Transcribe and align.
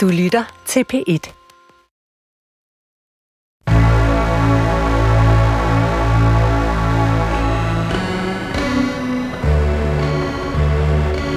Du 0.00 0.08
lytter 0.08 0.44
til 0.66 0.84
P1. 0.92 1.24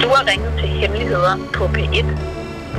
Du 0.02 0.08
har 0.14 0.26
ringet 0.30 0.52
til 0.58 0.68
Hemmeligheder 0.68 1.36
på 1.54 1.64
P1. 1.64 2.06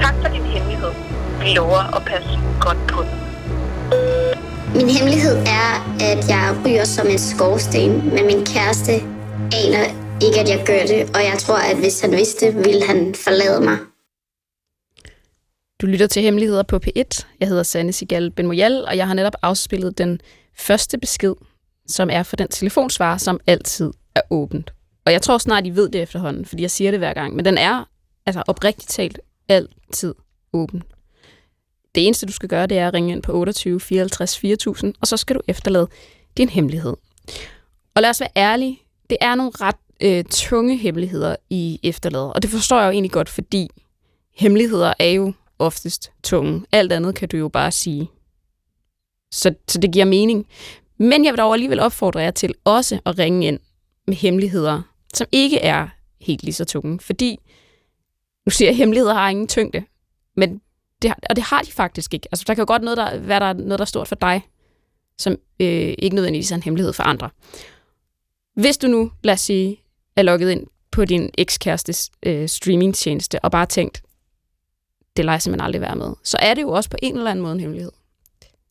Tak 0.02 0.16
for 0.22 0.34
din 0.34 0.44
hemmelighed. 0.44 0.92
Vi 1.40 1.54
lover 1.56 1.96
at 1.96 2.02
passe 2.06 2.30
godt 2.62 2.78
på 2.88 3.02
den. 3.02 3.18
Min 4.76 4.90
hemmelighed 4.90 5.36
er, 5.38 5.70
at 6.12 6.30
jeg 6.30 6.56
ryger 6.66 6.86
som 6.86 7.08
en 7.08 7.20
skorsten, 7.20 8.10
men 8.16 8.26
min 8.26 8.46
kæreste 8.46 8.92
aner 9.64 9.86
ikke, 10.26 10.40
at 10.40 10.50
jeg 10.50 10.64
gør 10.66 10.84
det, 10.94 11.16
og 11.16 11.22
jeg 11.24 11.36
tror, 11.40 11.72
at 11.72 11.78
hvis 11.78 12.02
han 12.02 12.12
vidste, 12.12 12.54
ville 12.54 12.86
han 12.88 13.16
forlade 13.16 13.62
mig. 13.62 13.78
Du 15.82 15.86
lytter 15.88 16.08
til 16.08 16.22
Hemmeligheder 16.22 16.64
på 16.64 16.80
P1. 16.86 17.26
Jeg 17.40 17.48
hedder 17.48 17.64
Sanne 17.64 17.94
Sigal 17.94 18.32
Benmoyal, 18.32 18.86
og 18.86 18.98
jeg 18.98 19.08
har 19.08 19.14
netop 19.14 19.36
afspillet 19.42 19.98
den 19.98 20.22
første 20.58 20.98
besked, 20.98 21.34
som 21.88 22.10
er 22.10 22.24
for 22.24 22.36
den 22.36 22.48
telefonsvarer, 22.48 23.18
som 23.18 23.40
altid 23.48 23.92
er 24.16 24.22
åbent. 24.30 24.74
Og 25.06 25.12
jeg 25.12 25.22
tror 25.22 25.38
snart, 25.38 25.66
I 25.66 25.70
ved 25.70 25.90
det 25.90 26.02
efterhånden, 26.02 26.46
fordi 26.46 26.62
jeg 26.62 26.72
siger 26.72 26.92
det 26.92 27.00
hver 27.00 27.14
gang. 27.14 27.36
Men 27.36 27.46
den 27.46 27.58
er 27.58 27.90
altså 28.26 28.44
oprigtigt 28.48 28.90
talt 28.90 29.20
altid 29.50 30.16
åben. 30.54 30.84
Det 31.96 32.06
eneste, 32.06 32.26
du 32.26 32.32
skal 32.32 32.50
gøre, 32.50 32.68
det 32.68 32.78
er 32.78 32.88
at 32.88 32.94
ringe 32.94 33.12
ind 33.12 33.24
på 33.24 33.34
28 33.34 33.80
54 33.80 34.40
4000, 34.40 34.94
og 35.02 35.08
så 35.08 35.18
skal 35.18 35.36
du 35.36 35.42
efterlade 35.48 35.88
din 36.38 36.50
hemmelighed. 36.50 36.94
Og 37.96 38.02
lad 38.02 38.10
os 38.10 38.20
være 38.20 38.30
ærlige, 38.38 38.80
det 39.10 39.18
er 39.22 39.36
nogle 39.36 39.52
ret 39.62 39.76
øh, 40.02 40.24
tunge 40.24 40.78
hemmeligheder 40.78 41.36
i 41.50 41.80
efterladet, 41.84 42.34
og 42.34 42.42
det 42.42 42.50
forstår 42.50 42.80
jeg 42.80 42.86
jo 42.86 42.92
egentlig 42.92 43.12
godt, 43.12 43.30
fordi 43.30 43.70
hemmeligheder 44.36 44.94
er 45.00 45.10
jo 45.10 45.34
oftest 45.60 46.12
tunge. 46.24 46.66
Alt 46.72 46.92
andet 46.92 47.16
kan 47.16 47.30
du 47.30 47.38
jo 47.38 47.50
bare 47.50 47.72
sige. 47.72 48.10
Så, 49.32 49.54
så 49.68 49.78
det 49.80 49.92
giver 49.92 50.06
mening. 50.06 50.48
Men 51.00 51.26
jeg 51.26 51.34
vil 51.34 51.38
dog 51.38 51.54
alligevel 51.54 51.80
opfordre 51.80 52.20
jer 52.20 52.32
til 52.32 52.54
også 52.64 53.00
at 53.06 53.20
ringe 53.20 53.48
ind 53.48 53.60
med 54.08 54.16
hemmeligheder, 54.16 54.82
som 55.14 55.28
ikke 55.32 55.60
er 55.60 55.88
helt 56.22 56.44
lige 56.44 56.54
så 56.54 56.66
tunge. 56.66 57.00
Fordi, 57.00 57.38
nu 58.46 58.50
siger 58.50 58.70
jeg, 58.70 58.78
hemmeligheder 58.78 59.14
har 59.14 59.30
ingen 59.30 59.48
tyngde, 59.48 59.84
men 60.36 60.62
det, 61.02 61.10
har- 61.10 61.20
og 61.30 61.36
det 61.36 61.44
har 61.44 61.62
de 61.62 61.72
faktisk 61.72 62.14
ikke. 62.14 62.28
Altså, 62.32 62.46
der 62.48 62.54
kan 62.54 62.62
jo 62.62 62.66
godt 62.68 62.82
noget, 62.84 62.98
der, 62.98 63.20
være 63.20 63.40
der 63.40 63.46
er 63.46 63.54
noget, 63.54 63.80
der 63.80 63.86
er 63.86 63.86
stort 63.86 64.08
for 64.08 64.16
dig, 64.16 64.42
som 65.18 65.36
øh, 65.60 65.94
ikke 66.00 66.16
nødvendigvis 66.16 66.52
er 66.52 66.56
en 66.56 66.64
hemmelighed 66.64 66.94
for 66.94 67.04
andre. 67.04 67.30
Hvis 68.56 68.78
du 68.78 68.88
nu, 68.88 69.12
lad 69.24 69.34
os 69.34 69.42
sige, 69.42 69.80
er 70.16 70.22
logget 70.22 70.52
ind 70.52 70.68
på 70.92 71.06
din 71.06 71.30
ekskærestes 71.38 72.12
øh, 72.24 72.50
streamingtjeneste 72.50 73.40
og 73.46 73.52
bare 73.52 73.66
tænkt, 73.66 74.02
det 75.18 75.26
leger 75.26 75.36
jeg 75.36 75.42
simpelthen 75.42 75.66
aldrig 75.66 75.82
være 75.82 75.96
med, 75.96 76.14
så 76.24 76.38
er 76.42 76.54
det 76.54 76.62
jo 76.62 76.70
også 76.70 76.90
på 76.90 76.98
en 77.02 77.18
eller 77.18 77.32
anden 77.32 77.44
måde 77.44 77.54
en 77.54 77.60
hemmelighed. 77.60 77.92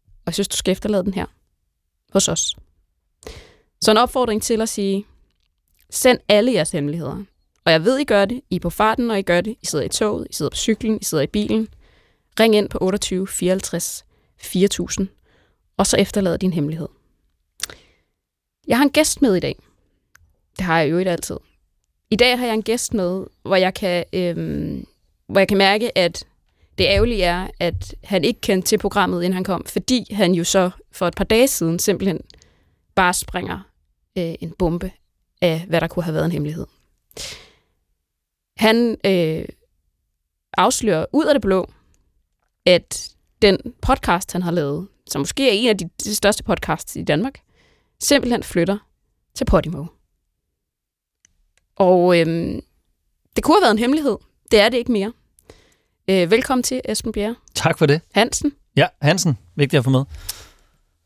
Og 0.00 0.26
jeg 0.26 0.34
synes, 0.34 0.48
du 0.48 0.56
skal 0.56 0.72
efterlade 0.72 1.04
den 1.04 1.14
her 1.14 1.26
hos 2.12 2.28
os. 2.28 2.56
Så 3.80 3.90
en 3.90 3.96
opfordring 3.96 4.42
til 4.42 4.60
at 4.60 4.68
sige, 4.68 5.06
send 5.90 6.18
alle 6.28 6.52
jeres 6.52 6.70
hemmeligheder. 6.70 7.24
Og 7.64 7.72
jeg 7.72 7.84
ved, 7.84 7.98
I 7.98 8.04
gør 8.04 8.24
det. 8.24 8.40
I 8.50 8.56
er 8.56 8.60
på 8.60 8.70
farten, 8.70 9.10
og 9.10 9.18
I 9.18 9.22
gør 9.22 9.40
det. 9.40 9.56
I 9.62 9.66
sidder 9.66 9.84
i 9.84 9.88
toget, 9.88 10.26
I 10.30 10.32
sidder 10.32 10.50
på 10.50 10.56
cyklen, 10.56 10.98
I 11.00 11.04
sidder 11.04 11.24
i 11.24 11.26
bilen. 11.26 11.68
Ring 12.40 12.54
ind 12.54 12.68
på 12.68 12.78
28 12.80 13.26
54 13.26 14.04
4000, 14.38 15.08
og 15.76 15.86
så 15.86 15.96
efterlad 15.96 16.38
din 16.38 16.52
hemmelighed. 16.52 16.88
Jeg 18.66 18.76
har 18.76 18.84
en 18.84 18.90
gæst 18.90 19.22
med 19.22 19.36
i 19.36 19.40
dag. 19.40 19.58
Det 20.56 20.64
har 20.64 20.80
jeg 20.80 20.90
jo 20.90 20.98
ikke 20.98 21.10
altid. 21.10 21.36
I 22.10 22.16
dag 22.16 22.38
har 22.38 22.46
jeg 22.46 22.54
en 22.54 22.62
gæst 22.62 22.94
med, 22.94 23.24
hvor 23.42 23.56
jeg 23.56 23.74
kan, 23.74 24.04
øhm, 24.12 24.86
hvor 25.26 25.40
jeg 25.40 25.48
kan 25.48 25.58
mærke, 25.58 25.98
at 25.98 26.26
det 26.78 26.84
ærgerlige 26.84 27.22
er, 27.22 27.48
at 27.60 27.94
han 28.04 28.24
ikke 28.24 28.40
kendte 28.40 28.68
til 28.68 28.78
programmet, 28.78 29.22
inden 29.22 29.32
han 29.32 29.44
kom, 29.44 29.64
fordi 29.66 30.14
han 30.14 30.32
jo 30.32 30.44
så 30.44 30.70
for 30.92 31.08
et 31.08 31.14
par 31.14 31.24
dage 31.24 31.48
siden 31.48 31.78
simpelthen 31.78 32.20
bare 32.94 33.14
springer 33.14 33.60
øh, 34.18 34.34
en 34.40 34.50
bombe 34.58 34.90
af, 35.40 35.64
hvad 35.68 35.80
der 35.80 35.86
kunne 35.86 36.02
have 36.02 36.14
været 36.14 36.24
en 36.24 36.32
hemmelighed. 36.32 36.66
Han 38.56 38.96
øh, 39.04 39.44
afslører 40.56 41.06
ud 41.12 41.24
af 41.24 41.34
det 41.34 41.42
blå, 41.42 41.70
at 42.66 43.14
den 43.42 43.58
podcast, 43.82 44.32
han 44.32 44.42
har 44.42 44.50
lavet, 44.50 44.88
som 45.06 45.20
måske 45.20 45.48
er 45.48 45.52
en 45.52 45.68
af 45.68 45.78
de, 45.78 45.90
de 46.04 46.14
største 46.14 46.44
podcasts 46.44 46.96
i 46.96 47.02
Danmark, 47.02 47.40
simpelthen 48.00 48.42
flytter 48.42 48.78
til 49.34 49.44
Podimo. 49.44 49.86
Og 51.76 52.20
øhm, 52.20 52.60
det 53.36 53.44
kunne 53.44 53.56
have 53.56 53.62
været 53.62 53.72
en 53.72 53.78
hemmelighed. 53.78 54.16
Det 54.50 54.60
er 54.60 54.68
det 54.68 54.78
ikke 54.78 54.92
mere. 54.92 55.12
Øh, 56.10 56.30
velkommen 56.30 56.62
til, 56.62 56.80
Esben 56.84 57.12
Bjerre 57.12 57.34
Tak 57.54 57.78
for 57.78 57.86
det. 57.86 58.00
Hansen. 58.14 58.52
Ja, 58.76 58.86
Hansen, 59.02 59.38
vigtigt 59.56 59.78
at 59.78 59.84
få 59.84 59.90
med. 59.90 60.04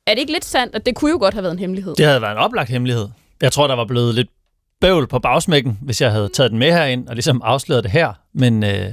Er 0.06 0.14
det 0.14 0.18
ikke 0.18 0.32
lidt 0.32 0.44
sandt, 0.44 0.74
at 0.74 0.86
det 0.86 0.94
kunne 0.94 1.10
jo 1.10 1.18
godt 1.18 1.34
have 1.34 1.42
været 1.42 1.52
en 1.52 1.58
hemmelighed? 1.58 1.94
Det 1.94 2.06
havde 2.06 2.22
været 2.22 2.32
en 2.32 2.38
oplagt 2.38 2.70
hemmelighed. 2.70 3.08
Jeg 3.42 3.52
tror, 3.52 3.66
der 3.66 3.74
var 3.74 3.84
blevet 3.84 4.14
lidt 4.14 4.28
bøvl 4.80 5.06
på 5.06 5.18
bagsmækken, 5.18 5.78
hvis 5.82 6.00
jeg 6.00 6.12
havde 6.12 6.28
taget 6.28 6.50
den 6.50 6.58
med 6.58 6.72
herind 6.72 7.08
og 7.08 7.14
ligesom 7.14 7.42
afsløret 7.44 7.84
det 7.84 7.92
her. 7.92 8.12
Men, 8.34 8.64
øh, 8.64 8.92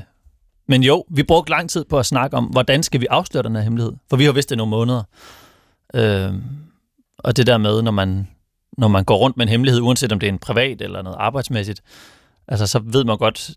men 0.67 0.83
jo, 0.83 1.03
vi 1.09 1.23
brugte 1.23 1.51
lang 1.51 1.69
tid 1.69 1.85
på 1.85 1.99
at 1.99 2.05
snakke 2.05 2.37
om, 2.37 2.45
hvordan 2.45 2.83
skal 2.83 3.01
vi 3.01 3.05
afsløre 3.09 3.43
den 3.43 3.55
her 3.55 3.61
hemmelighed? 3.61 3.93
For 4.09 4.17
vi 4.17 4.25
har 4.25 4.31
vidst 4.31 4.49
det 4.49 4.57
nogle 4.57 4.69
måneder. 4.69 5.03
Øh, 5.93 6.33
og 7.17 7.37
det 7.37 7.47
der 7.47 7.57
med, 7.57 7.81
når 7.81 7.91
man, 7.91 8.27
når 8.77 8.87
man 8.87 9.03
går 9.03 9.17
rundt 9.17 9.37
med 9.37 9.45
en 9.45 9.49
hemmelighed, 9.49 9.81
uanset 9.81 10.11
om 10.11 10.19
det 10.19 10.27
er 10.27 10.31
en 10.31 10.39
privat 10.39 10.81
eller 10.81 11.01
noget 11.01 11.17
arbejdsmæssigt, 11.19 11.81
altså 12.47 12.67
så 12.67 12.79
ved 12.83 13.03
man 13.03 13.17
godt 13.17 13.51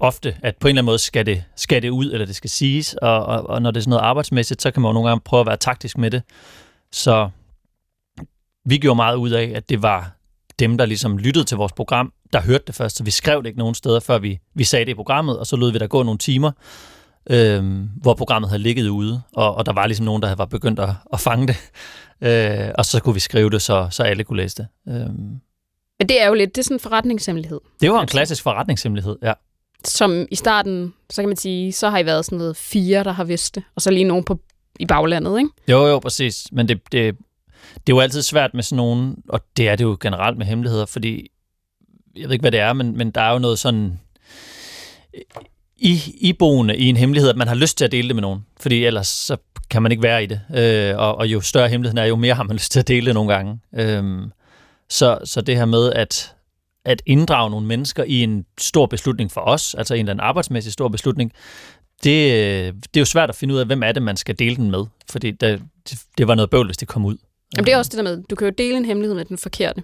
ofte, 0.00 0.36
at 0.42 0.56
på 0.56 0.68
en 0.68 0.70
eller 0.70 0.80
anden 0.80 0.86
måde 0.86 0.98
skal 0.98 1.26
det, 1.26 1.44
skal 1.56 1.82
det 1.82 1.88
ud, 1.90 2.12
eller 2.12 2.26
det 2.26 2.36
skal 2.36 2.50
siges. 2.50 2.94
Og, 2.94 3.26
og, 3.26 3.50
og 3.50 3.62
når 3.62 3.70
det 3.70 3.80
er 3.80 3.82
sådan 3.82 3.90
noget 3.90 4.02
arbejdsmæssigt, 4.02 4.62
så 4.62 4.70
kan 4.70 4.82
man 4.82 4.88
jo 4.88 4.92
nogle 4.92 5.08
gange 5.08 5.20
prøve 5.24 5.40
at 5.40 5.46
være 5.46 5.56
taktisk 5.56 5.98
med 5.98 6.10
det. 6.10 6.22
Så 6.92 7.28
vi 8.66 8.78
gjorde 8.78 8.96
meget 8.96 9.16
ud 9.16 9.30
af, 9.30 9.52
at 9.54 9.68
det 9.68 9.82
var 9.82 10.10
dem, 10.58 10.78
der 10.78 10.86
ligesom 10.86 11.18
lyttede 11.18 11.44
til 11.44 11.56
vores 11.56 11.72
program, 11.72 12.12
der 12.32 12.40
hørte 12.40 12.64
det 12.66 12.74
først. 12.74 12.96
Så 12.96 13.04
vi 13.04 13.10
skrev 13.10 13.42
det 13.42 13.46
ikke 13.46 13.58
nogen 13.58 13.74
steder, 13.74 14.00
før 14.00 14.18
vi, 14.18 14.38
vi 14.54 14.64
sagde 14.64 14.84
det 14.84 14.90
i 14.90 14.94
programmet, 14.94 15.38
og 15.38 15.46
så 15.46 15.56
lod 15.56 15.72
vi 15.72 15.78
der 15.78 15.86
gå 15.86 16.02
nogle 16.02 16.18
timer, 16.18 16.52
øhm, 17.30 17.88
hvor 17.96 18.14
programmet 18.14 18.50
havde 18.50 18.62
ligget 18.62 18.88
ude, 18.88 19.22
og, 19.32 19.54
og 19.54 19.66
der 19.66 19.72
var 19.72 19.86
ligesom 19.86 20.06
nogen, 20.06 20.22
der 20.22 20.34
var 20.34 20.44
begyndt 20.44 20.80
at, 20.80 20.90
at 21.12 21.20
fange 21.20 21.46
det. 21.46 21.56
Øh, 22.20 22.70
og 22.78 22.84
så 22.84 23.00
kunne 23.00 23.14
vi 23.14 23.20
skrive 23.20 23.50
det, 23.50 23.62
så, 23.62 23.88
så 23.90 24.02
alle 24.02 24.24
kunne 24.24 24.36
læse 24.36 24.56
det. 24.56 24.66
Øhm, 24.88 25.40
Men 25.98 26.08
det 26.08 26.22
er 26.22 26.28
jo 26.28 26.34
lidt, 26.34 26.54
det 26.56 26.58
er 26.60 26.64
sådan 26.64 26.74
en 26.76 26.80
forretningshemmelighed. 26.80 27.60
det 27.80 27.90
var 27.90 27.96
en 27.96 28.00
Altså. 28.00 28.12
klassisk 28.12 28.42
forretningshemmelighed, 28.42 29.16
ja. 29.22 29.32
Som 29.84 30.26
i 30.30 30.34
starten, 30.34 30.94
så 31.10 31.22
kan 31.22 31.28
man 31.28 31.36
sige, 31.36 31.72
så 31.72 31.90
har 31.90 31.98
I 31.98 32.06
været 32.06 32.24
sådan 32.24 32.38
noget 32.38 32.56
fire, 32.56 33.04
der 33.04 33.12
har 33.12 33.24
vidst 33.24 33.54
det, 33.54 33.62
og 33.74 33.82
så 33.82 33.90
lige 33.90 34.04
nogen 34.04 34.24
på, 34.24 34.40
i 34.80 34.86
baglandet, 34.86 35.38
ikke? 35.38 35.50
Jo, 35.68 35.86
jo, 35.86 35.98
præcis. 35.98 36.46
Men 36.52 36.68
det, 36.68 36.80
det, 36.92 37.16
det 37.74 37.92
er 37.92 37.96
jo 37.96 38.00
altid 38.00 38.22
svært 38.22 38.54
med 38.54 38.62
sådan 38.62 38.76
nogen, 38.76 39.16
og 39.28 39.40
det 39.56 39.68
er 39.68 39.76
det 39.76 39.84
jo 39.84 39.96
generelt 40.00 40.38
med 40.38 40.46
hemmeligheder, 40.46 40.86
fordi 40.86 41.30
jeg 42.16 42.24
ved 42.24 42.32
ikke, 42.32 42.42
hvad 42.42 42.52
det 42.52 42.60
er, 42.60 42.72
men, 42.72 42.96
men 42.96 43.10
der 43.10 43.20
er 43.20 43.32
jo 43.32 43.38
noget 43.38 43.58
sådan 43.58 44.00
i, 45.76 46.00
iboende 46.20 46.76
i 46.76 46.88
en 46.88 46.96
hemmelighed, 46.96 47.30
at 47.30 47.36
man 47.36 47.48
har 47.48 47.54
lyst 47.54 47.78
til 47.78 47.84
at 47.84 47.92
dele 47.92 48.08
det 48.08 48.16
med 48.16 48.22
nogen, 48.22 48.46
fordi 48.60 48.84
ellers 48.84 49.08
så 49.08 49.36
kan 49.70 49.82
man 49.82 49.92
ikke 49.92 50.02
være 50.02 50.24
i 50.24 50.26
det. 50.26 50.40
Øh, 50.56 50.98
og, 50.98 51.18
og 51.18 51.26
jo 51.26 51.40
større 51.40 51.68
hemmeligheden 51.68 51.98
er, 51.98 52.04
jo 52.04 52.16
mere 52.16 52.34
har 52.34 52.42
man 52.42 52.56
lyst 52.56 52.72
til 52.72 52.80
at 52.80 52.88
dele 52.88 53.06
det 53.06 53.14
nogle 53.14 53.34
gange. 53.34 53.60
Øh, 53.74 54.22
så, 54.88 55.18
så 55.24 55.40
det 55.40 55.56
her 55.56 55.64
med 55.64 55.92
at, 55.92 56.33
at 56.84 57.02
inddrage 57.06 57.50
nogle 57.50 57.66
mennesker 57.66 58.04
i 58.04 58.22
en 58.22 58.44
stor 58.58 58.86
beslutning 58.86 59.32
for 59.32 59.40
os, 59.40 59.74
altså 59.74 59.94
en 59.94 60.00
eller 60.00 60.12
anden 60.12 60.24
arbejdsmæssig 60.24 60.72
stor 60.72 60.88
beslutning, 60.88 61.32
det, 62.04 62.74
det 62.74 62.96
er 62.96 63.00
jo 63.00 63.04
svært 63.04 63.28
at 63.28 63.36
finde 63.36 63.54
ud 63.54 63.58
af, 63.58 63.66
hvem 63.66 63.82
er 63.82 63.92
det, 63.92 64.02
man 64.02 64.16
skal 64.16 64.38
dele 64.38 64.56
den 64.56 64.70
med. 64.70 64.84
Fordi 65.10 65.30
det, 65.30 65.62
det, 65.90 65.98
det 66.18 66.28
var 66.28 66.34
noget 66.34 66.50
bøvl, 66.50 66.66
hvis 66.66 66.76
det 66.76 66.88
kom 66.88 67.04
ud. 67.04 67.16
Jamen, 67.56 67.66
det 67.66 67.72
er 67.72 67.78
også 67.78 67.88
det 67.88 67.96
der 67.96 68.02
med, 68.02 68.22
du 68.30 68.34
kan 68.34 68.46
jo 68.48 68.52
dele 68.58 68.76
en 68.76 68.84
hemmelighed 68.84 69.14
med 69.14 69.24
den 69.24 69.38
forkerte. 69.38 69.82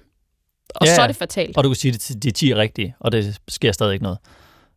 Og 0.75 0.87
Ja, 0.87 0.94
så 0.94 1.00
er 1.00 1.05
ja. 1.05 1.09
det 1.09 1.16
fatalt. 1.16 1.56
Og 1.56 1.65
du 1.65 1.69
kan 1.69 1.77
sige 1.77 1.93
det 1.93 2.00
til 2.00 2.22
de 2.22 2.31
10 2.31 2.55
rigtige, 2.55 2.94
og 3.00 3.12
det 3.12 3.39
sker 3.49 3.72
stadig 3.72 3.93
ikke 3.93 4.03
noget. 4.03 4.19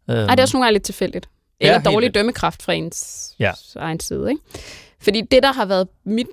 Nej, 0.08 0.16
det 0.26 0.40
er 0.40 0.42
også 0.44 0.58
nogle 0.58 0.66
gange 0.66 0.74
lidt 0.74 0.84
tilfældigt. 0.84 1.30
Ja, 1.62 1.66
Eller 1.66 1.80
helt 1.80 1.86
dårlig 1.86 2.16
dømmekraft 2.16 2.64
fra 2.64 2.74
ens 2.74 3.30
Ja. 3.40 3.52
egen 3.76 4.00
side. 4.00 4.30
Ikke? 4.30 4.42
Fordi 5.00 5.22
det, 5.32 5.44
der 5.44 5.54
har 5.54 5.66
været 5.66 5.88
mit, 6.06 6.28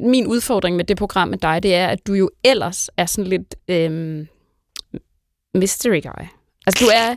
min 0.00 0.26
udfordring 0.26 0.76
med 0.76 0.84
det 0.84 0.96
program 0.96 1.28
med 1.28 1.38
dig, 1.38 1.62
det 1.62 1.74
er, 1.74 1.86
at 1.86 2.06
du 2.06 2.12
jo 2.14 2.30
ellers 2.44 2.90
er 2.96 3.06
sådan 3.06 3.30
lidt 3.30 3.54
øhm, 3.68 4.26
mystery 5.54 6.00
guy. 6.02 6.24
Altså, 6.66 6.84
du 6.84 6.90
er... 6.94 7.16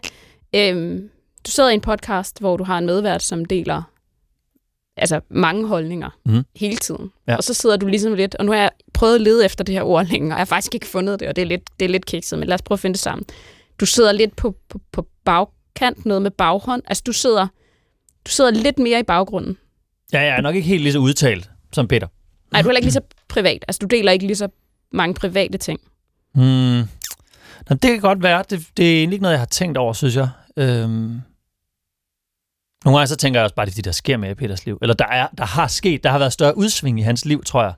Øhm, 0.56 1.10
du 1.46 1.52
sidder 1.52 1.70
i 1.70 1.74
en 1.74 1.82
podcast, 1.82 2.40
hvor 2.40 2.58
du 2.58 2.64
har 2.64 2.78
en 2.78 2.86
medvært, 2.86 3.24
som 3.24 3.46
deler 3.46 3.82
altså 4.98 5.20
mange 5.30 5.68
holdninger 5.68 6.10
Mhm. 6.26 6.44
hele 6.56 6.78
tiden. 6.78 7.12
Ja. 7.28 7.36
Og 7.36 7.44
så 7.44 7.54
sidder 7.54 7.78
du 7.78 7.88
ligesom 7.88 8.14
lidt, 8.14 8.36
og 8.36 8.46
nu 8.46 8.52
har 8.52 8.60
jeg 8.60 8.70
prøvet 8.94 9.16
at 9.16 9.22
lede 9.22 9.46
efter 9.46 9.64
det 9.64 9.76
her 9.76 9.84
ord 9.84 10.06
længe, 10.12 10.28
og 10.28 10.30
jeg 10.30 10.38
har 10.38 10.46
faktisk 10.46 10.74
ikke 10.76 10.88
fundet 10.88 11.20
det, 11.20 11.28
og 11.28 11.36
det 11.36 11.42
er 11.42 11.46
lidt, 11.46 11.62
det 11.80 11.86
er 11.86 11.90
lidt 11.90 12.06
kikset, 12.06 12.40
men 12.40 12.48
lad 12.48 12.54
os 12.56 12.62
prøve 12.62 12.76
at 12.76 12.80
finde 12.80 12.94
det 12.94 13.02
sammen. 13.02 13.26
Du 13.80 13.86
sidder 13.86 14.12
lidt 14.12 14.36
på, 14.36 14.56
på, 14.70 14.80
på 14.92 15.08
bagkant, 15.26 16.06
noget 16.06 16.22
med 16.22 16.32
baghånd. 16.32 16.82
Altså, 16.88 17.04
du 17.06 17.14
sidder, 17.14 17.48
du 18.26 18.32
sidder 18.32 18.52
lidt 18.52 18.80
mere 18.80 19.00
i 19.00 19.04
baggrunden. 19.04 19.58
Ja, 20.14 20.20
jeg 20.22 20.38
er 20.38 20.42
nok 20.42 20.56
ikke 20.56 20.68
helt 20.68 20.82
lige 20.84 20.94
så 20.94 21.00
udtalt 21.00 21.50
som 21.74 21.88
Peter. 21.88 22.08
Nej, 22.52 22.62
du 22.62 22.68
er 22.68 22.70
heller 22.70 22.78
ikke 22.80 22.86
lige 22.86 22.94
så 22.94 23.02
privat. 23.28 23.66
Altså, 23.68 23.80
du 23.80 23.86
deler 23.86 24.12
ikke 24.12 24.26
lige 24.26 24.36
så 24.36 24.48
mange 24.92 25.14
private 25.14 25.58
ting. 25.58 25.80
Hmm. 26.34 26.82
Nå, 27.70 27.76
det 27.76 27.92
kan 27.92 28.00
godt 28.00 28.24
være. 28.24 28.44
Det, 28.50 28.68
det 28.78 28.94
er 28.94 29.00
egentlig 29.00 29.16
ikke 29.16 29.24
noget, 29.24 29.34
jeg 29.34 29.42
har 29.42 29.46
tænkt 29.46 29.78
over, 29.78 29.94
synes 29.94 30.16
jeg. 30.16 30.30
Øhm. 30.58 31.22
Nogle 32.86 32.98
gange 32.98 33.08
så 33.08 33.16
tænker 33.16 33.40
jeg 33.40 33.44
også 33.44 33.56
bare, 33.56 33.66
det 33.66 33.72
er 33.72 33.74
fordi, 33.74 33.82
der 33.82 33.92
sker 33.92 34.18
mere 34.18 34.32
i 34.32 34.34
Peters 34.34 34.66
liv. 34.66 34.78
Eller 34.82 34.96
der, 34.96 35.08
er, 35.08 35.28
der 35.38 35.46
har 35.46 35.68
sket, 35.68 36.04
der 36.04 36.10
har 36.10 36.20
været 36.20 36.34
større 36.34 36.58
udsving 36.58 37.00
i 37.00 37.04
hans 37.04 37.26
liv, 37.26 37.44
tror 37.44 37.64
jeg. 37.64 37.74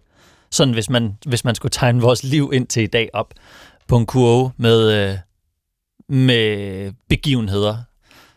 Sådan 0.52 0.74
hvis 0.74 0.90
man, 0.90 1.18
hvis 1.26 1.44
man 1.46 1.56
skulle 1.56 1.70
tegne 1.70 2.02
vores 2.02 2.24
liv 2.24 2.52
ind 2.54 2.68
til 2.68 2.84
i 2.84 2.88
dag 2.88 3.10
op 3.14 3.34
på 3.88 3.98
en 3.98 4.06
kurve 4.06 4.52
med, 4.58 4.92
øh, 4.92 5.18
med 6.10 6.92
begivenheder, 7.10 7.78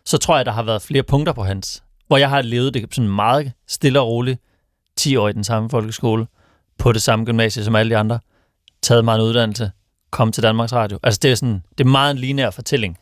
så 0.04 0.18
tror 0.18 0.36
jeg, 0.36 0.46
der 0.46 0.52
har 0.52 0.62
været 0.62 0.82
flere 0.82 1.02
punkter 1.02 1.32
på 1.32 1.42
hans. 1.42 1.82
Hvor 2.06 2.16
jeg 2.16 2.28
har 2.28 2.42
levet 2.42 2.74
det 2.74 2.94
sådan 2.94 3.10
meget 3.10 3.52
stille 3.68 4.00
og 4.00 4.08
roligt, 4.08 4.40
10 4.96 5.16
år 5.16 5.28
i 5.28 5.32
den 5.32 5.44
samme 5.44 5.70
folkeskole, 5.70 6.26
på 6.78 6.92
det 6.92 7.02
samme 7.02 7.24
gymnasie 7.24 7.64
som 7.64 7.76
alle 7.76 7.90
de 7.90 7.96
andre, 7.96 8.18
taget 8.82 9.04
mig 9.04 9.14
en 9.14 9.20
uddannelse, 9.20 9.70
kom 10.10 10.32
til 10.32 10.42
Danmarks 10.42 10.72
Radio. 10.72 10.98
Altså 11.02 11.20
det 11.22 11.30
er 11.30 11.34
sådan, 11.34 11.62
det 11.78 11.84
er 11.84 11.88
meget 11.88 12.10
en 12.10 12.18
lineær 12.18 12.50
fortælling. 12.50 12.98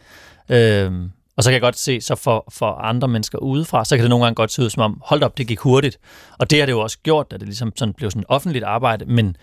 Øhm, 0.49 1.11
og 1.37 1.45
så 1.45 1.51
kan 1.51 1.53
jeg 1.53 1.61
godt 1.61 1.79
se, 1.79 2.01
så 2.01 2.15
for, 2.15 2.45
for 2.51 2.73
andre 2.73 3.09
mennesker 3.09 3.39
udefra, 3.39 3.85
så 3.85 3.97
kan 3.97 4.03
det 4.03 4.11
nogle 4.11 4.25
gange 4.25 4.35
godt 4.35 4.53
se 4.53 4.63
ud 4.63 4.71
som 4.71 4.83
om, 4.83 5.03
hold 5.05 5.23
op, 5.23 5.39
det 5.39 5.47
gik 5.47 5.59
hurtigt. 5.59 5.99
Og 6.39 6.51
det 6.51 6.59
har 6.59 6.67
det 6.67 6.73
jo 6.73 6.81
også 6.81 6.99
gjort, 7.03 7.27
at 7.31 7.41
det 7.41 7.49
ligesom 7.49 7.73
sådan 7.77 7.95
blev 7.95 8.11
sådan 8.11 8.25
offentligt 8.29 8.65
arbejde, 8.65 9.05
men, 9.05 9.37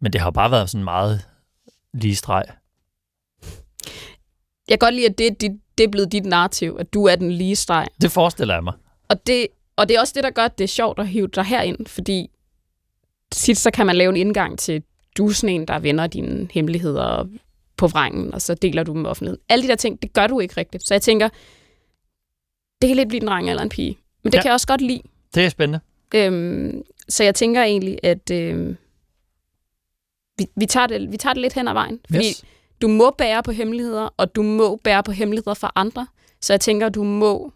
men 0.00 0.12
det 0.12 0.20
har 0.20 0.30
bare 0.30 0.50
været 0.50 0.70
sådan 0.70 0.84
meget 0.84 1.26
lige 1.94 2.16
streg. 2.16 2.44
Jeg 4.68 4.78
kan 4.80 4.86
godt 4.86 4.94
lide, 4.94 5.06
at 5.06 5.18
det, 5.18 5.40
det, 5.40 5.60
det 5.78 5.84
er 5.84 5.88
blevet 5.88 6.12
dit 6.12 6.26
narrativ, 6.26 6.76
at 6.80 6.94
du 6.94 7.04
er 7.04 7.16
den 7.16 7.32
lige 7.32 7.56
streg. 7.56 7.86
Det 8.00 8.12
forestiller 8.12 8.54
jeg 8.54 8.64
mig. 8.64 8.74
Og 9.08 9.26
det, 9.26 9.46
og 9.76 9.88
det 9.88 9.96
er 9.96 10.00
også 10.00 10.12
det, 10.16 10.24
der 10.24 10.30
gør, 10.30 10.44
at 10.44 10.58
det 10.58 10.64
er 10.64 10.68
sjovt 10.68 10.98
at 10.98 11.08
hive 11.08 11.28
dig 11.28 11.44
herind, 11.44 11.86
fordi 11.86 12.30
tit 13.32 13.58
så 13.58 13.70
kan 13.70 13.86
man 13.86 13.96
lave 13.96 14.10
en 14.10 14.16
indgang 14.16 14.58
til, 14.58 14.82
du 15.18 15.28
er 15.28 15.32
sådan 15.32 15.54
en, 15.54 15.68
der 15.68 15.78
vender 15.78 16.06
dine 16.06 16.48
hemmeligheder 16.50 17.28
på 17.76 17.86
vrængen, 17.86 18.34
og 18.34 18.42
så 18.42 18.54
deler 18.54 18.82
du 18.82 18.92
dem 18.92 19.00
med 19.00 19.10
offentligheden. 19.10 19.42
Alle 19.48 19.62
de 19.62 19.68
der 19.68 19.74
ting, 19.76 20.02
det 20.02 20.12
gør 20.12 20.26
du 20.26 20.40
ikke 20.40 20.56
rigtigt. 20.56 20.86
Så 20.86 20.94
jeg 20.94 21.02
tænker, 21.02 21.28
det 22.82 22.88
kan 22.88 22.96
lidt 22.96 23.08
blive 23.08 23.22
en 23.22 23.28
dreng 23.28 23.50
eller 23.50 23.62
en 23.62 23.68
pige. 23.68 23.98
Men 24.22 24.32
det 24.32 24.38
ja. 24.38 24.42
kan 24.42 24.48
jeg 24.48 24.54
også 24.54 24.66
godt 24.66 24.80
lide. 24.80 25.02
Det 25.34 25.44
er 25.44 25.48
spændende. 25.48 25.80
Øhm, 26.14 26.82
så 27.08 27.24
jeg 27.24 27.34
tænker 27.34 27.62
egentlig, 27.62 27.98
at 28.02 28.30
øhm, 28.30 28.76
vi, 30.38 30.46
vi, 30.56 30.66
tager 30.66 30.86
det, 30.86 31.12
vi 31.12 31.16
tager 31.16 31.32
det 31.34 31.40
lidt 31.42 31.52
hen 31.52 31.68
ad 31.68 31.72
vejen. 31.72 32.00
Fordi 32.10 32.26
Yes. 32.28 32.44
du 32.82 32.88
må 32.88 33.10
bære 33.10 33.42
på 33.42 33.52
hemmeligheder, 33.52 34.08
og 34.16 34.34
du 34.34 34.42
må 34.42 34.76
bære 34.76 35.02
på 35.02 35.12
hemmeligheder 35.12 35.54
for 35.54 35.72
andre. 35.74 36.06
Så 36.40 36.52
jeg 36.52 36.60
tænker, 36.60 36.88
du 36.88 37.02
må 37.02 37.52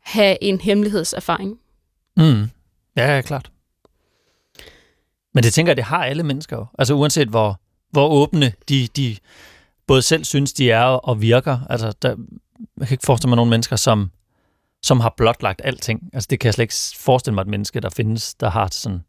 have 0.00 0.42
en 0.42 0.60
hemmelighedserfaring. 0.60 1.58
Mm. 2.16 2.42
Ja, 2.96 3.14
ja, 3.14 3.20
klart. 3.20 3.50
Men 5.34 5.44
det 5.44 5.52
tænker 5.54 5.70
jeg, 5.70 5.76
det 5.76 5.84
har 5.84 6.04
alle 6.04 6.22
mennesker 6.22 6.56
jo. 6.56 6.66
Altså 6.78 6.94
uanset 6.94 7.28
hvor, 7.28 7.60
hvor 7.90 8.08
åbne 8.08 8.52
de, 8.68 8.88
de 8.96 9.16
både 9.86 10.02
selv 10.02 10.24
synes, 10.24 10.52
de 10.52 10.70
er 10.70 10.82
og 10.82 11.20
virker. 11.22 11.58
Altså, 11.70 11.92
der, 12.02 12.08
jeg 12.78 12.88
kan 12.88 12.94
ikke 12.94 13.06
forestille 13.06 13.28
mig 13.28 13.36
nogle 13.36 13.50
mennesker, 13.50 13.76
som, 13.76 14.10
som 14.82 15.00
har 15.00 15.14
blotlagt 15.16 15.60
alting. 15.64 16.10
Altså 16.12 16.26
det 16.30 16.40
kan 16.40 16.46
jeg 16.46 16.54
slet 16.54 16.62
ikke 16.62 16.74
forestille 16.98 17.34
mig 17.34 17.42
et 17.42 17.48
menneske, 17.48 17.80
der 17.80 17.90
findes, 17.90 18.34
der 18.34 18.50
har 18.50 18.68
sådan... 18.72 19.00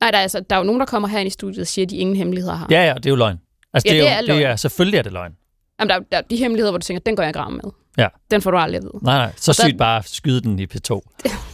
Nej, 0.00 0.10
der 0.10 0.18
er, 0.18 0.22
altså, 0.22 0.40
der 0.50 0.56
er 0.56 0.60
jo 0.60 0.64
nogen, 0.64 0.80
der 0.80 0.86
kommer 0.86 1.08
her 1.08 1.18
ind 1.18 1.26
i 1.26 1.30
studiet 1.30 1.60
og 1.60 1.66
siger, 1.66 1.86
at 1.86 1.90
de 1.90 1.96
ingen 1.96 2.16
hemmeligheder 2.16 2.54
har. 2.54 2.66
Ja, 2.70 2.84
ja, 2.86 2.94
det 2.94 3.06
er 3.06 3.10
jo 3.10 3.16
løgn. 3.16 3.38
Altså, 3.74 3.88
Ja, 3.88 3.94
det, 3.94 4.00
er 4.00 4.04
det 4.04 4.10
jo, 4.10 4.16
er 4.16 4.20
det 4.20 4.28
løgn. 4.28 4.42
er, 4.52 4.56
selvfølgelig 4.56 4.98
er 4.98 5.02
det 5.02 5.12
løgn. 5.12 5.32
Jamen, 5.80 5.88
der, 5.88 5.94
er- 5.96 6.00
der 6.12 6.18
er 6.18 6.22
de 6.22 6.36
hemmeligheder, 6.36 6.70
hvor 6.72 6.78
du 6.78 6.82
tænker, 6.84 7.00
den 7.06 7.16
går 7.16 7.22
jeg 7.22 7.36
i 7.36 7.52
med. 7.52 7.70
Ja. 7.98 8.08
Den 8.30 8.42
får 8.42 8.50
du 8.50 8.56
aldrig 8.56 8.76
at 8.78 8.82
vide. 8.82 9.04
Nej, 9.04 9.18
nej, 9.18 9.32
så 9.36 9.52
sygt 9.52 9.78
bare 9.78 10.02
skyde 10.06 10.40
den 10.40 10.58
i 10.58 10.66
P2. 10.66 11.00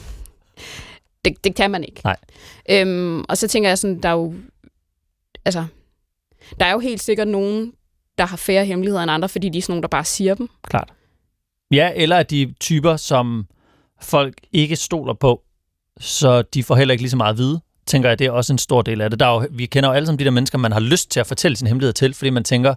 Det, 1.28 1.44
det 1.44 1.54
kan 1.54 1.70
man 1.70 1.84
ikke. 1.84 2.00
Nej. 2.04 2.16
Øhm, 2.70 3.24
og 3.28 3.38
så 3.38 3.48
tænker 3.48 3.70
jeg 3.70 3.78
sådan, 3.78 4.02
der 4.02 4.08
er 4.08 4.12
jo... 4.12 4.34
Altså, 5.44 5.64
der 6.60 6.66
er 6.66 6.72
jo 6.72 6.78
helt 6.78 7.02
sikkert 7.02 7.28
nogen, 7.28 7.72
der 8.18 8.26
har 8.26 8.36
færre 8.36 8.64
hemmeligheder 8.64 9.02
end 9.02 9.10
andre, 9.10 9.28
fordi 9.28 9.48
de 9.48 9.58
er 9.58 9.62
sådan 9.62 9.72
nogen, 9.72 9.82
der 9.82 9.88
bare 9.88 10.04
siger 10.04 10.34
dem. 10.34 10.48
Klart. 10.62 10.92
Ja, 11.70 11.92
eller 11.96 12.16
at 12.16 12.30
de 12.30 12.54
typer, 12.60 12.96
som 12.96 13.46
folk 14.00 14.34
ikke 14.52 14.76
stoler 14.76 15.14
på, 15.14 15.42
så 16.00 16.42
de 16.42 16.62
får 16.62 16.76
heller 16.76 16.92
ikke 16.92 17.02
lige 17.02 17.10
så 17.10 17.16
meget 17.16 17.32
at 17.32 17.38
vide, 17.38 17.60
tænker 17.86 18.08
jeg, 18.08 18.18
det 18.18 18.26
er 18.26 18.30
også 18.30 18.52
en 18.52 18.58
stor 18.58 18.82
del 18.82 19.00
af 19.00 19.10
det. 19.10 19.20
Der 19.20 19.26
er 19.26 19.34
jo, 19.34 19.48
vi 19.50 19.66
kender 19.66 19.88
jo 19.88 19.94
alle 19.94 20.06
sammen 20.06 20.18
de 20.18 20.24
der 20.24 20.30
mennesker, 20.30 20.58
man 20.58 20.72
har 20.72 20.80
lyst 20.80 21.10
til 21.10 21.20
at 21.20 21.26
fortælle 21.26 21.56
sin 21.56 21.66
hemmelighed 21.66 21.92
til, 21.92 22.14
fordi 22.14 22.30
man 22.30 22.44
tænker, 22.44 22.74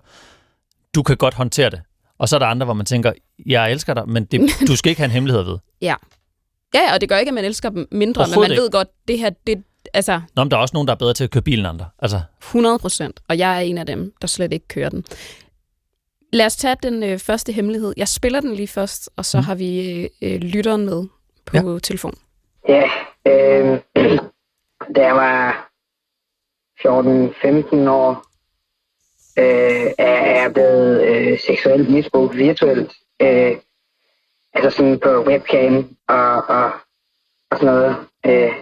du 0.96 1.04
kan 1.04 1.18
godt 1.18 1.34
håndtere 1.34 1.70
det. 1.70 1.82
Og 2.18 2.30
så 2.30 2.36
er 2.36 2.40
der 2.40 2.46
andre, 2.46 2.66
hvor 2.66 2.74
man 2.74 2.86
tænker, 2.86 3.14
jeg 3.46 3.72
elsker 3.72 3.94
dig, 3.94 4.10
men 4.10 4.26
det, 4.26 4.42
du 4.68 4.76
skal 4.76 4.90
ikke 4.90 5.00
have 5.00 5.06
en 5.06 5.12
hemmelighed 5.12 5.44
ved. 5.44 5.58
Ja. 5.82 5.96
Ja, 6.74 6.94
og 6.94 7.02
det 7.02 7.10
gør 7.10 7.18
ikke, 7.18 7.30
at 7.30 7.34
man 7.34 7.46
elsker 7.46 7.70
dem 7.70 7.88
mindre, 7.92 8.22
men 8.22 8.30
man 8.30 8.38
Overhovedet 8.38 8.58
ved 8.64 8.72
godt, 8.72 8.88
det 9.08 9.20
her, 9.20 9.30
det 9.48 9.64
altså 9.94 10.22
Nå, 10.36 10.44
men 10.44 10.52
der 10.52 10.58
er 10.58 10.62
også 10.62 10.74
nogen, 10.74 10.88
der 10.88 10.94
er 10.94 10.98
bedre 10.98 11.14
til 11.14 11.24
at 11.24 11.32
køre 11.32 11.42
bilen 11.42 11.60
end 11.60 11.68
andre. 11.68 11.86
Altså, 12.00 12.22
100 12.42 12.80
procent, 12.80 13.20
og 13.30 13.38
jeg 13.38 13.56
er 13.58 13.60
en 13.60 13.78
af 13.78 13.86
dem, 13.86 14.14
der 14.22 14.28
slet 14.28 14.54
ikke 14.54 14.68
kører 14.68 14.90
den. 14.90 15.06
Lad 16.34 16.46
os 16.46 16.56
tage 16.56 16.76
den 16.84 17.04
øh, 17.04 17.20
første 17.20 17.52
hemmelighed. 17.52 17.94
Jeg 17.98 18.08
spiller 18.08 18.40
den 18.42 18.54
lige 18.54 18.68
først, 18.68 19.10
og 19.16 19.26
så 19.26 19.38
Mm. 19.38 19.42
mm. 19.42 19.46
har 19.46 19.56
vi 19.56 19.92
øh, 20.02 20.10
øh, 20.22 20.40
lytteren 20.40 20.86
med 20.86 21.08
på 21.46 21.58
ja. 21.58 21.80
telefon. 21.80 22.14
Ja, 22.70 22.84
øh, 23.28 23.80
da 24.96 25.02
jeg 25.06 25.16
var 25.16 25.68
14-15 26.80 27.90
år, 27.90 28.26
øh, 29.40 29.92
er 29.98 30.42
jeg 30.42 30.54
blevet 30.54 31.02
øh, 31.02 31.40
seksuelt 31.40 31.90
misbrugt 31.90 32.38
virtuelt. 32.38 32.92
Øh, 33.22 33.56
altså 34.54 34.78
sådan 34.78 35.00
på 35.00 35.24
webcam 35.24 35.98
og, 36.08 36.36
og, 36.36 36.72
og 37.50 37.58
sådan 37.58 37.66
noget. 37.66 38.08
Øh, 38.26 38.54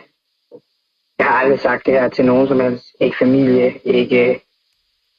jeg 1.17 1.27
har 1.27 1.33
aldrig 1.33 1.59
sagt 1.59 1.85
det 1.85 1.93
her 1.93 2.09
til 2.09 2.25
nogen 2.25 2.47
som 2.47 2.59
helst. 2.59 2.85
Ikke 2.99 3.17
familie, 3.17 3.79
ikke, 3.83 4.41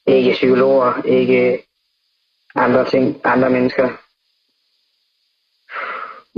ikke 0.07 0.33
psykologer, 0.33 1.03
ikke 1.03 1.67
andre 2.55 2.91
ting, 2.91 3.21
andre 3.25 3.51
mennesker. 3.51 3.89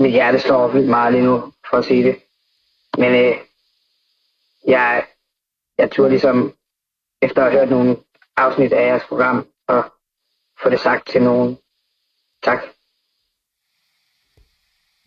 Mit 0.01 0.13
hjerte 0.13 0.39
står 0.39 0.69
vildt 0.69 0.89
meget 0.89 1.13
lige 1.13 1.25
nu, 1.25 1.53
for 1.71 1.77
at 1.77 1.85
sige 1.85 2.05
det. 2.05 2.23
Men 2.99 3.25
øh, 3.25 3.37
jeg, 4.67 5.07
jeg 5.79 5.91
turde 5.91 6.11
ligesom, 6.11 6.55
efter 7.23 7.45
at 7.45 7.51
have 7.53 7.61
hørt 7.61 7.71
nogle 7.71 7.97
afsnit 8.37 8.73
af 8.73 8.87
jeres 8.87 9.05
program, 9.05 9.47
og 9.67 9.85
få 10.63 10.71
det 10.71 10.81
sagt 10.81 11.09
til 11.09 11.23
nogen. 11.23 11.59
Tak. 12.43 12.63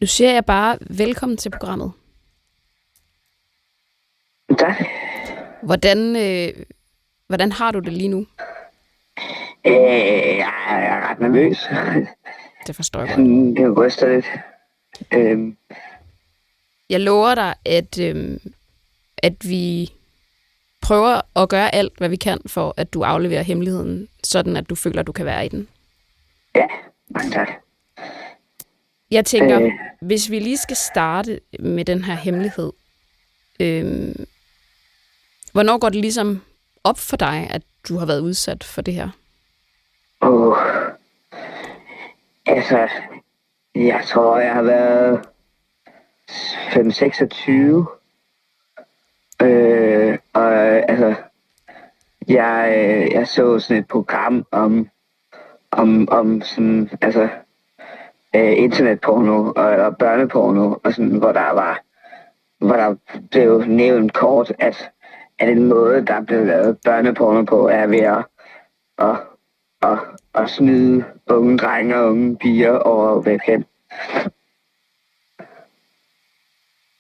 Nu 0.02 0.08
siger 0.08 0.34
jeg 0.34 0.46
bare 0.46 0.78
velkommen 0.90 1.38
til 1.38 1.50
programmet. 1.50 1.92
Tak. 4.60 4.84
Hvordan, 5.64 6.16
øh, 6.16 6.66
hvordan 7.28 7.52
har 7.52 7.72
du 7.72 7.80
det 7.80 7.94
lige 7.94 8.08
nu? 8.08 8.28
Øh, 9.66 9.74
jeg 10.38 10.54
er 10.70 11.10
ret 11.10 11.20
nervøs. 11.20 11.58
Det 12.68 12.76
forstår 12.76 13.00
jeg 13.00 13.08
godt. 13.16 13.28
Det 13.58 13.78
ryster 13.78 14.08
lidt. 14.16 14.26
Øh, 15.14 15.54
Jeg 16.90 17.00
lover 17.00 17.36
dig, 17.36 17.56
at, 17.66 18.00
øh, 18.00 18.38
at 19.18 19.34
vi 19.50 19.92
prøver 20.82 21.22
at 21.42 21.50
gøre 21.50 21.76
alt, 21.76 21.98
hvad 21.98 22.10
vi 22.10 22.16
kan, 22.16 22.40
for 22.48 22.74
at 22.78 22.94
du 22.94 23.04
afleverer 23.04 23.42
hemmeligheden, 23.42 24.08
sådan 24.24 24.58
at 24.58 24.70
du 24.70 24.76
føler, 24.76 25.00
at 25.00 25.08
du 25.08 25.12
kan 25.12 25.26
være 25.26 25.46
i 25.46 25.50
den. 25.50 25.68
ja, 26.56 26.68
mange 27.10 27.32
tak. 27.32 27.50
Jeg 29.16 29.26
tænker, 29.26 29.62
Øh. 29.62 29.72
hvis 30.02 30.32
vi 30.32 30.40
lige 30.40 30.58
skal 30.58 30.76
starte 30.76 31.40
med 31.60 31.86
den 31.86 32.04
her 32.04 32.14
hemmelighed, 32.14 32.72
øh, 33.60 34.16
hvornår 35.54 35.78
går 35.78 35.90
det 35.90 36.02
ligesom 36.02 36.42
op 36.84 37.00
for 37.00 37.18
dig, 37.18 37.48
at 37.50 37.62
du 37.90 37.98
har 37.98 38.06
været 38.06 38.20
udsat 38.20 38.64
for 38.64 38.82
det 38.82 38.94
her? 38.94 39.10
Uh, 40.22 40.58
altså, 42.46 42.90
jeg 43.76 44.04
tror, 44.08 44.40
jeg 44.40 44.54
har 44.54 44.62
været 44.62 45.26
5-26. 49.42 49.46
Øh, 49.46 50.18
og 50.34 50.54
altså, 50.90 51.16
jeg, 52.28 53.08
jeg 53.12 53.28
så 53.28 53.60
sådan 53.60 53.78
et 53.84 53.88
program 53.88 54.46
om, 54.52 54.90
om, 55.72 56.10
om 56.10 56.42
sådan, 56.42 56.90
altså, 57.02 57.30
øh, 58.36 58.58
internetporno 58.58 59.52
og, 59.56 59.66
og 59.66 59.98
børneporno, 59.98 60.76
og 60.84 60.94
sådan, 60.94 61.18
hvor 61.18 61.32
der 61.32 61.50
var, 61.52 61.82
hvor 62.60 62.76
der 62.76 62.96
blev 63.32 63.64
nævnt 63.68 64.14
kort, 64.14 64.54
at, 64.60 64.90
at 65.40 65.50
en 65.50 65.64
måde, 65.64 66.06
der 66.06 66.22
blev 66.22 66.46
lavet 66.46 66.78
børneporno 66.86 67.44
på, 67.44 67.68
er 67.68 67.88
ved 67.88 68.00
at, 68.00 68.26
at, 68.98 69.16
at, 69.82 70.00
at 70.36 70.50
snyde 70.50 71.06
unge 71.28 71.58
drenge 71.58 71.98
og 71.98 72.10
unge 72.10 72.38
piger 72.38 72.78
over 72.78 73.20
webcam. 73.20 73.66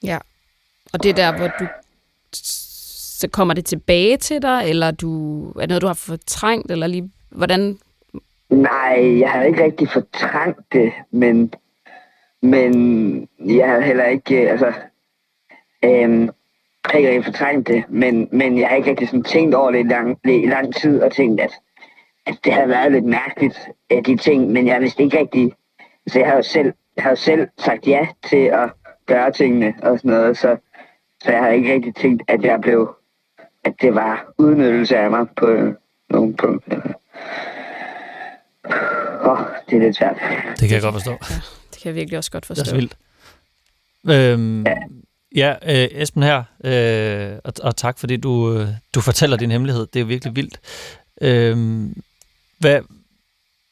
Ja. 0.04 0.18
Og 0.94 1.04
det 1.04 1.10
er 1.10 1.14
der, 1.14 1.38
hvor 1.38 1.48
du 1.60 1.68
så 3.20 3.28
kommer 3.28 3.54
det 3.54 3.66
tilbage 3.66 4.18
til 4.18 4.42
dig, 4.42 4.70
eller 4.70 4.92
du, 4.92 5.44
er 5.50 5.60
det 5.60 5.70
noget, 5.70 5.82
du 5.82 5.88
har 5.88 5.94
fortrængt, 5.94 6.72
eller 6.72 6.88
lige, 6.88 7.12
hvordan, 7.30 7.80
Nej, 8.50 9.20
jeg 9.20 9.32
havde 9.32 9.48
ikke 9.48 9.64
rigtig 9.64 9.90
fortrængt 9.90 10.74
det, 10.74 10.94
men, 11.12 11.54
men 12.42 13.30
jeg 13.40 13.70
havde 13.70 13.84
heller 13.84 14.06
ikke, 14.06 14.50
altså, 14.50 14.74
øhm, 15.84 16.30
jeg 16.94 17.00
ikke 17.00 17.10
rigtig 17.10 17.26
fortrængt 17.26 17.68
det, 17.68 17.84
men, 17.90 18.30
men 18.32 18.60
jeg 18.60 18.68
har 18.68 18.76
ikke 18.76 18.90
rigtig 18.90 19.08
sådan 19.08 19.24
tænkt 19.24 19.56
over 19.56 19.72
det 19.72 19.80
i 19.80 19.84
lang, 19.84 20.20
i 20.26 20.46
lang 20.46 20.76
tid, 20.76 21.02
og 21.02 21.12
tænkt, 21.12 21.42
at, 21.42 21.52
at 22.26 22.38
det 22.44 22.54
havde 22.54 22.70
været 22.70 22.92
lidt 22.92 23.06
mærkeligt, 23.06 23.70
øh, 23.92 24.06
de 24.06 24.18
ting, 24.18 24.52
men 24.52 24.68
jeg 24.68 24.82
vidste 24.82 25.04
ikke 25.04 25.20
rigtig, 25.20 25.54
så 26.08 26.20
jeg 26.20 26.28
har 26.28 26.36
jo 26.36 26.42
selv 26.42 26.74
har 26.98 27.10
jo 27.10 27.16
selv 27.16 27.48
sagt 27.58 27.88
ja 27.88 28.08
til 28.24 28.46
at 28.46 28.70
gøre 29.06 29.32
tingene 29.32 29.74
og 29.84 30.00
sådan 30.00 30.12
noget, 30.12 30.38
så, 30.38 30.58
så 31.24 31.32
jeg 31.32 31.40
har 31.40 31.50
ikke 31.50 31.74
rigtig 31.74 31.96
tænkt, 31.96 32.24
at 32.28 32.44
jeg 32.44 32.62
blev, 32.62 32.96
at 33.64 33.74
det 33.82 33.96
var 33.96 34.34
udnyttelse 34.38 34.98
af 34.98 35.10
mig 35.12 35.28
på 35.36 35.48
øh, 35.48 35.74
nogle 36.10 36.36
punkter. 36.36 36.82
Åh, 39.26 39.32
oh, 39.32 39.40
det 39.70 39.76
er 39.78 39.82
lidt 39.82 39.98
svært. 39.98 40.16
Det 40.60 40.70
kan 40.70 40.72
jeg 40.72 40.82
godt 40.82 40.94
forstå. 40.96 41.12
Ja, 41.12 41.36
det 41.74 41.80
kan 41.82 41.86
jeg 41.90 41.96
virkelig 41.96 42.18
også 42.18 42.32
godt 42.32 42.44
Det 42.44 42.50
er 42.50 42.56
forstå. 42.56 42.70
så 42.70 42.76
vildt. 42.76 42.98
Øhm, 44.10 44.66
ja, 45.36 45.52
øh, 45.66 45.88
Esben 46.02 46.24
her, 46.24 46.44
øh, 46.64 47.38
og, 47.44 47.54
og 47.64 47.76
tak 47.76 48.00
fordi 48.00 48.18
du, 48.18 48.54
øh, 48.54 48.68
du 48.96 49.02
fortæller 49.02 49.38
din 49.38 49.52
hemmelighed. 49.52 49.88
Det 49.94 50.00
er 50.00 50.06
virkelig 50.06 50.36
vildt. 50.36 50.60
Øhm, 51.22 52.02
hvad, 52.60 52.80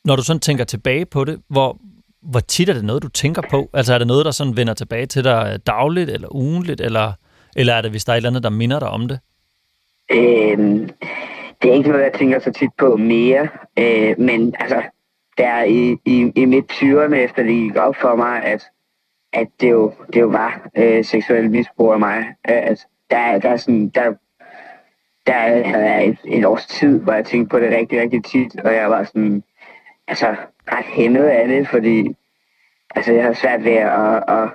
når 0.06 0.16
du 0.16 0.24
sådan 0.24 0.40
tænker 0.40 0.64
tilbage 0.64 1.06
på 1.06 1.26
det, 1.26 1.42
hvor, 1.48 1.78
hvor 2.22 2.40
tit 2.40 2.70
er 2.70 2.74
det 2.74 2.86
noget, 2.86 3.04
du 3.04 3.08
tænker 3.10 3.42
på? 3.50 3.70
Altså 3.74 3.94
er 3.94 3.98
det 3.98 4.08
noget, 4.08 4.26
der 4.26 4.32
sådan 4.32 4.58
vender 4.58 4.74
tilbage 4.74 5.06
til 5.06 5.24
dig 5.24 5.60
dagligt 5.68 6.10
eller 6.10 6.36
ugenligt, 6.36 6.82
eller, 6.82 7.14
eller 7.56 7.74
er 7.74 7.82
det, 7.82 7.92
hvis 7.92 8.06
der 8.06 8.12
er 8.14 8.16
et 8.16 8.18
eller 8.18 8.30
andet, 8.30 8.44
der 8.44 8.50
minder 8.50 8.80
dig 8.80 8.88
om 8.90 9.08
det? 9.08 9.20
Øhm, 10.12 10.90
det 11.63 11.72
er 11.72 11.75
ikke 11.75 11.89
noget, 11.89 12.03
jeg 12.03 12.13
tænker 12.13 12.39
så 12.39 12.51
tit 12.51 12.70
på 12.77 12.98
mere, 12.98 13.48
øh, 13.79 14.20
men 14.20 14.55
altså, 14.60 14.84
der 15.38 15.63
i, 15.63 15.98
i, 16.05 16.32
i 16.36 16.46
midt 16.46 16.72
20'erne, 16.72 17.15
efter 17.15 17.43
det 17.43 17.51
gik 17.51 17.75
op 17.75 17.96
for 17.96 18.15
mig, 18.15 18.43
at, 18.43 18.63
at 19.34 19.48
det, 19.62 19.72
jo, 19.72 19.93
det 20.13 20.22
jo 20.22 20.27
var 20.27 20.67
øh, 20.77 21.05
seksuel 21.05 21.51
misbrug 21.51 21.93
af 21.93 22.00
mig, 22.00 22.20
øh, 22.20 22.55
at 22.55 22.88
der, 23.10 23.39
der, 23.39 23.50
er 23.50 23.58
sådan, 23.58 23.89
der, 23.89 24.13
der 25.27 25.63
havde 25.67 25.91
jeg 25.91 26.08
et, 26.08 26.20
et 26.25 26.46
års 26.46 26.65
tid, 26.65 27.00
hvor 27.00 27.13
jeg 27.13 27.25
tænkte 27.25 27.50
på 27.50 27.60
det 27.60 27.72
rigtig, 27.72 28.01
rigtig 28.01 28.24
tit, 28.24 28.60
og 28.60 28.74
jeg 28.74 28.89
var 28.89 29.03
sådan, 29.03 29.43
altså, 30.08 30.36
ret 30.72 30.86
hæmmet 30.86 31.24
af 31.24 31.48
det, 31.48 31.67
fordi 31.67 32.15
altså, 32.96 33.13
jeg 33.13 33.24
havde 33.24 33.36
svært 33.36 33.63
ved 33.63 33.72
at, 33.72 33.89
at, 33.89 34.24
at, 34.27 34.50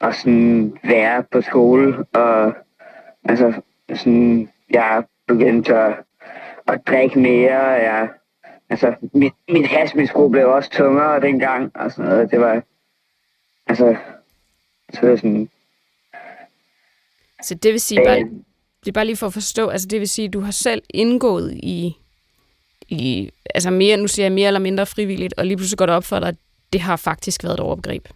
at 0.00 0.14
sådan 0.14 0.78
være 0.84 1.24
på 1.32 1.40
skole, 1.40 2.04
og 2.14 2.54
altså, 3.24 3.60
sådan, 3.94 4.48
jeg 4.70 5.04
begyndte 5.28 5.74
at, 5.74 6.05
at 6.66 6.80
drikke 6.86 7.18
mere, 7.18 7.60
og 7.60 7.82
jeg, 7.82 8.08
altså, 8.70 8.94
mit, 9.12 9.32
mit 9.48 9.66
hasmisbrug 9.66 10.30
blev 10.30 10.48
også 10.48 10.70
tungere 10.70 11.20
dengang, 11.20 11.76
og 11.76 11.92
sådan 11.92 12.10
noget, 12.10 12.30
det 12.30 12.40
var, 12.40 12.62
altså, 13.66 13.96
så 14.94 15.06
det 15.06 15.18
sådan, 15.18 15.48
Så 17.42 17.54
det 17.54 17.72
vil 17.72 17.80
sige, 17.80 18.04
bare, 18.04 18.20
øh, 18.20 18.26
det 18.80 18.88
er 18.88 18.92
bare 18.92 19.04
lige 19.04 19.16
for 19.16 19.26
at 19.26 19.32
forstå, 19.32 19.68
altså 19.68 19.86
det 19.88 20.00
vil 20.00 20.08
sige, 20.08 20.28
du 20.28 20.40
har 20.40 20.50
selv 20.50 20.82
indgået 20.90 21.52
i, 21.52 21.96
i 22.88 23.30
altså 23.54 23.70
mere, 23.70 23.96
nu 23.96 24.08
siger 24.08 24.24
jeg 24.24 24.32
mere 24.32 24.46
eller 24.46 24.60
mindre 24.60 24.86
frivilligt, 24.86 25.34
og 25.36 25.46
lige 25.46 25.56
pludselig 25.56 25.78
går 25.78 25.86
det 25.86 25.94
op 25.94 26.04
for 26.04 26.18
dig, 26.18 26.28
at 26.28 26.36
det 26.72 26.80
har 26.80 26.96
faktisk 26.96 27.44
været 27.44 27.54
et 27.54 27.60
overgreb. 27.60 28.08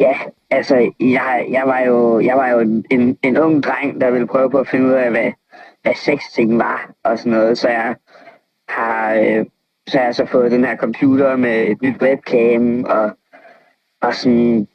Ja, 0.00 0.18
altså, 0.50 0.92
jeg, 1.00 1.46
jeg 1.50 1.62
var 1.66 1.80
jo, 1.80 2.20
jeg 2.20 2.36
var 2.36 2.48
jo 2.48 2.58
en, 2.58 2.84
en, 2.90 3.18
en 3.22 3.38
ung 3.38 3.62
dreng, 3.62 4.00
der 4.00 4.10
ville 4.10 4.26
prøve 4.26 4.50
på 4.50 4.58
at 4.58 4.68
finde 4.68 4.86
ud 4.86 4.92
af, 4.92 5.10
hvad, 5.10 5.32
hvad 5.88 5.94
sexting 5.94 6.58
var 6.58 6.90
og 7.04 7.18
sådan 7.18 7.32
noget. 7.32 7.58
Så 7.58 7.68
jeg 7.68 7.96
har, 8.68 9.14
øh, 9.14 9.46
så 9.86 9.98
har 9.98 10.04
jeg 10.04 10.14
så 10.14 10.26
fået 10.26 10.50
den 10.52 10.64
her 10.64 10.76
computer 10.76 11.36
med 11.36 11.68
et 11.68 11.82
nyt 11.82 12.02
webcam 12.02 12.84
og, 12.84 13.10
og 14.02 14.14
sådan 14.14 14.68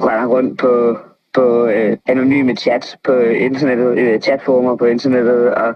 render 0.00 0.26
rundt 0.26 0.58
på, 0.58 0.98
på 1.34 1.66
øh, 1.66 1.96
anonyme 2.06 2.56
chats 2.56 2.96
på 3.04 3.18
internettet, 3.20 3.98
øh, 3.98 4.20
chatformer 4.20 4.76
på 4.76 4.84
internettet 4.84 5.54
og 5.54 5.74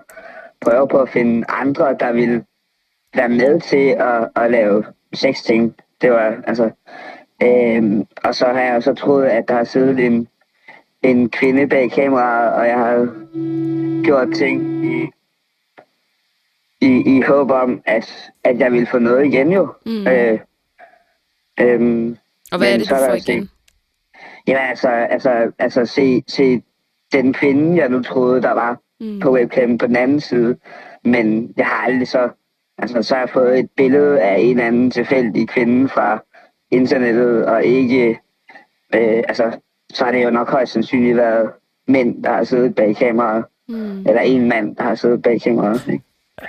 prøver 0.60 0.86
på 0.86 0.98
at 0.98 1.08
finde 1.08 1.44
andre, 1.48 1.96
der 2.00 2.12
vil 2.12 2.44
være 3.14 3.28
med 3.28 3.60
til 3.60 3.96
at, 3.98 4.28
at 4.36 4.50
lave 4.50 4.84
sexting. 5.12 5.74
Det 6.00 6.10
var 6.10 6.42
altså 6.46 6.70
Øh, 7.42 8.04
og 8.24 8.34
så 8.34 8.46
har 8.46 8.60
jeg 8.60 8.82
så 8.82 8.94
troet, 8.94 9.26
at 9.26 9.48
der 9.48 9.54
har 9.54 9.64
siddet 9.64 10.06
en, 10.06 10.28
en 11.02 11.30
kvinde 11.30 11.66
bag 11.66 11.90
kameraet, 11.90 12.52
og 12.54 12.66
jeg 12.66 12.78
har 12.78 13.08
gjort 14.04 14.28
ting 14.34 14.84
i, 14.84 15.10
i, 16.80 17.16
i 17.16 17.20
håb 17.20 17.50
om, 17.50 17.82
at, 17.86 18.30
at 18.44 18.58
jeg 18.58 18.72
ville 18.72 18.86
få 18.86 18.98
noget 18.98 19.26
igen 19.26 19.52
jo. 19.52 19.74
Mm. 19.86 20.06
Øh, 20.06 20.38
øhm, 21.60 22.16
Og 22.52 22.58
hvad 22.58 22.72
er 22.72 22.76
det, 22.78 22.86
så 22.88 22.94
du 22.94 23.00
får 23.08 23.14
igen? 23.14 23.50
Jamen 24.46 24.62
altså, 24.62 24.88
altså, 24.88 25.52
altså 25.58 25.86
se, 25.86 26.22
se 26.28 26.62
den 27.12 27.32
kvinde, 27.32 27.76
jeg 27.76 27.88
nu 27.88 28.02
troede, 28.02 28.42
der 28.42 28.52
var 28.52 28.78
Mm. 29.02 29.20
på 29.20 29.32
webcam 29.32 29.78
på 29.78 29.86
den 29.86 29.96
anden 29.96 30.20
side. 30.20 30.56
Men 31.04 31.54
jeg 31.56 31.66
har 31.66 31.86
aldrig 31.86 32.08
så... 32.08 32.28
Altså, 32.78 33.02
så 33.02 33.14
har 33.14 33.22
jeg 33.22 33.30
fået 33.30 33.58
et 33.58 33.70
billede 33.76 34.20
af 34.20 34.38
en 34.38 34.50
eller 34.50 34.66
anden 34.66 34.90
tilfældig 34.90 35.48
kvinde 35.48 35.88
fra 35.88 36.22
internettet, 36.70 37.46
og 37.46 37.64
ikke... 37.64 38.08
Øh, 38.94 39.22
altså, 39.28 39.60
så 39.94 40.04
har 40.04 40.12
det 40.12 40.24
jo 40.24 40.30
nok 40.30 40.50
højst 40.50 40.72
sandsynligt 40.72 41.16
været 41.16 41.50
mænd, 41.88 42.24
der 42.24 42.32
har 42.32 42.44
siddet 42.44 42.74
bag 42.74 42.96
kameraet. 42.96 43.44
Mm. 43.68 44.06
Eller 44.06 44.20
en 44.20 44.48
mand, 44.48 44.76
der 44.76 44.82
har 44.82 44.94
siddet 44.94 45.22
bag 45.22 45.40
kameraet. 45.40 45.88
Ikke? 45.88 46.04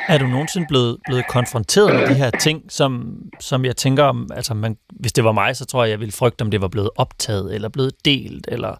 Er 0.08 0.18
du 0.18 0.28
nogensinde 0.28 0.68
blevet, 0.68 0.98
blevet 1.06 1.28
konfronteret 1.28 1.96
med 1.96 2.08
de 2.08 2.14
her 2.14 2.30
ting, 2.30 2.64
som, 2.70 3.18
som 3.40 3.66
jeg 3.66 3.76
tænker 3.76 4.04
om, 4.04 4.30
altså 4.36 4.54
man, 4.54 4.78
hvis 4.90 5.14
det 5.14 5.24
var 5.24 5.32
mig, 5.32 5.56
så 5.56 5.66
tror 5.66 5.84
jeg, 5.84 5.92
jeg 5.92 6.00
ville 6.00 6.12
frygte, 6.12 6.42
om 6.42 6.52
det 6.52 6.62
var 6.62 6.68
blevet 6.68 6.90
optaget, 6.96 7.56
eller 7.56 7.70
blevet 7.70 8.06
delt, 8.06 8.48
eller 8.52 8.76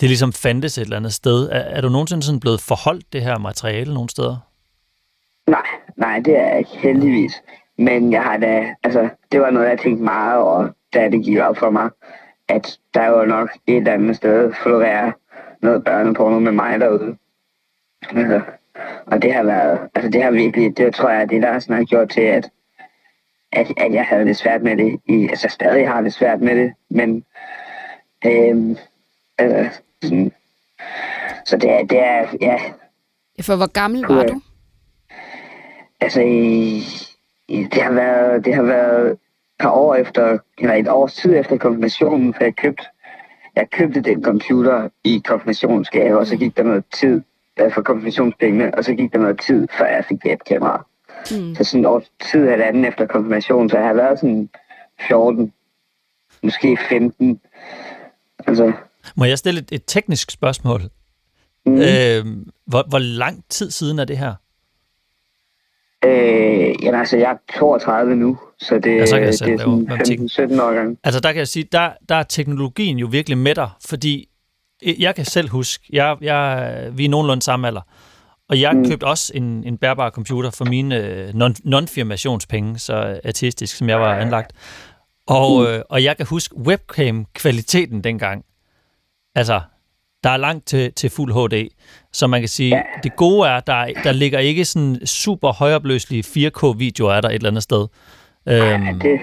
det 0.00 0.08
ligesom 0.08 0.32
fandtes 0.32 0.78
et 0.78 0.82
eller 0.82 0.96
andet 0.96 1.12
sted. 1.12 1.48
Er, 1.52 1.58
er 1.58 1.80
du 1.80 1.88
nogensinde 1.88 2.22
sådan 2.22 2.40
blevet 2.40 2.60
forholdt 2.60 3.12
det 3.12 3.22
her 3.22 3.38
materiale 3.38 3.94
nogle 3.94 4.10
steder? 4.10 4.36
Nej, 5.46 5.66
nej, 5.96 6.20
det 6.20 6.38
er 6.38 6.48
jeg 6.48 6.58
ikke 6.58 6.76
heldigvis. 6.78 7.32
Men 7.78 8.12
jeg 8.12 8.22
har 8.22 8.36
da, 8.36 8.74
altså, 8.82 9.08
det 9.32 9.40
var 9.40 9.50
noget, 9.50 9.68
jeg 9.68 9.78
tænkte 9.78 10.04
meget 10.04 10.38
over, 10.38 10.68
da 10.94 11.08
det 11.08 11.24
gik 11.24 11.38
op 11.38 11.56
for 11.56 11.70
mig, 11.70 11.90
at 12.50 12.78
der 12.94 13.06
jo 13.06 13.24
nok 13.24 13.50
et 13.66 13.76
eller 13.76 13.92
andet 13.92 14.16
sted 14.16 14.52
florerer 14.52 15.12
noget 15.62 15.84
børneporno 15.84 16.38
med 16.38 16.52
mig 16.52 16.80
derude. 16.80 17.16
Altså, 18.10 18.40
og 19.06 19.22
det 19.22 19.32
har 19.34 19.42
været, 19.42 19.78
altså 19.94 20.10
det 20.10 20.22
har 20.22 20.30
virkelig, 20.30 20.76
det 20.76 20.94
tror 20.94 21.10
jeg, 21.10 21.30
det 21.30 21.42
der 21.42 21.58
sådan 21.58 21.76
har 21.76 21.84
gjort 21.84 22.08
til, 22.08 22.20
at, 22.20 22.50
at, 23.52 23.72
at 23.76 23.92
jeg 23.92 24.04
havde 24.04 24.24
det 24.24 24.36
svært 24.36 24.62
med 24.62 24.76
det, 24.76 25.00
i, 25.06 25.28
altså 25.28 25.48
stadig 25.48 25.88
har 25.88 26.00
det 26.00 26.12
svært 26.12 26.40
med 26.40 26.56
det, 26.56 26.72
men 26.90 27.24
øhm, 28.26 28.76
altså, 29.38 29.80
sådan, 30.02 30.32
så 31.44 31.56
det 31.56 31.70
er, 31.70 31.84
det 31.84 31.98
er, 31.98 32.26
ja, 32.40 32.58
For 33.42 33.56
hvor 33.56 33.72
gammel 33.72 34.06
var 34.08 34.26
du? 34.26 34.40
Altså, 36.00 36.20
i, 36.20 36.82
i, 37.48 37.62
det, 37.64 37.82
har 37.82 37.92
været, 37.92 38.44
det 38.44 38.54
har 38.54 38.62
været 38.62 39.10
et 39.12 39.18
par 39.60 39.70
år 39.70 39.94
efter, 39.94 40.38
eller 40.58 40.74
et 40.74 40.88
års 40.88 41.14
tid 41.14 41.36
efter 41.36 41.56
konfirmationen, 41.56 42.34
for 42.34 42.44
jeg 42.44 42.56
købte, 42.56 42.84
jeg 43.56 43.70
købte 43.70 44.00
den 44.00 44.24
computer 44.24 44.88
i 45.04 45.22
konfirmationsgave, 45.24 46.18
og 46.18 46.26
så 46.26 46.36
gik 46.36 46.56
der 46.56 46.62
noget 46.62 46.84
tid 46.94 47.22
øh, 47.60 47.72
for 47.74 47.82
konfirmationspengene, 47.82 48.74
og 48.74 48.84
så 48.84 48.94
gik 48.94 49.12
der 49.12 49.18
noget 49.18 49.40
tid, 49.40 49.68
før 49.78 49.86
jeg 49.86 50.04
fik 50.08 50.18
webkamera. 50.24 50.86
Mm. 51.30 51.54
Så 51.54 51.64
sådan 51.64 51.80
et 51.80 51.86
års 51.86 52.12
tid 52.30 52.48
halvanden 52.48 52.84
efter 52.84 53.06
konfirmation, 53.06 53.70
så 53.70 53.78
jeg 53.78 53.86
har 53.86 53.94
været 53.94 54.18
sådan 54.18 54.48
14, 55.08 55.52
måske 56.42 56.78
15. 56.88 57.40
Altså, 58.46 58.72
Må 59.16 59.24
jeg 59.24 59.38
stille 59.38 59.60
et, 59.60 59.68
et 59.72 59.82
teknisk 59.86 60.30
spørgsmål? 60.30 60.80
mm, 61.66 61.74
Øh, 61.74 62.26
hvor, 62.66 62.88
hvor 62.88 62.98
lang 62.98 63.44
tid 63.48 63.70
siden 63.70 63.98
er 63.98 64.04
det 64.04 64.18
her? 64.18 64.34
Øh, 66.04 66.84
jamen, 66.84 67.00
altså, 67.00 67.16
jeg 67.16 67.30
er 67.30 67.58
32 67.58 68.16
nu, 68.16 68.38
så 68.58 68.78
det, 68.78 68.96
Ja, 68.96 69.06
så 69.06 69.14
kan 69.14 69.22
jeg 69.22 69.28
det 69.28 69.38
selv 69.38 69.50
er 69.50 69.56
lave 69.56 69.80
matematik. 69.80 70.18
sådan 70.28 70.50
15-17 70.50 70.62
år 70.62 70.74
gang. 70.74 70.98
Altså 71.04 71.20
der 71.20 71.32
kan 71.32 71.38
jeg 71.38 71.48
sige, 71.48 71.68
der, 71.72 71.90
der 72.08 72.14
er 72.14 72.22
teknologien 72.22 72.98
jo 72.98 73.06
virkelig 73.10 73.38
med 73.38 73.54
dig, 73.54 73.68
fordi 73.86 74.28
jeg 74.98 75.14
kan 75.14 75.24
selv 75.24 75.48
huske, 75.48 75.84
jeg, 75.92 76.16
jeg, 76.20 76.88
vi 76.92 77.04
er 77.04 77.08
nogenlunde 77.08 77.42
samme 77.42 77.66
alder, 77.66 77.80
og 78.48 78.60
jeg 78.60 78.76
mm. 78.76 78.88
købte 78.88 79.04
også 79.04 79.32
en, 79.34 79.64
en 79.64 79.78
bærbar 79.78 80.10
computer 80.10 80.50
for 80.50 80.64
mine 80.64 80.96
øh, 80.96 81.34
non, 81.34 81.54
non-firmationspenge, 81.64 82.78
så 82.78 83.20
artistisk 83.24 83.76
som 83.76 83.88
jeg 83.88 84.00
var 84.00 84.14
anlagt. 84.14 84.52
Og, 85.26 85.66
øh, 85.66 85.82
og 85.88 86.04
jeg 86.04 86.16
kan 86.16 86.26
huske 86.26 86.56
webcam-kvaliteten 86.56 88.04
dengang. 88.04 88.44
Altså, 89.34 89.60
der 90.24 90.30
er 90.30 90.36
langt 90.36 90.66
til, 90.66 90.92
til 90.92 91.10
fuld 91.10 91.32
HD, 91.48 91.68
så 92.12 92.26
man 92.26 92.40
kan 92.40 92.48
sige, 92.48 92.76
Ja. 92.76 92.82
det 93.02 93.16
gode 93.16 93.48
er, 93.48 93.60
der, 93.60 93.86
der 94.04 94.12
ligger 94.12 94.38
ikke 94.38 94.64
sådan 94.64 95.06
super 95.06 95.52
højopløselige 95.52 96.22
4K-videoer 96.48 97.12
af 97.12 97.22
der 97.22 97.28
et 97.28 97.34
eller 97.34 97.48
andet 97.48 97.62
sted. 97.62 97.86
Øhm, 98.48 99.00
Det, 99.00 99.20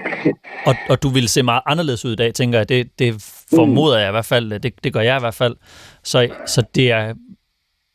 og, 0.66 0.74
og 0.90 1.02
du 1.02 1.08
ville 1.08 1.28
se 1.28 1.42
meget 1.42 1.62
anderledes 1.66 2.04
ud 2.04 2.12
i 2.12 2.16
dag, 2.16 2.34
tænker 2.34 2.58
jeg. 2.58 2.68
Det, 2.68 2.98
det 2.98 3.14
formoder 3.54 3.98
jeg 3.98 4.08
i 4.08 4.10
hvert 4.10 4.24
fald. 4.24 4.60
Det, 4.60 4.84
det 4.84 4.92
gør 4.92 5.00
jeg 5.00 5.16
i 5.16 5.20
hvert 5.20 5.34
fald. 5.34 5.56
Så, 6.04 6.28
så 6.46 6.62
det 6.74 6.90
er 6.90 7.14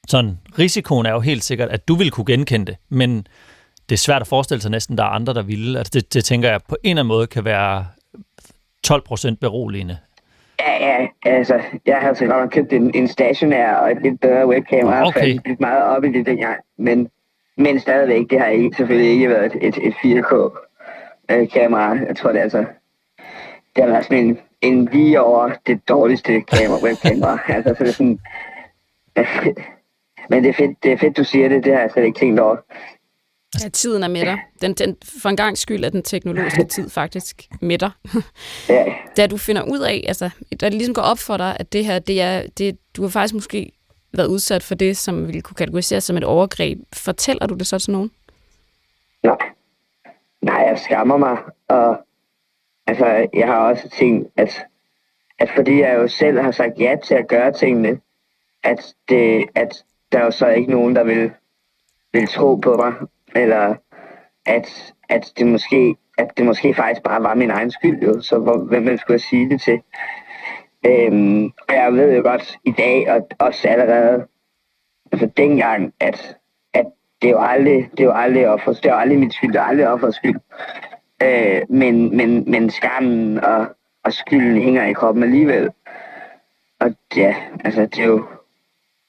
sådan, 0.08 0.40
risikoen 0.60 1.06
er 1.06 1.12
jo 1.12 1.20
helt 1.20 1.44
sikkert, 1.44 1.70
at 1.70 1.88
du 1.88 1.96
vil 1.96 2.12
kunne 2.12 2.26
genkende 2.26 2.66
det, 2.66 2.76
men 2.90 3.28
det 3.90 3.96
er 3.96 4.00
svært 4.00 4.22
at 4.22 4.28
forestille 4.28 4.62
sig 4.62 4.72
næsten, 4.72 4.98
der 4.98 5.04
er 5.04 5.08
andre, 5.08 5.34
der 5.34 5.42
ville. 5.42 5.78
Altså 5.78 5.92
det, 5.94 6.14
det 6.14 6.26
tænker 6.26 6.50
jeg 6.50 6.60
på 6.70 6.78
en 6.84 6.90
eller 6.90 7.02
anden 7.02 7.08
måde 7.08 7.28
kan 7.28 7.46
være 7.46 7.86
12 8.84 9.02
procent 9.06 9.40
beroligende. 9.40 9.98
Ja, 10.68 10.86
ja, 10.88 11.08
altså, 11.26 11.62
jeg 11.86 11.98
havde 11.98 12.16
så 12.16 12.26
godt 12.26 12.40
nok 12.40 12.50
købt 12.50 12.74
en, 12.74 12.92
en 12.96 13.08
stationær 13.08 13.74
og 13.74 13.92
et 13.92 14.02
lidt 14.02 14.22
bedre 14.22 14.48
webkamera, 14.48 15.08
Okay. 15.08 15.20
for 15.20 15.26
jeg 15.50 15.58
meget 15.60 15.84
op 15.84 16.04
i 16.04 16.12
det 16.12 16.26
dengang. 16.26 16.60
Men, 16.78 17.10
men 17.58 17.80
stadigvæk, 17.80 18.30
det 18.30 18.40
har 18.40 18.48
ikke, 18.48 18.76
selvfølgelig 18.78 19.12
ikke 19.12 19.30
været 19.30 19.46
et, 19.46 19.56
et, 19.68 19.78
et 19.88 19.94
4K-kamera. 19.94 21.98
Jeg 22.08 22.16
tror, 22.16 22.30
det 22.32 22.40
er 22.40 22.44
altså... 22.44 22.66
det 23.76 23.84
har 23.84 23.88
været 23.88 24.06
sådan 24.06 24.26
en, 24.26 24.38
en 24.62 24.86
lige 24.92 25.22
over 25.22 25.52
det 25.68 25.90
dårligste 25.90 26.42
kamera, 26.42 26.84
webkamera. 26.84 27.38
altså, 27.56 27.76
så 27.78 27.84
det 27.84 27.90
er 27.90 27.94
sådan... 27.94 28.20
Men 30.30 30.44
det 30.44 30.50
er, 30.50 30.54
fedt, 30.54 30.84
det 30.84 30.92
er 30.92 30.98
fedt, 30.98 31.18
du 31.18 31.24
siger 31.24 31.50
det. 31.50 31.64
Det 31.64 31.74
har 31.74 31.82
jeg 31.82 31.92
slet 31.92 32.06
ikke 32.06 32.20
tænkt 32.20 32.40
over. 32.40 32.56
Ja, 33.62 33.70
tiden 33.70 34.04
er 34.04 34.08
med 34.08 34.22
dig. 34.26 34.40
Den, 34.62 34.74
den, 34.74 34.98
for 35.22 35.30
en 35.30 35.38
gang 35.38 35.58
skyld 35.58 35.84
er 35.84 35.90
den 35.90 36.04
teknologiske 36.04 36.64
tid 36.64 36.90
faktisk 36.90 37.48
med 37.62 37.78
dig. 37.78 37.92
Ja, 38.70 38.86
Da 39.18 39.28
du 39.28 39.38
finder 39.38 39.62
ud 39.62 39.80
af, 39.80 40.04
altså, 40.08 40.30
da 40.62 40.66
det 40.66 40.74
ligesom 40.74 40.94
går 40.94 41.02
op 41.02 41.20
for 41.20 41.38
dig, 41.38 41.58
at 41.60 41.74
det 41.74 41.86
her, 41.86 42.00
det 42.00 42.22
er, 42.22 42.44
det, 42.58 42.78
du 42.96 43.02
har 43.02 43.10
faktisk 43.10 43.34
måske 43.34 43.72
været 44.14 44.28
udsat 44.28 44.64
for 44.64 44.76
det, 44.76 44.98
som 44.98 45.28
ville 45.28 45.42
kunne 45.42 45.56
kategoriseres 45.56 46.04
som 46.04 46.18
et 46.18 46.24
overgreb. 46.24 46.80
Fortæller 46.94 47.48
du 47.48 47.54
det 47.54 47.68
så 47.68 47.80
til 47.80 47.92
nogen? 47.92 48.12
nej. 49.24 49.38
Nej, 50.42 50.56
jeg 50.56 50.80
skammer 50.80 51.18
mig. 51.18 51.38
Og 51.68 51.98
altså, 52.88 53.28
jeg 53.34 53.48
har 53.48 53.58
også 53.58 53.90
tænkt, 53.90 54.30
at, 54.38 54.66
at 55.40 55.50
fordi 55.56 55.80
jeg 55.82 55.96
jo 55.96 56.08
selv 56.08 56.42
har 56.42 56.52
sagt 56.52 56.80
ja 56.80 56.96
til 57.04 57.14
at 57.16 57.28
gøre 57.28 57.54
tingene, 57.54 58.00
at, 58.64 58.94
det, 59.10 59.46
at 59.56 59.84
der 60.12 60.20
er 60.20 60.26
jo 60.26 60.32
så 60.32 60.48
ikke 60.48 60.72
nogen, 60.72 60.96
der 60.96 61.04
vil, 61.04 61.32
vil 62.14 62.28
tro 62.28 62.56
på 62.56 62.76
mig, 62.76 62.94
eller 63.36 63.76
at, 64.46 64.94
at, 65.10 65.34
det 65.38 65.48
måske, 65.48 65.96
at 66.18 66.38
det 66.38 66.46
måske 66.46 66.74
faktisk 66.74 67.04
bare 67.04 67.24
var 67.24 67.36
min 67.36 67.50
egen 67.50 67.72
skyld, 67.72 68.04
jo. 68.04 68.22
så 68.22 68.40
hvor, 68.40 68.58
hvem 68.58 68.98
skulle 68.98 69.16
jeg 69.16 69.22
sige 69.22 69.50
det 69.50 69.62
til? 69.62 69.82
Øhm, 70.86 71.46
og 71.46 71.76
jeg 71.76 71.94
ved 71.94 72.16
jo 72.16 72.22
godt 72.22 72.58
i 72.64 72.72
dag, 72.72 73.12
og 73.12 73.28
også 73.40 73.68
allerede, 73.68 74.28
altså 75.12 75.30
dengang, 75.38 75.94
at, 76.00 76.38
at 76.74 76.86
det 77.22 77.28
er 77.28 77.32
jo 77.32 77.40
aldrig, 77.42 77.90
det 77.92 78.00
er 78.00 78.04
jo 78.04 78.12
aldrig, 78.12 78.50
offers, 78.50 78.80
det 78.80 78.90
er 78.90 78.94
jo 78.94 79.00
aldrig 79.00 79.20
mit 79.20 79.34
skyld, 79.34 79.54
det 79.54 79.60
er 79.60 79.64
aldrig 79.64 79.88
offers 79.88 80.16
skyld. 80.16 80.40
Øh, 81.24 81.62
men, 81.70 82.18
men, 82.18 82.52
men 82.52 82.70
skammen 82.70 83.40
og, 83.40 83.68
og 84.04 84.14
skylden 84.14 84.62
hænger 84.62 84.86
i 84.86 84.94
kroppen 84.94 85.24
alligevel. 85.24 85.70
Og 86.80 86.96
ja, 87.16 87.36
altså 87.64 87.82
det 87.82 88.00
er 88.00 88.08
jo 88.08 88.26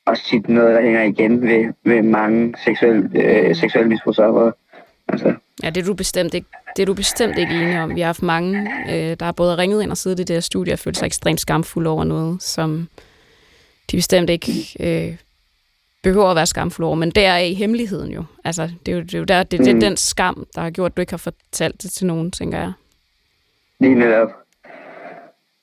også 0.06 0.22
tit 0.30 0.48
noget, 0.48 0.74
der 0.74 0.82
hænger 0.82 1.02
igen 1.02 1.42
ved, 1.42 1.72
ved 1.84 2.02
mange 2.02 2.54
seksuelle, 2.64 3.10
øh, 3.14 3.56
seksuelle 3.56 3.88
misbrugsoffer. 3.88 4.52
Altså, 5.08 5.34
Ja, 5.62 5.70
det 5.70 5.80
er 5.80 5.84
du 5.84 5.94
bestemt 5.94 6.34
ikke, 6.34 6.46
det 6.76 6.82
er 6.82 6.86
du 6.86 6.94
bestemt 6.94 7.38
ikke 7.38 7.54
enig 7.54 7.80
om. 7.80 7.94
Vi 7.94 8.00
har 8.00 8.06
haft 8.06 8.22
mange, 8.22 8.70
øh, 8.88 9.16
der 9.20 9.24
har 9.24 9.32
både 9.32 9.56
ringet 9.58 9.82
ind 9.82 9.90
og 9.90 9.96
siddet 9.96 10.18
i 10.18 10.22
det 10.22 10.28
der 10.28 10.40
studie 10.40 10.72
og 10.72 10.78
følt 10.78 10.96
sig 10.96 11.06
ekstremt 11.06 11.40
skamfulde 11.40 11.90
over 11.90 12.04
noget, 12.04 12.42
som 12.42 12.88
de 13.90 13.96
bestemt 13.96 14.30
ikke 14.30 14.52
øh, 14.80 15.16
behøver 16.02 16.30
at 16.30 16.36
være 16.36 16.46
skamfulde 16.46 16.86
over. 16.86 16.96
Men 16.96 17.10
der 17.10 17.28
er 17.28 17.38
i 17.38 17.54
hemmeligheden 17.54 18.10
jo. 18.12 18.24
Altså, 18.44 18.70
det 18.86 18.92
er 18.92 18.96
jo, 18.96 19.02
det 19.02 19.14
er 19.14 19.18
jo 19.18 19.24
der, 19.24 19.42
det, 19.42 19.58
det 19.60 19.68
er 19.68 19.74
Mm. 19.74 19.80
den 19.80 19.96
skam, 19.96 20.46
der 20.54 20.60
har 20.60 20.70
gjort, 20.70 20.92
at 20.92 20.96
du 20.96 21.00
ikke 21.00 21.12
har 21.12 21.16
fortalt 21.18 21.82
det 21.82 21.90
til 21.90 22.06
nogen, 22.06 22.30
tænker 22.30 22.58
jeg. 22.58 22.72
lige 23.80 23.94
netop. 23.94 24.28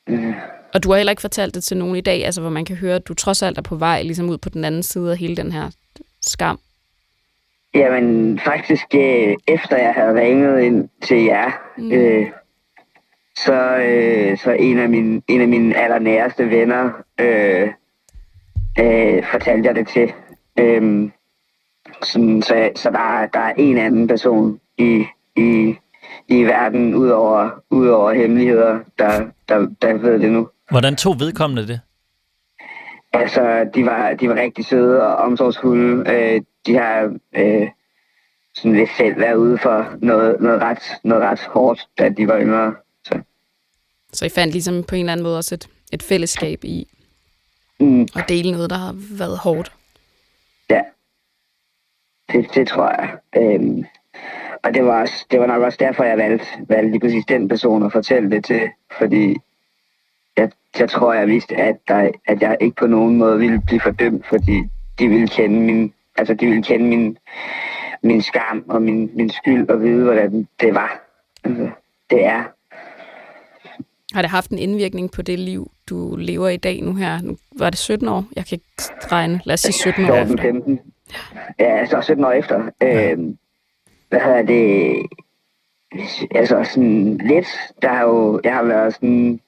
Øh, 0.10 0.34
Og 0.74 0.84
du 0.84 0.90
har 0.92 0.98
heller 0.98 1.12
ikke 1.12 1.22
fortalt 1.22 1.56
det 1.56 1.64
til 1.64 1.78
nogen 1.78 1.96
i 1.96 2.02
dag, 2.02 2.26
altså 2.26 2.42
hvor 2.42 2.50
man 2.50 2.66
kan 2.66 2.76
høre, 2.76 2.96
at 2.96 3.08
du 3.08 3.14
trods 3.14 3.44
alt 3.44 3.58
er 3.58 3.62
på 3.62 3.76
vej 3.76 4.02
ligesom 4.04 4.30
ud 4.30 4.38
på 4.38 4.50
den 4.50 4.64
anden 4.64 4.84
side 4.84 5.12
af 5.12 5.18
hele 5.18 5.36
den 5.36 5.52
her 5.52 5.70
skam. 6.22 6.60
Jamen, 7.76 8.40
faktisk 8.40 8.86
øh, 8.96 9.36
efter 9.48 9.78
jeg 9.78 9.94
havde 9.94 10.22
ringet 10.22 10.60
ind 10.62 10.90
til 11.04 11.24
jer, 11.24 11.52
Mm. 11.78 11.92
øh, 11.92 12.26
så, 13.38 13.78
øh, 13.78 14.38
så 14.38 14.52
en 14.52 14.80
af 14.80 14.90
mine, 14.90 15.22
en 15.28 15.42
af 15.42 15.48
mine 15.48 15.78
allernæreste 15.78 16.50
venner 16.50 16.90
øh, 17.20 17.70
øh, 18.80 19.24
fortalte 19.32 19.68
jeg 19.68 19.76
det 19.76 19.88
til. 19.88 20.14
Øh, 20.60 21.10
sådan, 22.04 22.42
så 22.42 22.70
så 22.76 22.90
der, 22.90 23.00
er- 23.00 23.28
der 23.28 23.40
er 23.40 23.54
en 23.58 23.78
anden 23.78 24.08
person 24.08 24.60
i, 24.78 25.06
i, 25.36 25.76
i 26.28 26.44
verden, 26.44 26.96
udover, 26.96 27.50
udover 27.70 28.14
hemmeligheder, 28.14 28.80
der, 29.00 29.26
der, 29.50 29.68
der 29.82 29.94
ved 29.94 30.20
det 30.20 30.32
nu. 30.32 30.48
Hvordan 30.72 30.96
tog 30.96 31.20
vedkommende 31.20 31.68
det? 31.68 31.80
Altså, 33.14 33.70
de 33.76 33.86
var, 33.86 34.14
de 34.14 34.30
var 34.30 34.36
rigtig 34.36 34.66
søde 34.66 35.02
og 35.02 35.16
omsorgsfulde. 35.16 36.12
Øh, 36.12 36.42
de 36.66 36.76
har 36.76 37.18
øh, 37.36 37.68
sådan 38.56 38.74
lidt 38.76 38.90
selv 38.98 39.20
været 39.20 39.36
ude 39.36 39.58
for 39.58 39.96
noget, 40.02 40.42
noget, 40.42 40.62
ret, 40.62 40.84
noget 41.04 41.24
ret 41.24 41.40
hårdt, 41.40 41.88
da 42.00 42.10
de 42.10 42.28
var 42.28 42.40
yngre. 42.40 42.76
Så, 43.04 43.20
Så 44.14 44.26
I 44.26 44.30
fandt 44.30 44.54
ligesom 44.54 44.84
på 44.84 44.96
en 44.96 45.00
eller 45.02 45.12
anden 45.12 45.24
måde 45.24 45.38
også 45.38 45.56
et, 45.56 45.68
et 45.94 46.04
fællesskab 46.04 46.64
i 46.64 46.88
mm, 47.80 48.02
at 48.16 48.30
dele 48.30 48.52
noget, 48.52 48.70
der 48.70 48.76
har 48.78 48.96
været 49.18 49.38
hårdt. 49.38 49.72
ja, 50.70 50.82
det, 52.32 52.46
det 52.56 52.68
tror 52.68 52.90
jeg. 52.90 53.18
Øhm, 53.38 53.86
og 54.64 54.74
det 54.74 54.86
var, 54.86 55.02
også, 55.02 55.26
det 55.32 55.40
var 55.40 55.46
nok 55.46 55.62
også 55.64 55.78
derfor, 55.82 56.04
jeg 56.04 56.18
valgte, 56.18 56.46
valgte 56.70 56.92
lige 56.92 57.00
præcis 57.00 57.26
den 57.28 57.48
person 57.50 57.84
at 57.86 57.92
fortælle 57.92 58.32
det 58.32 58.46
til. 58.46 58.70
Fordi 58.98 59.36
jeg, 60.38 60.52
jeg 60.80 60.90
tror, 60.90 61.14
jeg 61.14 61.28
vidste, 61.28 61.56
at, 61.56 61.78
der, 61.88 62.12
at 62.28 62.42
jeg 62.42 62.58
ikke 62.62 62.76
på 62.76 62.88
nogen 62.88 63.18
måde 63.18 63.40
ville 63.40 63.62
blive 63.68 63.80
fordømt, 63.80 64.28
fordi 64.28 64.64
de 65.00 65.08
ville 65.08 65.28
kende 65.28 65.60
min, 65.60 65.94
altså 66.18 66.34
de 66.34 66.46
ville 66.46 66.64
kende 66.64 66.86
min, 66.86 67.18
min 68.04 68.22
skam 68.22 68.66
og 68.70 68.82
min, 68.82 69.12
min 69.16 69.30
skyld 69.30 69.70
og 69.70 69.82
vide, 69.82 70.04
hvordan 70.04 70.48
det 70.60 70.76
var. 70.76 71.02
Altså, 71.44 71.70
det 72.10 72.26
er. 72.26 72.44
Har 74.14 74.22
det 74.22 74.32
haft 74.32 74.52
en 74.52 74.60
indvirkning 74.60 75.12
på 75.12 75.22
det 75.22 75.40
liv, 75.40 75.72
du 75.90 76.16
lever 76.16 76.50
i 76.50 76.58
dag 76.58 76.82
nu 76.82 76.96
her? 76.96 77.22
Nu 77.22 77.38
var 77.60 77.70
det 77.70 77.80
17 77.80 78.08
år? 78.08 78.26
Jeg 78.36 78.46
kan 78.46 78.56
ikke 78.56 79.12
regne. 79.12 79.42
Lad 79.46 79.54
os 79.54 79.60
sige 79.60 79.74
17 79.74 80.06
år 80.06 80.16
14, 80.16 80.34
efter. 80.34 80.44
15. 80.44 80.80
Ja, 81.60 81.86
så 81.86 82.02
17 82.02 82.26
år 82.26 82.32
efter. 82.32 82.70
Øhm, 82.84 83.38
hvad 84.10 84.20
hedder 84.20 84.42
det? 84.42 84.96
Altså 86.36 86.64
sådan 86.64 87.18
lidt, 87.18 87.48
der 87.82 87.90
har 87.90 88.04
jo, 88.04 88.42
jeg 88.44 88.54
har 88.54 88.64
været 88.64 88.94
sådan, 88.94 89.40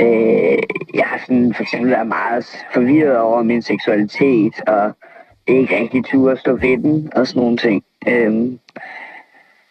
øh, 0.00 0.58
jeg 0.94 1.06
har 1.06 1.18
sådan 1.18 1.54
for 1.54 1.62
eksempel 1.62 1.90
været 1.90 2.06
meget 2.06 2.66
forvirret 2.72 3.18
over 3.18 3.42
min 3.42 3.62
seksualitet, 3.62 4.60
og 4.66 4.92
ikke 5.46 5.76
rigtig 5.76 6.04
turde 6.04 6.36
stå 6.36 6.56
ved 6.56 6.78
den, 6.78 7.12
og 7.16 7.26
sådan 7.26 7.42
nogle 7.42 7.56
ting. 7.56 7.84
Øhm, 8.08 8.58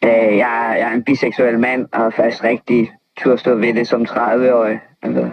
øh, 0.04 0.38
jeg, 0.38 0.76
jeg 0.80 0.90
er 0.90 0.94
en 0.94 1.04
biseksuel 1.04 1.60
mand, 1.60 1.88
og 1.92 2.00
har 2.00 2.10
først 2.10 2.44
rigtig 2.44 2.92
turde 3.18 3.38
stå 3.38 3.56
ved 3.56 3.74
det 3.74 3.88
som 3.88 4.02
30-årig. 4.02 4.80
Altså, 5.02 5.30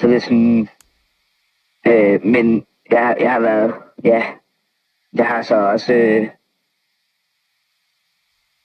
så 0.00 0.06
det 0.08 0.16
er 0.16 0.20
sådan, 0.20 0.68
øh, 1.86 2.26
men 2.26 2.66
jeg, 2.90 3.16
jeg 3.20 3.32
har 3.32 3.40
været, 3.40 3.74
ja, 4.04 4.24
jeg 5.12 5.26
har 5.26 5.42
så 5.42 5.56
også, 5.56 5.92
øh, 5.92 6.28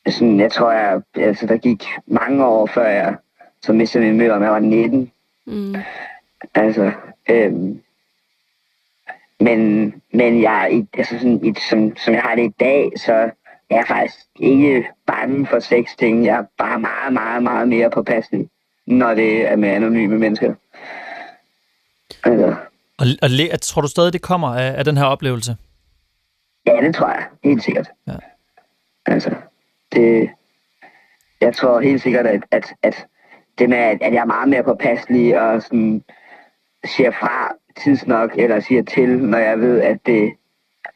sådan, 0.09 0.39
jeg 0.39 0.51
tror, 0.51 0.71
jeg, 0.71 1.01
altså, 1.15 1.47
der 1.47 1.57
gik 1.57 1.83
mange 2.07 2.45
år, 2.45 2.65
før 2.65 2.87
jeg 2.87 3.15
så 3.65 3.73
mistede 3.73 4.03
min 4.03 4.17
møder, 4.17 4.35
når 4.39 4.45
jeg 4.45 4.53
var 4.53 4.59
19. 4.59 5.11
Mm. 5.45 5.75
Altså, 6.55 6.91
øhm, 7.29 7.81
men, 9.39 9.93
men 10.13 10.41
jeg, 10.41 10.69
i- 10.73 10.87
altså 10.97 11.17
sådan, 11.19 11.45
i, 11.45 11.53
som, 11.69 11.97
som 11.97 12.13
jeg 12.13 12.21
har 12.21 12.35
det 12.35 12.43
i 12.45 12.53
dag, 12.59 12.91
så 12.97 13.13
er 13.13 13.29
jeg 13.75 13.85
faktisk 13.87 14.25
ikke 14.39 14.87
bange 15.07 15.47
for 15.47 15.59
sexting. 15.59 16.25
Jeg 16.25 16.37
er 16.37 16.43
bare 16.57 16.79
meget, 16.79 17.13
meget, 17.13 17.43
meget 17.43 17.67
mere 17.67 17.89
påpasselig, 17.89 18.49
når 18.87 19.13
det 19.13 19.47
er 19.51 19.55
med 19.55 19.69
anonyme 19.69 20.17
mennesker. 20.17 20.53
Altså, 22.23 22.55
Og, 22.97 23.05
og 23.21 23.29
le, 23.29 23.57
tror 23.57 23.81
du 23.81 23.87
stadig, 23.87 24.13
det 24.13 24.21
kommer 24.21 24.47
af, 24.55 24.77
af 24.77 24.85
den 24.85 24.97
her 24.97 25.05
oplevelse? 25.05 25.55
ja, 26.67 26.77
det 26.81 26.95
tror 26.95 27.09
jeg. 27.09 27.25
Helt 27.43 27.63
sikkert. 27.63 27.89
Ja. 28.07 28.13
Altså, 29.05 29.35
det, 29.95 30.29
jeg 31.41 31.55
tror 31.55 31.79
helt 31.79 32.01
sikkert, 32.01 32.25
at, 32.27 32.41
at, 32.51 32.73
at 32.83 33.05
det 33.57 33.69
med, 33.69 33.77
at, 33.77 33.97
at 34.01 34.13
jeg 34.13 34.21
er 34.21 34.25
meget 34.25 34.49
mere 34.49 34.63
påpasselig 34.63 35.41
og 35.41 35.61
sådan 35.61 36.03
siger 36.85 37.11
fra 37.11 37.55
tidsnok, 37.83 38.31
eller 38.37 38.59
siger 38.59 38.83
til, 38.83 39.09
når 39.09 39.37
jeg 39.37 39.59
ved, 39.59 39.81
at 39.81 39.97
det, 40.05 40.31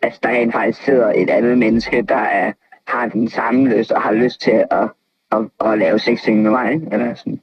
at 0.02 0.19
der 0.24 0.30
rent 0.30 0.54
faktisk 0.54 0.84
sidder 0.84 1.13
et 1.15 1.30
andet 1.30 1.58
menneske, 1.58 2.02
der 2.02 2.15
er, 2.15 2.52
har 2.88 3.08
den 3.08 3.30
samme 3.30 3.78
lyst 3.78 3.91
og 3.91 4.02
har 4.02 4.12
lyst 4.12 4.41
til 4.41 4.65
at, 4.72 4.89
at, 5.32 5.39
at 5.65 5.80
lave 5.80 6.00
sexting 6.00 6.41
med 6.41 6.52
mig. 6.52 6.74
ikke? 6.74 6.88
Eller 6.91 7.15
sådan. 7.15 7.41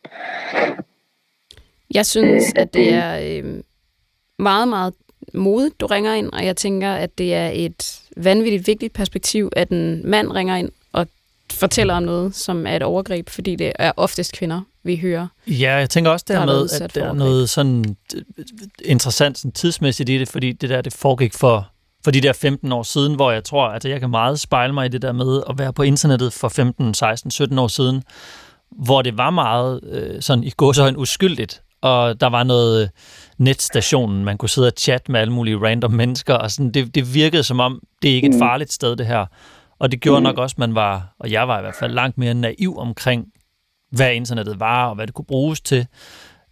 Jeg 1.95 2.07
synes, 2.07 2.45
Øh, 2.45 2.63
at 2.63 2.75
det 2.75 2.95
er 2.95 3.21
øh, 3.23 3.61
meget, 4.39 4.69
meget 4.69 4.95
modigt, 5.35 5.81
du 5.81 5.87
ringer 5.87 6.15
ind, 6.15 6.33
og 6.33 6.47
jeg 6.47 6.57
tænker, 6.57 6.93
at 6.93 7.19
det 7.19 7.35
er 7.35 7.51
et 7.53 8.01
vanvittigt 8.17 8.67
vigtigt 8.67 8.93
perspektiv, 8.93 9.51
at 9.57 9.69
en 9.69 10.11
mand 10.11 10.31
ringer 10.31 10.57
ind 10.57 10.71
og 10.93 11.07
fortæller 11.53 11.95
om 11.95 12.03
noget, 12.03 12.35
som 12.35 12.67
er 12.67 12.77
et 12.77 12.83
overgreb, 12.83 13.29
fordi 13.29 13.57
det 13.57 13.73
er 13.79 13.93
oftest 13.97 14.33
kvinder, 14.33 14.61
vi 14.87 14.97
hører. 14.97 15.27
Ja, 15.47 15.75
jeg 15.75 15.91
tænker 15.91 16.11
også 16.11 16.25
Der 16.29 16.39
dermed, 16.39 16.63
udsat 16.63 16.83
at 16.83 16.95
der 16.95 17.05
er 17.05 17.13
noget 17.13 17.49
sådan 17.49 17.97
øh, 18.17 18.23
interessant 18.85 19.39
sådan 19.39 19.53
tidsmæssigt 19.53 20.09
i 20.09 20.19
det, 20.19 20.29
fordi 20.29 20.53
det 20.53 20.71
der, 20.71 20.83
det 20.83 20.93
foregik 20.93 21.35
for, 21.35 21.69
for 22.05 22.11
de 22.11 22.21
der 22.21 22.33
15 22.33 22.73
år 22.73 22.83
siden, 22.83 23.15
hvor 23.15 23.31
jeg 23.31 23.45
tror, 23.45 23.69
at 23.69 23.85
jeg 23.85 24.01
kan 24.01 24.11
meget 24.11 24.41
spejle 24.41 24.73
mig 24.73 24.87
i 24.87 24.89
det 24.89 25.03
der 25.03 25.13
med 25.13 25.43
at 25.51 25.59
være 25.59 25.73
på 25.73 25.83
internettet 25.83 26.33
for 26.33 26.49
15, 26.49 26.95
16, 26.95 27.31
17 27.31 27.59
år 27.59 27.69
siden, 27.69 28.03
hvor 28.85 29.03
det 29.03 29.19
var 29.19 29.31
meget 29.31 29.81
øh, 29.93 30.23
sådan 30.23 30.45
i 30.45 30.51
gåsøjne 30.51 30.99
uskyldigt, 30.99 31.63
og 31.83 32.21
der 32.21 32.27
var 32.27 32.43
noget 32.45 32.83
øh, 32.83 32.89
netstationen, 33.39 34.25
man 34.25 34.39
kunne 34.39 34.49
sidde 34.49 34.67
og 34.69 34.73
chatte 34.79 35.13
med 35.13 35.21
alle 35.21 35.33
mulige 35.33 35.57
random 35.59 35.91
mennesker, 35.93 36.35
og 36.35 36.51
sådan, 36.51 36.71
det, 36.71 36.95
det 36.95 37.15
virkede 37.15 37.43
som 37.43 37.61
om, 37.61 37.81
det 38.03 38.11
er 38.11 38.15
ikke 38.15 38.29
et 38.29 38.35
Mm. 38.35 38.39
farligt 38.41 38.73
sted, 38.73 38.97
det 38.97 39.07
her. 39.07 39.27
Og 39.79 39.93
det 39.93 40.01
gjorde 40.01 40.21
Mm. 40.21 40.25
nok 40.25 40.39
også, 40.39 40.57
man 40.59 40.75
var, 40.75 41.15
og 41.19 41.31
jeg 41.31 41.49
var 41.49 41.59
i 41.59 41.63
hvert 41.63 41.75
fald 41.79 41.93
langt 41.93 42.19
mere 42.19 42.35
naiv 42.35 42.79
omkring, 42.79 43.27
hvad 43.91 44.13
internettet 44.15 44.61
var, 44.61 44.89
og 44.89 44.95
hvad 44.95 45.07
det 45.07 45.15
kunne 45.15 45.25
bruges 45.25 45.61
til. 45.61 45.87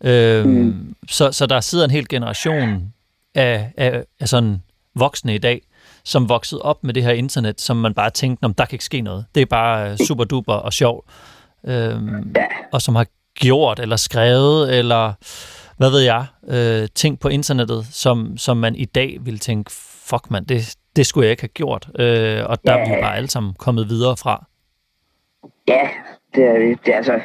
Øhm, 0.05 0.49
mm. 0.51 0.95
så, 1.09 1.33
så 1.33 1.47
der 1.47 1.61
sidder 1.61 1.85
en 1.85 1.91
hel 1.91 2.09
generation 2.09 2.93
af, 3.35 3.73
af, 3.77 4.05
af 4.21 4.29
sådan 4.29 4.63
voksne 4.95 5.35
i 5.35 5.39
dag, 5.39 5.61
som 6.05 6.29
voksede 6.29 6.63
op 6.63 6.85
med 6.85 6.95
det 6.95 7.03
her 7.03 7.13
internet, 7.13 7.61
som 7.61 7.77
man 7.77 7.95
bare 7.95 8.11
tænkte, 8.11 8.49
der 8.59 8.65
kan 8.65 8.75
ikke 8.75 8.85
ske 8.85 9.01
noget. 9.01 9.25
Det 9.35 9.41
er 9.41 9.47
bare 9.47 9.91
øh, 9.91 9.99
super 9.99 10.25
duper 10.25 10.53
og 10.55 10.73
sjov. 10.73 11.05
Øhm, 11.65 12.33
Ja. 12.37 12.45
og 12.73 12.83
som 12.83 12.95
har 12.95 13.07
gjort 13.35 13.79
eller 13.81 13.97
skrevet 13.97 14.79
eller 14.79 15.13
hvad 15.77 15.91
ved 15.91 16.01
jeg, 16.01 16.27
øh, 16.49 16.89
ting 16.95 17.21
på 17.21 17.29
internettet, 17.29 17.87
som, 17.91 18.39
som 18.39 18.57
man 18.57 18.75
i 18.77 18.85
dag 18.85 19.17
vil 19.21 19.39
tænke, 19.39 19.71
fuck 20.07 20.31
man, 20.31 20.45
det, 20.45 20.75
det 20.97 21.07
skulle 21.07 21.25
jeg 21.25 21.31
ikke 21.31 21.43
have 21.43 21.49
gjort. 21.49 21.89
Øh, 21.99 22.45
og 22.47 22.59
der 22.67 22.73
er 22.73 22.85
vi 22.89 22.93
Ja. 22.93 23.01
bare 23.01 23.17
alle 23.17 23.31
sammen 23.31 23.55
kommet 23.55 23.89
videre 23.89 24.17
fra. 24.17 24.47
Ja, 25.69 25.89
det 26.35 26.45
er 26.45 26.59
det. 26.59 26.89
Er 26.89 26.97
altså... 26.97 27.21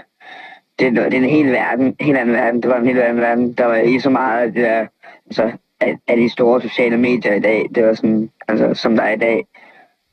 Det 0.79 0.87
er, 0.87 0.91
det 0.91 1.13
er 1.13 1.17
en 1.17 1.29
hel 1.29 1.51
verden, 1.51 1.95
helt 1.99 2.17
anden 2.17 2.35
verden. 2.35 2.61
Det 2.61 2.69
var 2.69 2.77
en 2.77 2.85
helt 2.85 2.99
anden 2.99 3.21
verden. 3.21 3.53
Der 3.53 3.65
var 3.65 3.75
ikke 3.75 4.01
så 4.01 4.09
meget 4.09 4.41
af 4.41 4.53
det 4.53 4.63
der, 4.63 4.87
altså, 5.25 5.51
af, 5.79 5.97
af 6.07 6.17
de 6.17 6.29
store 6.29 6.61
sociale 6.61 6.97
medier 6.97 7.33
i 7.33 7.39
dag. 7.39 7.69
Det 7.75 7.85
var 7.85 7.93
sådan, 7.93 8.29
altså, 8.47 8.73
som 8.73 8.95
der 8.95 9.03
er 9.03 9.13
i 9.13 9.17
dag. 9.17 9.45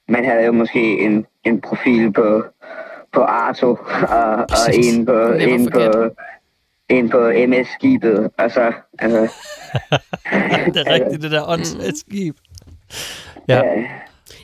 Man 0.08 0.24
havde 0.24 0.44
jo 0.44 0.52
måske 0.52 0.98
en, 0.98 1.26
en 1.44 1.60
profil 1.60 2.12
på, 2.12 2.44
på 3.12 3.20
Arto, 3.20 3.70
og, 4.18 4.36
og 4.36 4.74
en 4.74 5.06
på, 5.06 5.32
en 5.32 5.70
på, 5.70 6.10
en 6.88 7.08
på 7.08 7.30
MS-skibet. 7.30 8.30
Altså, 8.38 8.72
altså, 8.98 9.20
det 10.74 10.76
er 10.86 10.94
rigtigt, 10.94 11.22
det 11.22 11.30
der 11.30 11.48
åndssvagt 11.52 11.98
skib. 11.98 12.36
Ja, 13.48 13.56
ja. 13.56 13.86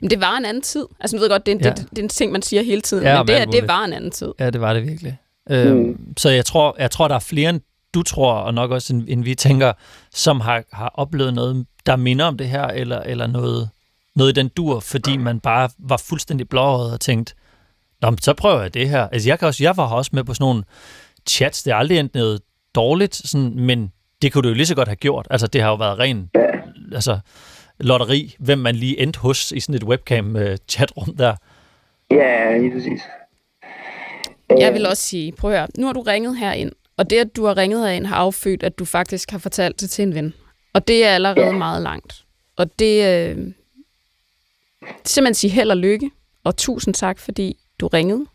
Men 0.03 0.11
det 0.11 0.21
var 0.21 0.37
en 0.37 0.45
anden 0.45 0.63
tid. 0.63 0.87
Altså, 1.01 1.17
jeg 1.17 1.21
ved 1.23 1.29
godt, 1.31 1.47
det 1.47 1.53
er, 1.53 1.57
en, 1.57 1.65
Ja. 1.65 1.71
det, 1.71 1.87
det 1.91 1.99
er 1.99 2.03
en 2.03 2.09
ting, 2.09 2.33
man 2.33 2.43
siger 2.43 2.63
hele 2.63 2.81
tiden, 2.81 3.05
Ja, 3.05 3.19
men 3.19 3.29
det, 3.29 3.35
alt 3.35 3.55
er, 3.55 3.61
det 3.61 3.69
var 3.69 3.85
en 3.85 3.93
anden 3.93 4.11
tid. 4.11 4.33
ja 4.39 4.51
det 4.51 4.61
var 4.61 4.75
det 4.75 4.83
virkelig. 4.87 5.19
Øhm, 5.51 6.15
Så 6.17 6.29
jeg 6.31 6.45
tror, 6.45 6.77
jeg 6.79 6.91
tror, 6.91 7.09
der 7.09 7.15
er 7.15 7.19
flere 7.19 7.51
end 7.51 7.61
du 7.95 8.03
tror, 8.03 8.33
og 8.33 8.55
nok 8.55 8.71
også 8.71 8.95
end, 8.95 9.05
end 9.09 9.25
vi 9.25 9.35
tænker, 9.35 9.73
som 10.15 10.41
har, 10.41 10.63
har 10.73 10.93
oplevet 10.95 11.35
noget, 11.35 11.67
der 11.87 11.97
minder 11.97 12.25
om 12.25 12.37
det 12.37 12.49
her, 12.49 12.67
eller, 12.67 13.01
eller 13.01 13.27
noget, 13.27 13.69
noget 14.17 14.31
i 14.31 14.35
den 14.35 14.49
dur, 14.49 14.81
fordi 14.81 15.17
man 15.17 15.41
bare 15.41 15.69
var 15.79 15.97
fuldstændig 15.97 16.49
blåret 16.49 16.93
og 16.93 17.01
tænkte, 17.01 17.35
Nå, 18.03 18.11
men 18.11 18.19
så 18.19 18.33
prøver 18.33 18.61
jeg 18.61 18.75
det 18.75 18.89
her. 18.89 19.09
Altså, 19.09 19.29
jeg, 19.29 19.39
kan 19.39 19.49
også, 19.49 19.65
jeg 19.65 19.77
var 19.77 19.87
også 19.87 20.11
med 20.15 20.25
på 20.25 20.35
sådan 20.35 20.45
nogle 20.45 20.65
chats, 21.29 21.63
det 21.63 21.71
er 21.71 21.75
aldrig 21.77 21.99
endt 21.99 22.15
noget 22.15 22.41
dårligt, 22.75 23.15
sådan, 23.15 23.55
men 23.61 23.93
det 24.23 24.33
kunne 24.33 24.43
du 24.43 24.49
jo 24.49 24.55
lige 24.55 24.67
så 24.67 24.75
godt 24.75 24.89
have 24.89 24.97
gjort. 24.97 25.27
Altså, 25.31 25.47
det 25.47 25.63
har 25.63 25.69
jo 25.69 25.75
været 25.75 25.99
ren 25.99 26.31
altså, 26.95 27.19
lotteri, 27.83 28.37
hvem 28.39 28.59
man 28.59 28.75
lige 28.75 29.01
endte 29.01 29.19
hos 29.19 29.53
i 29.53 29.61
sådan 29.61 29.75
et 29.75 29.83
webcam-chatrum 29.85 31.17
der. 31.17 31.35
ja, 32.11 32.59
lige 32.59 32.73
præcis. 32.73 33.03
Jeg 34.59 34.75
vil 34.75 34.87
også 34.87 35.03
sige, 35.03 35.33
prøv 35.33 35.51
at 35.53 35.59
høre, 35.59 35.69
nu 35.79 35.87
har 35.87 35.93
du 35.93 36.01
ringet 36.01 36.39
herind, 36.39 36.73
og 36.97 37.11
det, 37.11 37.17
at 37.19 37.37
du 37.37 37.45
har 37.45 37.57
ringet 37.57 37.81
herind, 37.89 38.07
har 38.07 38.17
affødt, 38.17 38.63
at 38.63 38.79
du 38.79 38.85
faktisk 38.85 39.31
har 39.31 39.39
fortalt 39.39 39.81
det 39.81 39.91
til 39.91 40.03
en 40.03 40.15
ven. 40.15 40.35
Og 40.75 40.89
det 40.89 41.05
er 41.05 41.11
allerede 41.15 41.41
Ja. 41.47 41.53
meget 41.53 41.83
langt. 41.83 42.25
Og 42.57 42.79
det 42.79 43.05
øh, 43.31 43.37
simpelthen 45.05 45.35
sige 45.35 45.51
held 45.51 45.71
og 45.71 45.77
lykke, 45.77 46.11
og 46.45 46.57
tusind 46.57 46.95
tak, 46.95 47.19
fordi 47.19 47.59
du 47.81 47.87
ringede. 47.87 48.27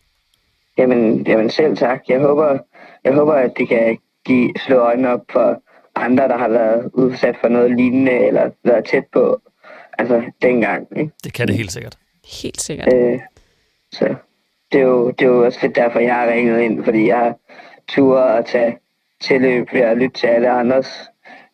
Jamen, 0.77 1.27
jamen 1.27 1.49
selv 1.49 1.77
tak. 1.77 2.01
Jeg 2.07 2.19
håber, 2.19 2.57
jeg 3.03 3.13
håber, 3.13 3.33
at 3.33 3.51
det 3.57 3.67
kan 3.69 3.97
give 4.25 4.53
slå 4.67 4.75
øjnene 4.75 5.09
op 5.09 5.21
for 5.31 5.61
andre, 5.97 6.27
der 6.27 6.37
har 6.37 6.49
været 6.49 6.89
udsat 6.93 7.35
for 7.41 7.47
noget 7.47 7.75
lignende, 7.75 8.27
eller 8.27 8.49
været 8.63 8.85
tæt 8.85 9.03
på, 9.13 9.41
altså 9.97 10.23
dengang. 10.41 10.87
Ikke? 10.97 11.11
Det 11.23 11.33
kan 11.33 11.47
det 11.47 11.55
helt 11.55 11.71
sikkert. 11.71 11.97
Helt 12.41 12.61
sikkert. 12.61 12.93
Øh, 12.93 13.19
så 13.91 14.15
det 14.71 14.79
er, 14.79 14.85
jo, 14.85 15.11
det 15.11 15.21
er 15.21 15.29
jo 15.29 15.45
også 15.45 15.59
lidt 15.61 15.75
derfor, 15.75 15.99
jeg 15.99 16.15
har 16.15 16.27
ringet 16.27 16.61
ind, 16.61 16.83
fordi 16.83 17.07
jeg 17.07 17.17
har 17.17 17.35
tur 17.87 18.19
at 18.19 18.45
tage 18.45 18.77
tilløb 19.21 19.73
ved 19.73 19.81
at 19.81 19.97
lytte 19.97 20.19
til 20.19 20.27
alle 20.27 20.49
andres 20.49 20.87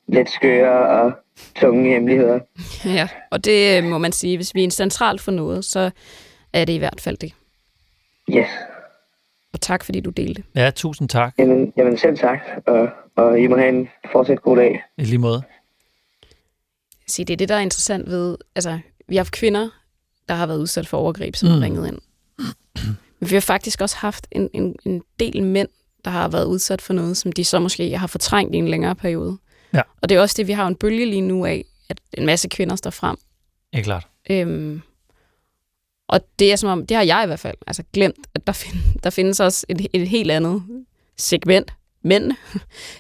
lidt 0.08 0.29
skøre 0.29 0.89
og 0.89 1.12
tunge 1.56 1.89
hemmeligheder. 1.89 2.39
Ja, 2.95 3.08
og 3.32 3.45
det 3.45 3.77
øh, 3.77 3.84
må 3.84 3.97
man 3.97 4.12
sige, 4.12 4.38
hvis 4.38 4.56
vi 4.56 4.60
er 4.60 4.63
en 4.63 4.71
central 4.71 5.19
for 5.19 5.32
noget, 5.32 5.65
så 5.65 5.91
er 6.53 6.65
det 6.65 6.73
i 6.73 6.77
hvert 6.77 7.01
fald 7.01 7.17
det. 7.17 7.34
Yes. 8.29 8.47
Og 9.53 9.62
tak, 9.62 9.84
fordi 9.84 9.99
du 9.99 10.10
delte. 10.10 10.43
Ja, 10.56 10.71
tusind 10.71 11.10
tak. 11.10 11.34
Jamen, 11.38 11.73
jamen 11.77 11.97
selv 11.97 12.17
tak, 12.17 12.39
og, 12.65 12.89
og 13.15 13.39
I 13.39 13.47
må 13.47 13.58
have 13.58 13.69
en 13.69 13.89
fortsat 14.12 14.41
god 14.41 14.58
dag. 14.58 14.84
I 14.97 15.04
lige 15.04 15.17
måde. 15.17 15.43
Se, 17.08 17.26
det 17.26 17.34
er 17.34 17.38
det, 17.38 17.49
der 17.49 17.56
er 17.56 17.60
interessant 17.60 18.10
ved... 18.10 18.38
Altså, 18.56 18.80
vi 19.08 19.15
har 19.15 19.19
haft 19.19 19.34
kvinder, 19.34 19.69
der 20.30 20.36
har 20.36 20.45
været 20.45 20.60
udsat 20.60 20.88
for 20.88 20.97
overgreb, 20.97 21.36
som 21.36 21.49
mm. 21.49 21.54
Har 21.54 21.62
ringet 21.62 21.88
ind. 21.88 21.99
Men 23.19 23.30
vi 23.30 23.36
har 23.36 23.41
faktisk 23.41 23.82
også 23.82 23.97
haft 23.97 24.28
en, 24.32 24.49
en, 24.54 24.76
en 24.86 25.04
del 25.19 25.43
mænd, 25.43 25.67
der 26.06 26.12
har 26.12 26.28
været 26.28 26.45
udsat 26.45 26.82
for 26.82 26.93
noget, 26.93 27.17
som 27.17 27.32
de 27.32 27.43
så 27.43 27.60
måske 27.60 27.97
har 27.97 28.08
fortrængt 28.08 28.56
i 28.56 28.58
en 28.58 28.67
længere 28.67 28.95
periode. 28.95 29.38
Ja. 29.73 29.82
Og 30.02 30.10
det 30.10 30.17
er 30.17 30.21
også 30.21 30.36
det, 30.38 30.47
vi 30.47 30.52
har 30.52 30.67
en 30.67 30.76
bølge 30.76 31.06
lige 31.06 31.21
nu 31.21 31.45
af, 31.45 31.65
at 31.89 31.99
en 32.13 32.26
masse 32.26 32.49
kvinder 32.49 32.76
står 32.76 32.89
frem. 32.89 33.17
Ikke 33.73 33.86
klart. 33.86 34.08
Øhm, 34.30 34.82
og 36.08 36.21
det 36.39 36.52
er 36.52 36.56
som 36.56 36.69
om, 36.69 36.86
det 36.88 36.97
har 36.97 37.04
jeg 37.04 37.21
i 37.23 37.28
hvert 37.28 37.39
fald 37.39 37.58
altså 37.67 37.84
glemt, 37.93 38.28
at 38.36 38.47
der, 38.47 38.54
find, 38.54 38.76
der 39.04 39.10
findes 39.10 39.39
også 39.39 39.65
et, 39.69 39.88
et 39.93 40.08
helt 40.08 40.32
andet 40.32 40.63
segment 41.17 41.73
mænd, 42.03 42.31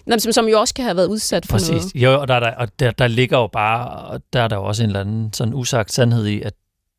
som, 0.19 0.31
som 0.31 0.47
jo 0.47 0.59
også 0.59 0.73
kan 0.73 0.85
have 0.85 0.95
været 0.95 1.07
udsat 1.07 1.45
for 1.45 1.57
noget. 1.57 1.81
Præcis. 1.81 2.01
Jo, 2.01 2.21
og, 2.21 2.27
der, 2.27 2.33
er 2.33 2.39
der, 2.39 2.51
og 2.51 2.79
der, 2.79 2.91
der 2.91 3.07
ligger 3.07 3.37
jo 3.37 3.47
bare, 3.47 3.89
og 3.89 4.21
der 4.33 4.41
er 4.41 4.47
der 4.47 4.55
jo 4.55 4.63
også 4.63 4.83
en 4.83 4.89
eller 4.89 4.99
anden 4.99 5.33
sådan 5.33 5.53
usagt 5.53 5.91
sandhed 5.91 6.25
i, 6.25 6.41
at 6.41 6.53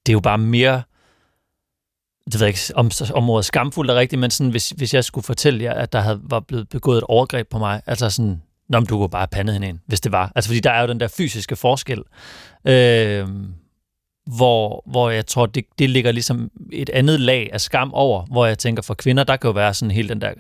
det 0.07 0.13
er 0.13 0.15
jo 0.15 0.21
bare 0.21 0.39
mere, 0.39 0.83
det 2.25 2.35
ved 2.35 2.41
jeg 2.41 2.49
ikke, 2.49 2.61
om, 2.75 2.91
om 3.15 3.31
ordet 3.31 3.45
skamfuldt 3.45 3.91
er 3.91 3.95
rigtigt, 3.95 4.21
men 4.21 4.31
sådan, 4.31 4.51
hvis, 4.51 4.71
hvis 4.71 4.95
jeg 4.95 5.05
skulle 5.05 5.25
fortælle 5.25 5.65
jer, 5.65 5.75
at 5.75 5.93
der 5.93 6.01
havde, 6.01 6.21
var 6.23 6.41
blevet 6.41 6.69
begået 6.69 6.99
et 6.99 7.05
overgreb 7.05 7.49
på 7.49 7.59
mig, 7.59 7.83
altså 7.87 8.11
sådan, 8.11 8.43
Nå, 8.69 8.81
men 8.81 8.87
du 8.87 8.99
kunne 8.99 9.09
bare 9.09 9.21
have 9.21 9.29
pandet 9.33 9.53
hende 9.53 9.69
ind, 9.69 9.79
hvis 9.87 10.01
det 10.01 10.13
var. 10.13 10.33
Altså, 10.35 10.49
fordi 10.49 10.61
der 10.61 10.71
er 10.71 10.81
jo 10.81 10.89
den 10.89 11.01
der 11.01 11.09
fysiske 11.09 11.57
forskel, 11.57 12.03
øh, 12.65 13.29
hvor, 14.37 14.83
hvor 14.87 15.11
jeg 15.11 15.27
tror, 15.27 15.47
det, 15.47 15.65
det 15.79 15.91
ligger 15.91 16.13
ligesom 16.13 16.51
et 16.73 16.91
andet 16.91 17.21
lag 17.21 17.51
af 17.53 17.61
skam 17.61 17.95
over, 17.95 18.27
hvor 18.27 18.47
jeg 18.47 18.59
tænker, 18.59 18.83
for 18.83 18.95
kvinder, 18.95 19.25
der 19.25 19.37
kan 19.37 19.49
jo 19.49 19.53
være 19.53 19.75
sådan 19.75 19.91
helt 19.91 20.09
den 20.09 20.21
der 20.21 20.33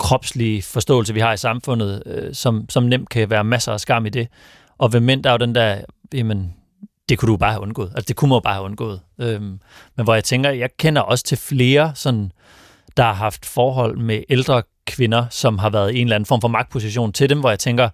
kropslige 0.00 0.62
forståelse, 0.62 1.14
vi 1.14 1.20
har 1.20 1.32
i 1.32 1.36
samfundet, 1.36 2.02
øh, 2.06 2.34
som, 2.34 2.66
som 2.68 2.82
nemt 2.82 3.08
kan 3.08 3.30
være 3.30 3.44
masser 3.44 3.72
af 3.72 3.80
skam 3.80 4.06
i 4.06 4.08
det. 4.08 4.28
Og 4.78 4.92
ved 4.92 5.00
mænd, 5.00 5.22
der 5.22 5.30
er 5.30 5.34
jo 5.34 5.38
den 5.38 5.54
der, 5.54 5.80
jamen, 6.14 6.54
det 7.08 7.18
kunne 7.18 7.32
du 7.32 7.36
bare 7.36 7.52
have 7.52 7.62
undgået. 7.62 7.92
Altså, 7.94 8.08
det 8.08 8.16
kunne 8.16 8.28
man 8.28 8.36
jo 8.36 8.40
bare 8.40 8.54
have 8.54 8.64
undgået. 8.64 9.00
Øhm, 9.18 9.60
men 9.96 10.04
hvor 10.04 10.14
jeg 10.14 10.24
tænker, 10.24 10.50
jeg 10.50 10.70
kender 10.76 11.02
også 11.02 11.24
til 11.24 11.38
flere, 11.38 11.92
sådan, 11.94 12.32
der 12.96 13.02
har 13.02 13.12
haft 13.12 13.46
forhold 13.46 13.96
med 13.96 14.22
ældre 14.28 14.62
kvinder, 14.86 15.26
som 15.30 15.58
har 15.58 15.70
været 15.70 15.94
i 15.94 15.98
en 15.98 16.06
eller 16.06 16.14
anden 16.14 16.26
form 16.26 16.40
for 16.40 16.48
magtposition 16.48 17.12
til 17.12 17.28
dem, 17.28 17.40
hvor 17.40 17.48
jeg 17.48 17.58
tænker, 17.58 17.88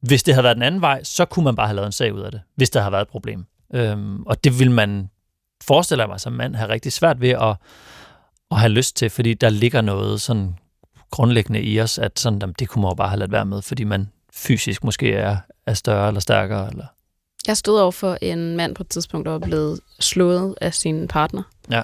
hvis 0.00 0.22
det 0.22 0.34
havde 0.34 0.44
været 0.44 0.56
den 0.56 0.62
anden 0.62 0.80
vej, 0.80 1.04
så 1.04 1.24
kunne 1.24 1.44
man 1.44 1.56
bare 1.56 1.66
have 1.66 1.76
lavet 1.76 1.86
en 1.86 1.92
sag 1.92 2.14
ud 2.14 2.20
af 2.20 2.30
det, 2.30 2.40
hvis 2.56 2.70
der 2.70 2.80
har 2.80 2.90
været 2.90 3.02
et 3.02 3.08
problem. 3.08 3.44
Øhm, 3.74 4.22
og 4.22 4.44
det 4.44 4.58
vil 4.58 4.70
man, 4.70 5.10
forestiller 5.64 6.06
mig 6.06 6.20
som 6.20 6.32
mand, 6.32 6.54
have 6.54 6.70
rigtig 6.70 6.92
svært 6.92 7.20
ved 7.20 7.30
at, 7.30 7.56
at 8.50 8.58
have 8.58 8.72
lyst 8.72 8.96
til, 8.96 9.10
fordi 9.10 9.34
der 9.34 9.48
ligger 9.48 9.80
noget 9.80 10.20
sådan 10.20 10.56
grundlæggende 11.10 11.62
i 11.62 11.80
os, 11.80 11.98
at 11.98 12.18
sådan, 12.18 12.38
jamen, 12.38 12.54
det 12.58 12.68
kunne 12.68 12.82
man 12.82 12.90
jo 12.90 12.94
bare 12.94 13.08
have 13.08 13.18
ladet 13.18 13.32
være 13.32 13.46
med, 13.46 13.62
fordi 13.62 13.84
man 13.84 14.08
fysisk 14.32 14.84
måske 14.84 15.12
er, 15.12 15.36
er 15.66 15.74
større 15.74 16.08
eller 16.08 16.20
stærkere. 16.20 16.68
Eller... 16.70 16.84
Jeg 17.46 17.56
stod 17.56 17.80
over 17.80 17.90
for 17.90 18.18
en 18.20 18.56
mand 18.56 18.74
på 18.74 18.82
et 18.82 18.88
tidspunkt, 18.88 19.24
der 19.24 19.32
var 19.32 19.38
blevet 19.38 19.80
slået 20.00 20.54
af 20.60 20.74
sin 20.74 21.08
partner. 21.08 21.42
Ja. 21.70 21.82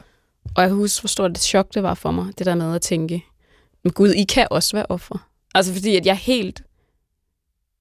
Og 0.55 0.63
jeg 0.63 0.71
husker, 0.71 1.03
hvor 1.03 1.09
stort 1.09 1.31
et 1.31 1.39
chok 1.39 1.75
det 1.75 1.83
var 1.83 1.95
for 1.95 2.11
mig, 2.11 2.39
det 2.39 2.47
der 2.47 2.55
med 2.55 2.75
at 2.75 2.83
tænke, 2.83 3.25
men 3.85 3.93
gud, 3.93 4.09
I 4.09 4.25
kan 4.25 4.47
også 4.51 4.77
være 4.77 4.87
offer. 4.89 5.29
Altså 5.55 5.73
fordi, 5.73 5.97
at 5.97 6.07
jeg 6.07 6.17
helt, 6.17 6.63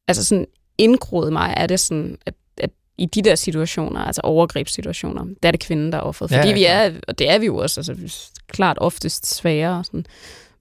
altså 0.08 0.24
sådan 0.24 0.46
indgroet 0.78 1.34
mig, 1.34 1.54
er 1.58 1.68
det 1.68 1.80
sådan, 1.80 2.18
at, 2.26 2.34
at 2.58 2.70
i 2.98 3.06
de 3.06 3.22
der 3.22 3.36
situationer, 3.36 4.02
altså 4.02 4.22
overgrebssituationer, 4.22 5.26
der 5.44 5.50
er 5.50 5.52
det 5.52 5.60
kvinden, 5.60 5.92
der 5.92 5.98
er 5.98 6.02
offeret. 6.02 6.32
Fordi 6.32 6.48
ja, 6.48 6.54
vi 6.54 6.66
er, 6.66 7.00
og 7.08 7.20
det 7.20 7.30
er 7.30 7.40
vi 7.40 7.46
jo 7.46 7.58
også, 7.58 7.80
altså 7.80 8.30
klart 8.48 8.78
oftest 8.82 9.36
sværere. 9.36 9.80
Og 9.80 9.86
sådan. 9.86 10.06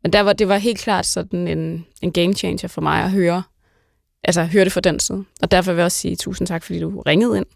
Men 0.02 0.12
der 0.12 0.20
var, 0.20 0.32
det 0.32 0.48
var 0.48 0.56
helt 0.58 0.78
klart 0.78 1.06
sådan 1.06 1.48
en, 1.48 1.86
en 2.02 2.12
game 2.12 2.34
changer 2.34 2.68
for 2.68 2.80
mig 2.80 3.02
at 3.04 3.10
høre, 3.10 3.42
altså 4.24 4.44
høre 4.44 4.64
det 4.64 4.72
fra 4.72 4.80
den 4.80 5.00
side. 5.00 5.24
Og 5.42 5.50
derfor 5.50 5.72
vil 5.72 5.78
jeg 5.78 5.84
også 5.84 5.98
sige 5.98 6.16
tusind 6.16 6.46
tak, 6.48 6.62
fordi 6.64 6.80
du 6.80 7.00
ringede 7.00 7.36
ind. 7.36 7.46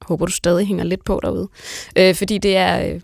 Jeg 0.00 0.06
håber, 0.06 0.26
du 0.26 0.32
stadig 0.32 0.66
hænger 0.66 0.84
lidt 0.84 1.04
på 1.04 1.20
derude. 1.22 1.48
Øh, 1.96 2.14
fordi 2.14 2.38
det 2.38 2.56
er, 2.56 2.86
øh, 2.86 3.00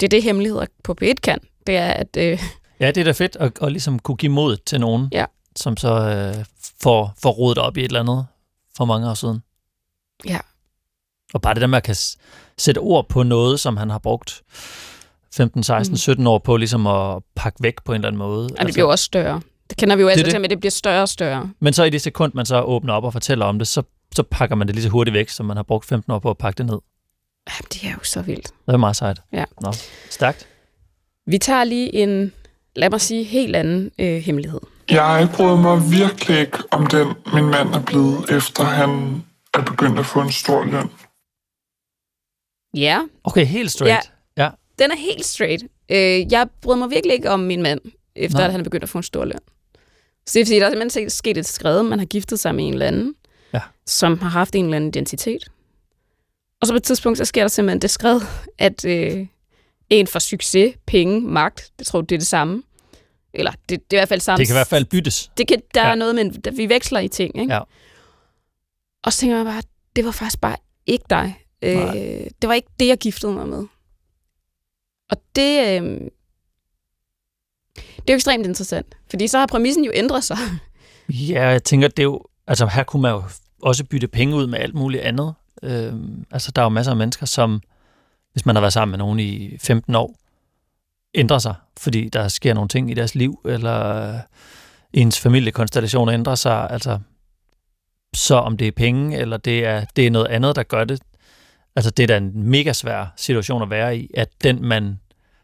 det 0.00 0.06
er 0.06 0.08
det, 0.08 0.22
hemmeligheder 0.22 0.66
på 0.84 0.96
P1 1.02 1.14
kan. 1.22 1.38
Det 1.66 1.76
er, 1.76 1.90
at 1.90 2.16
øh, 2.18 2.42
Ja, 2.80 2.86
det 2.90 3.00
er 3.00 3.04
da 3.04 3.12
fedt 3.12 3.36
at, 3.36 3.52
at 3.62 3.72
ligesom 3.72 3.98
kunne 3.98 4.16
give 4.16 4.32
mod 4.32 4.56
til 4.56 4.80
nogen, 4.80 5.08
Ja. 5.12 5.24
som 5.56 5.76
så 5.76 5.88
øh, 6.38 6.44
får, 6.82 7.14
får 7.22 7.30
rodet 7.30 7.58
op 7.58 7.76
i 7.76 7.80
et 7.80 7.84
eller 7.84 8.00
andet 8.00 8.26
for 8.76 8.84
mange 8.84 9.10
år 9.10 9.14
siden. 9.14 9.42
Ja. 10.24 10.38
Og 11.34 11.42
bare 11.42 11.54
det 11.54 11.60
der 11.60 11.66
med 11.66 11.76
at 11.76 11.82
kan 11.84 11.96
sætte 12.58 12.78
ord 12.78 13.08
på 13.08 13.22
noget, 13.22 13.60
som 13.60 13.76
han 13.76 13.90
har 13.90 13.98
brugt 13.98 14.42
15, 15.34 15.62
16, 15.62 15.92
Mm. 15.92 15.96
17 15.96 16.26
år 16.26 16.38
på 16.38 16.56
ligesom 16.56 16.86
at 16.86 17.22
pakke 17.36 17.62
væk 17.62 17.74
på 17.84 17.92
en 17.92 17.96
eller 17.96 18.08
anden 18.08 18.18
måde. 18.18 18.44
altså, 18.44 18.64
det 18.66 18.74
bliver 18.74 18.86
jo 18.86 18.90
også 18.90 19.04
større. 19.04 19.40
Det 19.70 19.78
kender 19.78 19.96
vi 19.96 20.02
jo 20.02 20.08
Det 20.08 20.18
det. 20.18 20.30
til, 20.30 20.40
men 20.40 20.50
det 20.50 20.60
bliver 20.60 20.70
større 20.70 21.02
og 21.02 21.08
større. 21.08 21.50
Men 21.60 21.72
så 21.72 21.84
i 21.84 21.90
det 21.90 22.00
sekund, 22.02 22.32
man 22.34 22.46
så 22.46 22.62
åbner 22.62 22.92
op 22.92 23.04
og 23.04 23.12
fortæller 23.12 23.44
om 23.46 23.58
det, 23.58 23.68
så, 23.68 23.82
så 24.14 24.22
pakker 24.22 24.56
man 24.56 24.66
det 24.66 24.74
lige 24.76 24.82
så 24.82 24.88
hurtigt 24.88 25.14
væk, 25.14 25.28
som 25.28 25.46
man 25.46 25.56
har 25.56 25.62
brugt 25.62 25.84
15 25.86 26.12
år 26.12 26.18
på 26.18 26.30
at 26.30 26.38
pakke 26.38 26.58
det 26.58 26.66
ned. 26.66 26.78
Jamen, 27.48 27.66
det 27.72 27.84
er 27.84 27.92
jo 27.92 28.04
så 28.04 28.22
vildt. 28.22 28.46
Det 28.66 28.72
er 28.72 28.76
meget 28.76 28.96
sejt. 28.96 29.20
Ja. 29.32 29.44
Nå, 29.62 29.72
stærkt. 30.10 30.46
Vi 31.26 31.38
tager 31.38 31.64
lige 31.64 31.94
en 31.94 32.32
lad 32.76 32.90
mig 32.90 33.00
sige, 33.00 33.24
helt 33.24 33.56
anden 33.56 33.90
øh, 33.98 34.18
hemmelighed. 34.22 34.60
Jeg 34.90 35.28
bryder 35.36 35.56
mig 35.56 35.90
virkelig 35.92 36.40
ikke 36.40 36.58
om 36.70 36.86
den, 36.86 37.08
min 37.34 37.44
mand 37.44 37.74
er 37.74 37.82
blevet, 37.82 38.30
efter 38.30 38.64
han 38.64 39.22
er 39.54 39.62
begyndt 39.64 39.98
at 39.98 40.06
få 40.06 40.20
en 40.20 40.32
stor 40.32 40.64
løn. 40.64 40.90
Ja, 42.74 43.00
Okay, 43.24 43.44
helt 43.46 43.70
straight. 43.70 44.04
Ja. 44.04 44.10
Den 44.80 44.90
er 44.90 44.96
helt 44.96 45.24
straight. 45.26 45.62
Øh, 45.90 46.32
jeg 46.32 46.48
bryder 46.62 46.78
mig 46.78 46.90
virkelig 46.90 47.14
ikke 47.14 47.30
om 47.30 47.40
min 47.40 47.62
mand, 47.62 47.80
efter 48.16 48.38
Nej. 48.38 48.46
at 48.46 48.50
han 48.52 48.60
er 48.60 48.64
begyndt 48.64 48.82
at 48.82 48.88
få 48.88 48.98
en 48.98 49.02
stor 49.04 49.24
løn. 49.24 49.38
Så 50.26 50.32
det 50.34 50.40
er 50.40 50.44
fordi, 50.46 50.56
der 50.58 50.66
er 50.66 50.70
simpelthen 50.70 51.10
sket 51.10 51.38
et 51.38 51.46
skred, 51.46 51.82
man 51.82 51.98
har 51.98 52.06
giftet 52.06 52.40
sig 52.40 52.54
med 52.54 52.64
en 52.66 52.72
eller 52.72 52.86
anden, 52.86 53.14
Ja. 53.54 53.60
som 53.86 54.18
har 54.18 54.28
haft 54.28 54.54
en 54.54 54.64
eller 54.64 54.76
anden 54.76 54.88
identitet. 54.88 55.48
Og 56.60 56.66
så 56.66 56.72
på 56.72 56.76
et 56.76 56.82
tidspunkt, 56.82 57.18
så 57.18 57.24
sker 57.24 57.42
der 57.42 57.48
simpelthen 57.48 57.82
det 57.82 57.90
skred, 57.90 58.20
at 58.58 58.84
øh, 58.84 59.26
en 59.90 60.06
får 60.06 60.18
succes, 60.18 60.74
penge, 60.86 61.20
magt, 61.20 61.70
det 61.78 61.86
tror 61.86 62.00
du, 62.00 62.04
det 62.04 62.14
er 62.14 62.18
det 62.18 62.26
samme. 62.26 62.62
Eller 63.34 63.52
det, 63.52 63.90
det 63.90 63.96
er 63.96 64.00
i 64.00 64.00
hvert 64.00 64.08
fald 64.08 64.20
samme. 64.20 64.38
Det 64.38 64.46
kan 64.46 64.54
i 64.54 64.58
hvert 64.58 64.66
fald 64.66 64.84
byttes. 64.84 65.30
Det 65.36 65.48
kan, 65.48 65.62
der 65.74 65.82
ja. 65.82 65.90
Er 65.90 65.94
noget 65.94 66.14
med, 66.14 66.46
at 66.46 66.56
vi 66.56 66.68
veksler 66.68 67.00
i 67.00 67.08
ting. 67.08 67.40
Ikke? 67.40 67.54
Ja. 67.54 67.60
Og 69.04 69.12
så 69.12 69.18
tænker 69.18 69.36
jeg 69.36 69.44
bare, 69.44 69.62
det 69.96 70.04
var 70.04 70.10
faktisk 70.10 70.40
bare 70.40 70.56
ikke 70.86 71.04
dig. 71.10 71.44
Øh, 71.62 71.76
Nej. 71.76 71.94
det 72.42 72.48
var 72.48 72.54
ikke 72.54 72.68
det, 72.80 72.86
jeg 72.86 72.98
giftede 72.98 73.32
mig 73.32 73.48
med. 73.48 73.64
Og 75.10 75.16
det, 75.36 75.82
øh, 75.82 76.00
det 77.76 78.10
er 78.10 78.12
jo 78.12 78.14
ekstremt 78.14 78.46
interessant, 78.46 78.96
fordi 79.10 79.26
så 79.26 79.38
har 79.38 79.46
præmissen 79.46 79.84
jo 79.84 79.90
ændret 79.94 80.24
sig. 80.24 80.36
Ja, 81.08 81.48
jeg 81.48 81.64
tænker, 81.64 81.88
det 81.88 81.98
er 81.98 82.02
jo... 82.02 82.24
Altså, 82.46 82.66
her 82.66 82.82
kunne 82.82 83.02
man 83.02 83.12
jo 83.12 83.22
også 83.62 83.84
bytte 83.84 84.08
penge 84.08 84.36
ud 84.36 84.46
med 84.46 84.58
alt 84.58 84.74
muligt 84.74 85.02
andet. 85.02 85.34
Øh, 85.62 85.92
altså, 86.30 86.52
der 86.56 86.62
er 86.62 86.66
jo 86.66 86.68
masser 86.68 86.92
af 86.92 86.96
mennesker, 86.96 87.26
som, 87.26 87.62
hvis 88.32 88.46
man 88.46 88.56
har 88.56 88.60
været 88.60 88.72
sammen 88.72 88.90
med 88.90 88.98
nogen 88.98 89.20
i 89.20 89.58
15 89.58 89.94
år, 89.94 90.16
ændrer 91.14 91.38
sig, 91.38 91.54
fordi 91.76 92.08
der 92.08 92.28
sker 92.28 92.54
nogle 92.54 92.68
ting 92.68 92.90
i 92.90 92.94
deres 92.94 93.14
liv, 93.14 93.40
eller 93.44 94.08
øh, 94.08 94.14
ens 94.92 95.20
familiekonstellation 95.20 96.08
ændrer 96.08 96.34
sig. 96.34 96.70
Altså, 96.70 96.98
så 98.14 98.34
om 98.34 98.56
det 98.56 98.66
er 98.68 98.72
penge, 98.72 99.18
eller 99.18 99.36
det 99.36 99.64
er, 99.64 99.84
det 99.96 100.06
er 100.06 100.10
noget 100.10 100.26
andet, 100.26 100.56
der 100.56 100.62
gør 100.62 100.84
det. 100.84 101.00
Altså, 101.76 101.90
det 101.90 102.02
er 102.02 102.06
da 102.06 102.16
en 102.16 102.30
mega 102.34 102.72
svær 102.72 103.06
situation 103.16 103.62
at 103.62 103.70
være 103.70 103.96
i, 103.98 104.10
at 104.14 104.28
den, 104.44 104.62
man 104.64 105.00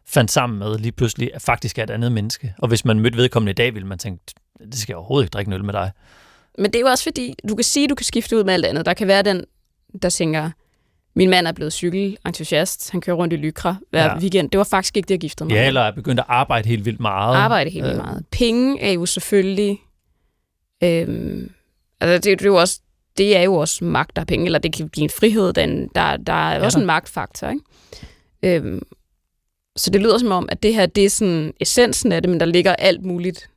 fandt 0.07 0.31
sammen 0.31 0.59
med, 0.59 0.79
lige 0.79 0.93
pludselig 0.93 1.31
faktisk 1.39 1.79
er 1.79 1.83
et 1.83 1.91
andet 1.91 2.13
menneske. 2.13 2.55
Og 2.59 2.69
hvis 2.69 2.85
man 2.85 3.01
mødte 3.01 3.17
vedkommende 3.17 3.51
i 3.51 3.55
dag, 3.55 3.75
ville 3.75 3.89
man 3.89 3.99
tænke, 3.99 4.25
det 4.59 4.75
skal 4.75 4.93
jeg 4.93 4.97
overhovedet 4.97 5.25
ikke 5.27 5.33
drikke 5.33 5.49
en 5.49 5.53
øl 5.53 5.65
med 5.65 5.73
dig. 5.73 5.91
Men 6.59 6.65
det 6.65 6.77
er 6.77 6.81
jo 6.81 6.87
også 6.87 7.05
fordi, 7.05 7.35
du 7.49 7.55
kan 7.55 7.65
sige, 7.65 7.85
at 7.85 7.91
du 7.91 7.95
kan 7.95 8.05
skifte 8.05 8.37
ud 8.37 8.45
med 8.45 8.55
alt 8.55 8.65
andet. 8.67 8.87
Der 8.87 8.95
kan 8.95 9.07
være 9.09 9.23
den, 9.23 9.45
der 10.03 10.11
tænker, 10.11 10.51
min 11.15 11.31
mand 11.31 11.47
er 11.47 11.53
blevet 11.53 11.73
cykelentusiast, 11.73 12.91
han 12.91 13.01
kører 13.01 13.17
rundt 13.17 13.33
i 13.33 13.37
Lykra 13.37 13.77
hver 13.91 14.05
Ja. 14.05 14.19
weekend. 14.19 14.51
Det 14.51 14.59
var 14.59 14.65
faktisk 14.65 14.97
ikke 14.97 15.07
det, 15.07 15.15
jeg 15.15 15.21
giftede 15.21 15.49
mig 15.49 15.55
Ja, 15.55 15.67
eller 15.67 15.81
er 15.81 15.91
begyndt 15.91 16.21
at 16.21 16.27
arbejde 16.29 16.69
helt 16.69 16.85
vildt 16.85 17.01
meget. 17.01 17.37
arbejde 17.37 17.71
helt 17.71 17.85
vildt 17.85 17.97
meget. 17.97 18.25
Penge 18.31 18.81
er 18.83 18.93
jo 18.93 19.07
selvfølgelig... 19.07 19.79
Øhm, 20.83 21.51
altså 22.01 22.15
det, 22.15 22.25
det, 22.39 22.43
er 22.43 22.51
jo 22.51 22.57
også, 22.61 22.81
det 23.19 23.37
er 23.37 23.43
jo 23.43 23.55
også 23.55 23.85
magt, 23.85 24.17
der 24.17 24.23
er 24.23 24.27
penge, 24.27 24.47
eller 24.47 24.59
det 24.59 24.73
kan 24.73 24.89
give 24.89 25.05
en 25.05 25.11
frihed. 25.11 25.53
Den, 25.53 25.89
der, 25.95 26.17
der 26.17 26.33
er 26.33 26.55
Ja, 26.59 26.65
også 26.65 26.79
da. 26.79 26.81
en 26.83 26.87
magtfaktor, 26.87 27.49
ikke? 27.49 27.63
Øhm, 28.43 28.83
så 29.77 29.91
det 29.91 30.01
lyder 30.01 30.19
som 30.19 30.31
om, 30.31 30.49
at 30.53 30.63
det 30.63 30.75
her, 30.75 30.87
det 30.87 31.05
er 31.05 31.11
sådan 31.11 31.53
essensen 31.61 32.13
af 32.13 32.23
det, 32.23 32.31
men 32.31 32.41
der 32.41 32.47
ligger 32.47 32.75
alt 32.77 33.05
muligt 33.05 33.51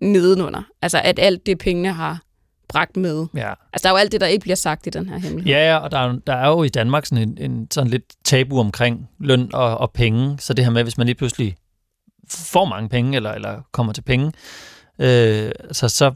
nedenunder. 0.00 0.62
Altså 0.82 1.00
at 1.04 1.18
alt 1.18 1.46
det, 1.46 1.58
pengene 1.58 1.92
har 1.92 2.22
bragt 2.68 2.96
med. 2.96 3.26
Ja. 3.34 3.48
Altså 3.72 3.82
der 3.82 3.88
er 3.88 3.92
jo 3.92 3.96
alt 3.96 4.12
det, 4.12 4.20
der 4.20 4.26
ikke 4.26 4.42
bliver 4.42 4.56
sagt 4.56 4.86
i 4.86 4.90
den 4.90 5.08
her 5.08 5.18
hemmelighed. 5.18 5.52
Ja, 5.52 5.70
ja, 5.72 5.76
og 5.78 5.90
der 5.90 5.98
er, 5.98 6.08
jo- 6.08 6.20
der 6.26 6.32
er 6.34 6.48
jo 6.48 6.62
i 6.62 6.68
Danmark 6.68 7.06
sådan 7.06 7.28
en, 7.28 7.50
en 7.52 7.70
sådan 7.70 7.90
lidt 7.90 8.04
tabu 8.24 8.58
omkring 8.60 9.08
løn 9.18 9.50
og, 9.54 9.78
og 9.78 9.90
penge. 9.92 10.36
Så 10.38 10.54
det 10.54 10.64
her 10.64 10.72
med, 10.72 10.82
hvis 10.82 10.98
man 10.98 11.06
lige 11.06 11.14
pludselig 11.14 11.56
får 12.28 12.64
mange 12.64 12.88
penge, 12.88 13.16
eller, 13.16 13.32
eller 13.32 13.60
kommer 13.72 13.92
til 13.92 14.02
penge, 14.02 14.32
øh, 14.98 15.52
så, 15.72 15.88
så, 15.88 16.12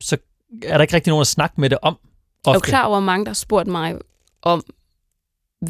så 0.00 0.16
er 0.64 0.76
der 0.76 0.82
ikke 0.82 0.94
rigtig 0.94 1.10
nogen 1.10 1.20
at 1.20 1.26
snakke 1.26 1.60
med 1.60 1.70
det 1.70 1.78
om. 1.82 1.98
Jeg 2.46 2.52
er 2.52 2.56
Ofte. 2.56 2.68
klar 2.68 2.82
over, 2.84 2.96
hvor 3.00 3.04
mange, 3.06 3.24
der 3.24 3.30
har 3.30 3.34
spurgt 3.34 3.68
mig 3.68 3.94
om, 4.42 4.62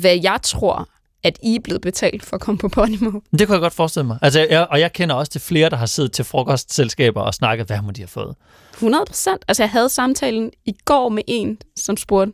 hvad 0.01 0.19
jeg 0.23 0.39
tror, 0.43 0.89
at 1.23 1.39
I 1.43 1.55
er 1.57 1.61
blevet 1.61 1.83
betalt 1.83 2.25
for 2.25 2.37
at 2.37 2.41
komme 2.41 2.59
på 2.59 2.69
Podimo. 2.69 3.11
Det 3.39 3.47
kunne 3.47 3.55
jeg 3.55 3.61
godt 3.61 3.73
forestille 3.73 4.07
mig. 4.07 4.19
Altså, 4.23 4.47
jeg, 4.51 4.67
og 4.71 4.81
jeg 4.81 4.93
kender 4.93 5.15
også 5.15 5.33
til 5.33 5.41
flere, 5.41 5.71
der 5.71 5.77
har 5.77 5.87
siddet 5.87 6.13
til 6.13 6.25
frokostselskaber 6.25 7.21
og 7.21 7.35
snakket, 7.35 7.67
hvad 7.67 7.83
må 7.83 7.91
de 7.91 8.01
have 8.01 8.09
fået. 8.09 8.37
100 8.73 9.05
procent. 9.07 9.45
Altså, 9.49 9.63
jeg 9.63 9.71
havde 9.71 9.89
samtalen 9.89 10.51
i 10.65 10.73
går 10.85 11.09
med 11.09 11.23
en, 11.27 11.59
som 11.77 11.97
spurgte, 11.97 12.33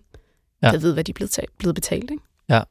Ja. 0.62 0.70
jeg 0.70 0.82
ved, 0.82 0.92
hvad 0.92 1.04
de 1.04 1.10
er 1.12 1.14
blevet, 1.14 1.40
blevet 1.58 1.74
betalt, 1.74 2.10
ikke? 2.10 2.22
Ja. 2.48 2.62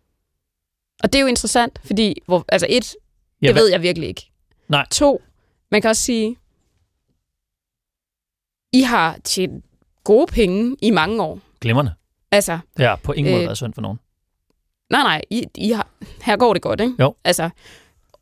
Og 1.04 1.14
det 1.14 1.16
er 1.16 1.22
jo 1.22 1.28
interessant, 1.28 1.80
fordi, 1.86 2.16
hvor, 2.26 2.46
altså 2.50 2.68
et, 2.70 2.84
det 2.84 2.96
Ja, 3.42 3.52
ved 3.52 3.70
jeg 3.70 3.82
virkelig 3.82 4.08
ikke. 4.10 4.32
Nej. 4.68 4.88
To, 4.92 5.22
man 5.72 5.82
kan 5.82 5.90
også 5.90 6.02
sige, 6.02 6.38
I 8.74 8.82
har 8.82 9.18
tjent 9.24 9.66
gode 10.04 10.28
penge 10.32 10.76
i 10.82 10.92
mange 10.92 11.24
år. 11.24 11.40
Glimrende. 11.66 11.94
Altså, 12.32 12.60
Det 12.78 12.86
har 12.86 12.96
på 12.96 13.12
ingen 13.14 13.32
måde 13.34 13.42
Øh, 13.42 13.48
været 13.48 13.58
synd 13.58 13.74
for 13.74 13.82
nogen. 13.82 14.00
nej, 14.90 15.04
nej, 15.04 15.22
I, 15.30 15.44
I 15.56 15.72
har, 15.72 15.88
her 16.22 16.38
går 16.38 16.54
det 16.54 16.62
godt, 16.62 16.82
ikke? 16.82 16.94
Jo. 17.00 17.16
Altså, 17.24 17.50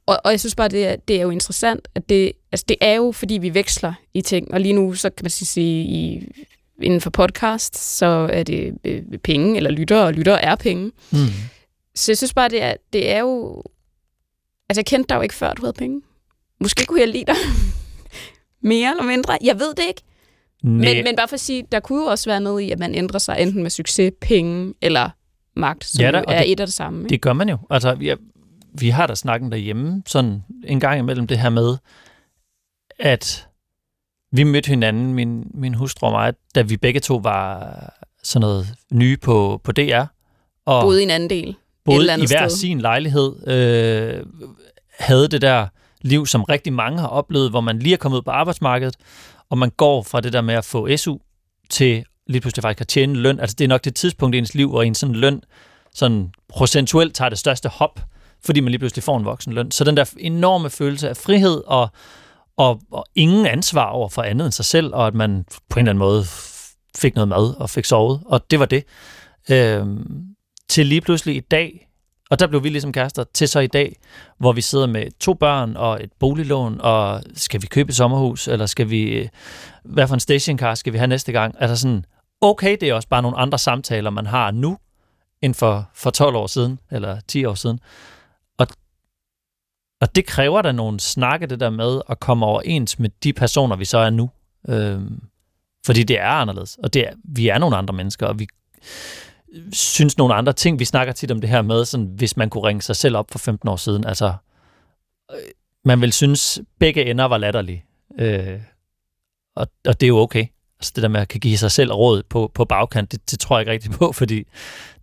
og, 0.06 0.18
og 0.26 0.32
jeg 0.32 0.40
synes 0.40 0.56
bare, 0.56 0.68
det 0.68 0.88
er, 0.88 0.96
det 0.96 1.16
er 1.18 1.22
jo 1.22 1.30
interessant, 1.30 1.88
at 1.96 2.10
det, 2.10 2.32
altså 2.52 2.66
det 2.70 2.78
er 2.82 2.94
jo, 2.94 3.12
fordi 3.12 3.38
vi 3.38 3.54
veksler 3.54 3.94
i 4.14 4.22
ting, 4.22 4.54
og 4.54 4.60
lige 4.62 4.74
nu, 4.74 4.94
så 4.94 5.10
kan 5.10 5.24
man 5.24 5.30
sige, 5.30 5.46
sige 5.48 5.84
i, 5.84 6.28
inden 6.82 7.02
for 7.02 7.10
podcast, 7.10 7.78
så 7.98 8.30
er 8.34 8.44
det 8.44 8.78
øh, 8.84 9.04
penge, 9.24 9.58
eller 9.58 9.72
lytter, 9.72 10.00
og 10.02 10.14
lytter 10.14 10.34
er 10.34 10.56
penge. 10.56 10.92
Mm. 11.12 11.18
Så 11.96 12.12
jeg 12.12 12.18
synes 12.18 12.34
bare, 12.34 12.50
det 12.50 12.62
er, 12.64 12.74
det 12.94 13.12
er 13.12 13.20
jo... 13.20 13.64
Altså, 14.70 14.80
jeg 14.80 14.86
kendte 14.86 15.10
dig 15.10 15.16
jo 15.16 15.22
ikke 15.22 15.36
før, 15.36 15.54
du 15.54 15.62
havde 15.62 15.74
penge. 15.74 16.02
Måske 16.60 16.86
kunne 16.86 17.00
jeg 17.00 17.08
lide 17.08 17.26
dig 17.26 17.36
mere 18.72 18.90
eller 18.92 19.04
mindre. 19.04 19.38
Jeg 19.44 19.60
ved 19.60 19.74
det 19.74 19.84
ikke. 19.88 20.02
Men, 20.64 21.04
men 21.04 21.16
bare 21.16 21.28
for 21.28 21.34
at 21.34 21.40
sige, 21.40 21.64
der 21.72 21.80
kunne 21.80 22.00
jo 22.04 22.06
også 22.06 22.30
være 22.30 22.42
noget 22.42 22.62
i, 22.62 22.72
at 22.72 22.80
man 22.80 22.96
ændrer 22.96 23.20
sig 23.20 23.36
enten 23.40 23.62
med 23.64 23.70
succes, 23.70 24.12
penge 24.22 24.74
eller 24.82 25.10
magt, 25.56 25.86
som 25.86 26.02
Ja 26.02 26.12
og 26.20 26.24
er 26.28 26.40
det- 26.42 26.52
et 26.52 26.60
af 26.60 26.68
det 26.68 26.74
samme. 26.74 27.00
Ikke? 27.00 27.10
Det 27.10 27.22
gør 27.22 27.34
man 27.34 27.50
jo. 27.50 27.58
Altså, 27.70 27.96
vi, 27.96 28.14
vi 28.80 28.90
har 28.90 29.08
da 29.08 29.16
snakken 29.16 29.52
derhjemme 29.52 30.04
sådan 30.08 30.44
en 30.66 30.80
gang 30.80 31.00
imellem 31.00 31.28
det 31.28 31.40
her 31.40 31.50
med, 31.50 31.78
at 33.00 33.48
vi 34.32 34.44
mødte 34.44 34.68
hinanden, 34.68 35.14
min, 35.14 35.52
min 35.54 35.74
hustru 35.74 36.06
og 36.08 36.12
mig, 36.12 36.34
da 36.56 36.62
vi 36.62 36.78
begge 36.78 37.00
to 37.00 37.16
var 37.24 37.70
sådan 38.24 38.42
noget 38.42 38.68
nye 38.94 39.18
på, 39.18 39.62
på 39.64 39.72
DR. 39.72 40.04
Og 40.66 40.82
Boede 40.84 41.00
i 41.02 41.04
en 41.04 41.10
anden 41.10 41.30
del. 41.30 41.56
boede 41.86 42.04
i 42.18 42.26
hver 42.28 42.48
sted. 42.48 42.50
sin 42.50 42.82
lejlighed, 42.82 43.48
øh, 43.48 44.26
havde 45.00 45.28
det 45.28 45.42
der 45.42 45.68
liv, 46.02 46.26
som 46.26 46.44
rigtig 46.44 46.74
mange 46.74 47.00
har 47.00 47.08
oplevet, 47.08 47.50
hvor 47.50 47.62
man 47.62 47.80
lige 47.80 47.94
er 47.94 47.98
kommet 47.98 48.18
ud 48.18 48.22
på 48.22 48.32
arbejdsmarkedet, 48.32 48.96
og 49.54 49.58
man 49.58 49.70
går 49.70 50.04
fra 50.04 50.22
det 50.22 50.34
der 50.34 50.42
med 50.42 50.56
at 50.56 50.66
få 50.66 50.98
SU 50.98 51.18
til 51.70 52.06
lige 52.28 52.42
pludselig 52.42 52.62
faktisk 52.62 52.82
at 52.82 52.88
tjene 52.88 53.14
løn. 53.14 53.40
Altså 53.40 53.56
det 53.60 53.64
er 53.64 53.68
nok 53.68 53.84
det 53.84 53.96
tidspunkt 53.96 54.36
i 54.36 54.38
ens 54.38 54.54
liv, 54.56 54.70
hvor 54.70 54.84
en 54.84 54.96
sådan 54.96 55.16
løn 55.16 55.42
sådan 55.94 56.32
procentuelt 56.50 57.16
tager 57.16 57.30
det 57.30 57.40
største 57.40 57.70
hop, 57.70 58.00
fordi 58.46 58.60
man 58.60 58.72
lige 58.72 58.80
pludselig 58.80 59.04
får 59.04 59.18
en 59.18 59.26
voksen 59.26 59.54
løn. 59.54 59.72
Så 59.72 59.84
den 59.84 59.98
der 59.98 60.14
enorme 60.18 60.70
følelse 60.70 61.10
af 61.10 61.18
frihed 61.18 61.64
og, 61.68 61.90
og, 62.58 62.82
og 62.92 63.06
ingen 63.16 63.46
ansvar 63.46 63.86
over 63.86 64.10
for 64.10 64.22
andet 64.22 64.46
end 64.46 64.52
sig 64.52 64.66
selv, 64.66 64.94
og 64.94 65.08
at 65.08 65.14
man 65.14 65.46
på 65.70 65.80
en 65.80 65.86
eller 65.86 65.92
anden 65.92 66.00
måde 66.00 66.26
fik 66.98 67.16
noget 67.16 67.28
mad 67.28 67.56
og 67.58 67.70
fik 67.70 67.86
sovet, 67.86 68.22
og 68.26 68.52
det 68.52 68.60
var 68.60 68.66
det. 68.66 68.84
Øhm, 69.52 70.26
til 70.70 70.86
lige 70.86 71.02
pludselig 71.02 71.36
i 71.36 71.40
dag, 71.40 71.88
og 72.30 72.40
der 72.40 72.48
blev 72.48 72.64
vi 72.64 72.70
ligesom 72.70 72.92
kærester, 72.92 73.24
til 73.34 73.48
så 73.48 73.60
i 73.60 73.68
dag, 73.68 73.96
hvor 74.38 74.52
vi 74.52 74.62
sidder 74.62 74.88
med 74.88 75.20
to 75.20 75.34
børn 75.34 75.76
og 75.78 76.04
et 76.04 76.12
boliglån, 76.20 76.82
og 76.82 77.24
skal 77.34 77.62
vi 77.62 77.68
købe 77.68 77.90
et 77.90 77.96
sommerhus, 77.96 78.48
eller 78.48 78.66
skal 78.66 78.90
vi, 78.90 79.04
øh, 79.04 79.28
hvad 79.84 80.08
for 80.08 80.14
en 80.14 80.20
stationcar 80.20 80.76
skal 80.76 80.94
vi 80.94 80.98
have 80.98 81.08
næste 81.08 81.32
gang? 81.32 81.56
Altså 81.60 81.76
sådan, 81.76 82.06
okay, 82.42 82.78
det 82.82 82.90
er 82.90 82.94
også 82.94 83.08
bare 83.08 83.22
nogle 83.22 83.38
andre 83.38 83.60
samtaler, 83.60 84.10
man 84.10 84.26
har 84.26 84.52
nu, 84.52 84.78
end 85.42 85.54
for, 85.54 85.90
for 85.96 86.10
12 86.10 86.36
år 86.36 86.48
siden, 86.48 86.80
eller 86.92 87.20
10 87.28 87.46
år 87.46 87.54
siden. 87.54 87.80
Og, 88.58 88.68
og 90.02 90.16
det 90.16 90.26
kræver 90.26 90.62
da 90.62 90.72
nogle 90.72 91.00
snakke, 91.00 91.48
det 91.48 91.60
der 91.60 91.70
med 91.70 92.02
at 92.10 92.20
komme 92.20 92.46
overens 92.46 93.00
med 93.00 93.10
de 93.24 93.34
personer, 93.34 93.76
vi 93.76 93.86
så 93.86 93.98
er 93.98 94.10
nu. 94.10 94.30
Øhm, 94.70 95.22
fordi 95.86 96.04
det 96.04 96.20
er 96.20 96.28
anderledes, 96.28 96.78
og 96.84 96.94
det 96.94 97.08
er, 97.08 97.14
vi 97.24 97.48
er 97.48 97.58
nogle 97.58 97.78
andre 97.78 97.94
mennesker, 97.94 98.28
og 98.28 98.40
vi 98.40 98.48
synes 99.72 100.18
nogle 100.18 100.34
andre 100.34 100.54
ting. 100.54 100.80
Vi 100.80 100.86
snakker 100.86 101.14
tit 101.14 101.32
om 101.32 101.42
det 101.42 101.50
her 101.50 101.62
med, 101.62 101.86
sådan, 101.86 102.06
hvis 102.06 102.38
man 102.38 102.50
kunne 102.50 102.68
ringe 102.68 102.82
sig 102.82 102.96
selv 102.96 103.18
op 103.18 103.32
for 103.32 103.40
15 103.40 103.70
år 103.70 103.76
siden. 103.76 104.06
Altså, 104.06 104.34
øh, 105.32 105.38
man 105.86 106.02
vil 106.02 106.14
synes, 106.14 106.62
begge 106.80 107.06
ender 107.06 107.26
var 107.26 107.38
latterlige. 107.38 107.86
Øh, 108.20 108.60
og, 109.56 109.68
og 109.86 110.00
det 110.00 110.06
er 110.06 110.08
jo 110.08 110.18
okay. 110.18 110.46
Altså 110.80 110.92
det 110.96 111.02
der 111.02 111.08
med 111.08 111.22
at 111.22 111.28
kan 111.28 111.40
give 111.40 111.58
sig 111.58 111.72
selv 111.72 111.94
råd 111.94 112.24
på, 112.24 112.52
på 112.54 112.66
bagkant, 112.66 113.12
det, 113.12 113.32
det 113.32 113.40
tror 113.40 113.58
jeg 113.58 113.62
ikke 113.62 113.72
rigtig 113.72 113.92
på, 113.92 114.12
fordi 114.22 114.44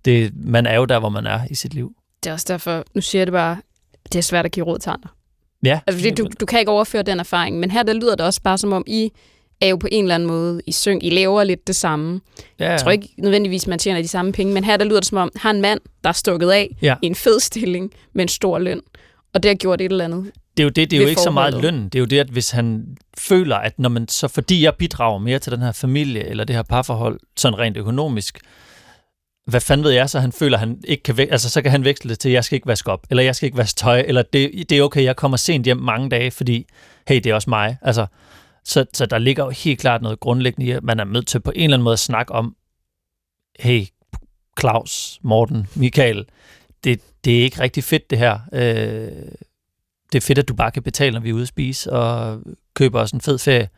det, 0.05 0.33
man 0.35 0.67
er 0.67 0.75
jo 0.75 0.85
der, 0.85 0.99
hvor 0.99 1.09
man 1.09 1.27
er 1.27 1.41
i 1.51 1.55
sit 1.55 1.75
liv. 1.75 1.95
Det 2.25 2.31
er 2.31 2.35
også 2.35 2.47
derfor, 2.49 2.85
nu 2.95 3.01
siger 3.01 3.21
jeg 3.21 3.27
det 3.27 3.33
bare, 3.33 3.61
det 4.13 4.19
er 4.19 4.23
svært 4.23 4.45
at 4.45 4.53
give 4.53 4.67
råd 4.67 4.79
til 4.79 4.91
andre. 4.91 5.09
Ja, 5.65 5.81
Altså, 5.87 6.01
fordi 6.01 6.15
du, 6.15 6.29
du 6.41 6.47
kan 6.47 6.59
ikke 6.59 6.73
overføre 6.73 7.03
den 7.03 7.21
erfaring, 7.21 7.59
men 7.59 7.71
her 7.71 7.83
der 7.83 7.93
lyder 7.93 8.15
det 8.15 8.27
også 8.27 8.43
bare 8.43 8.59
som 8.59 8.73
om, 8.73 8.85
I 8.87 9.13
er 9.61 9.69
jo 9.69 9.77
på 9.77 9.89
en 9.93 10.05
eller 10.05 10.15
anden 10.15 10.27
måde 10.29 10.63
i 10.67 10.73
synk. 10.73 11.03
I 11.05 11.11
laver 11.11 11.45
lidt 11.45 11.67
det 11.67 11.77
samme. 11.77 12.21
ja, 12.61 12.71
Jeg 12.71 12.81
tror 12.81 12.91
ikke 12.91 13.09
nødvendigvis, 13.19 13.67
man 13.67 13.79
tjener 13.79 14.03
de 14.03 14.09
samme 14.09 14.33
penge, 14.33 14.53
men 14.55 14.65
her 14.65 14.77
der 14.77 14.85
lyder 14.85 15.01
det 15.01 15.07
som 15.09 15.19
om, 15.19 15.33
har 15.37 15.51
en 15.51 15.61
mand, 15.61 15.81
der 16.05 16.09
er 16.09 16.15
stukket 16.15 16.51
af 16.51 16.77
Ja. 16.83 16.95
i 17.03 17.07
en 17.07 17.15
fed 17.15 17.41
stilling 17.41 17.93
med 18.13 18.23
en 18.25 18.29
stor 18.29 18.59
løn, 18.59 18.81
og 19.35 19.43
det 19.43 19.49
har 19.49 19.55
gjort 19.57 19.81
et 19.81 19.93
eller 19.93 20.05
andet 20.05 20.31
det 20.57 20.63
er 20.63 20.65
jo 20.65 20.71
det, 20.71 20.91
det 20.91 20.97
er 20.97 21.03
jo 21.03 21.09
ikke 21.09 21.21
så 21.21 21.31
meget 21.31 21.53
forholdet. 21.55 21.75
løn. 21.75 21.85
Det 21.85 21.95
er 21.95 21.99
jo 21.99 22.05
det, 22.07 22.19
at 22.19 22.29
hvis 22.29 22.51
han 22.51 22.97
føler, 23.19 23.57
at 23.57 23.79
når 23.79 23.89
man 23.89 24.09
så, 24.09 24.29
fordi 24.29 24.65
jeg 24.65 24.75
bidrager 24.75 25.19
mere 25.19 25.39
til 25.39 25.53
den 25.53 25.61
her 25.61 25.73
familie, 25.73 26.27
eller 26.27 26.45
det 26.45 26.57
her 26.57 26.63
parforhold, 26.63 27.21
sådan 27.37 27.59
rent 27.59 27.77
økonomisk, 27.77 28.39
hvad 29.47 29.61
fanden 29.61 29.85
ved 29.85 29.91
jeg, 29.91 30.11
så 30.11 30.21
han 30.21 30.33
føler, 30.33 30.59
han 30.59 30.79
ikke 30.89 31.03
kan, 31.03 31.19
altså 31.19 31.51
så 31.51 31.63
kan 31.63 31.71
han 31.71 31.85
veksle 31.85 32.11
det 32.11 32.19
til, 32.19 32.31
jeg 32.31 32.45
skal 32.45 32.57
ikke 32.57 32.67
vaske 32.67 32.91
op, 32.93 33.07
eller 33.11 33.23
jeg 33.23 33.37
skal 33.37 33.47
ikke 33.47 33.59
vaske 33.59 33.79
tøj, 33.79 34.05
eller 34.09 34.23
det, 34.23 34.71
det 34.71 34.79
er 34.79 34.83
okay, 34.83 35.05
jeg 35.05 35.17
kommer 35.17 35.37
sent 35.37 35.65
hjem 35.65 35.77
mange 35.77 36.09
dage, 36.11 36.31
fordi, 36.31 36.67
hey, 37.09 37.17
det 37.17 37.27
er 37.27 37.35
også 37.35 37.51
mig. 37.51 37.77
Altså, 37.83 38.07
så, 38.65 38.85
så 38.95 39.07
der 39.07 39.19
ligger 39.19 39.45
jo 39.45 39.51
helt 39.51 39.81
klart 39.81 40.03
noget 40.03 40.21
grundlæggende 40.21 40.67
i, 40.67 40.71
at 40.71 40.83
man 40.83 41.01
er 41.01 41.05
nødt 41.05 41.27
til 41.27 41.41
på 41.41 41.51
en 41.51 41.65
eller 41.65 41.77
anden 41.77 41.85
måde 41.85 41.93
at 41.93 41.99
snakke 41.99 42.33
om, 42.33 42.57
hey, 43.59 43.87
Claus, 44.61 45.19
Morten, 45.23 45.67
Michael, 45.75 46.27
det, 46.85 47.01
det 47.25 47.39
er 47.39 47.43
ikke 47.43 47.61
rigtig 47.61 47.85
fedt 47.85 48.11
det 48.11 48.19
her. 48.19 48.39
Øh, 48.53 49.33
det 50.13 50.19
er 50.19 50.27
fedt, 50.27 50.39
at 50.39 50.49
du 50.49 50.55
bare 50.55 50.71
kan 50.71 50.83
betale, 50.83 51.13
når 51.13 51.21
vi 51.21 51.31
er 51.31 51.35
ude 51.35 51.43
at 51.43 51.49
spise, 51.49 51.93
og 51.93 52.43
køber 52.75 53.01
os 53.01 53.11
en 53.11 53.21
fed 53.21 53.39
ferie, 53.39 53.69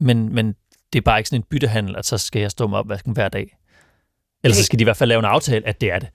men, 0.00 0.34
men 0.34 0.54
det 0.92 0.98
er 0.98 1.02
bare 1.02 1.18
ikke 1.18 1.28
sådan 1.28 1.40
en 1.40 1.46
byttehandel, 1.50 1.96
at 1.96 2.06
så 2.06 2.18
skal 2.18 2.40
jeg 2.40 2.50
stå 2.50 2.66
med 2.66 2.78
opvasken 2.78 3.12
hver 3.12 3.28
dag. 3.28 3.56
Ellers 4.44 4.56
så 4.56 4.64
skal 4.64 4.78
de 4.78 4.82
i 4.82 4.84
hvert 4.84 4.96
fald 4.96 5.08
lave 5.08 5.18
en 5.18 5.24
aftale, 5.24 5.66
at 5.66 5.80
det 5.80 5.92
er 5.92 5.98
det. 5.98 6.08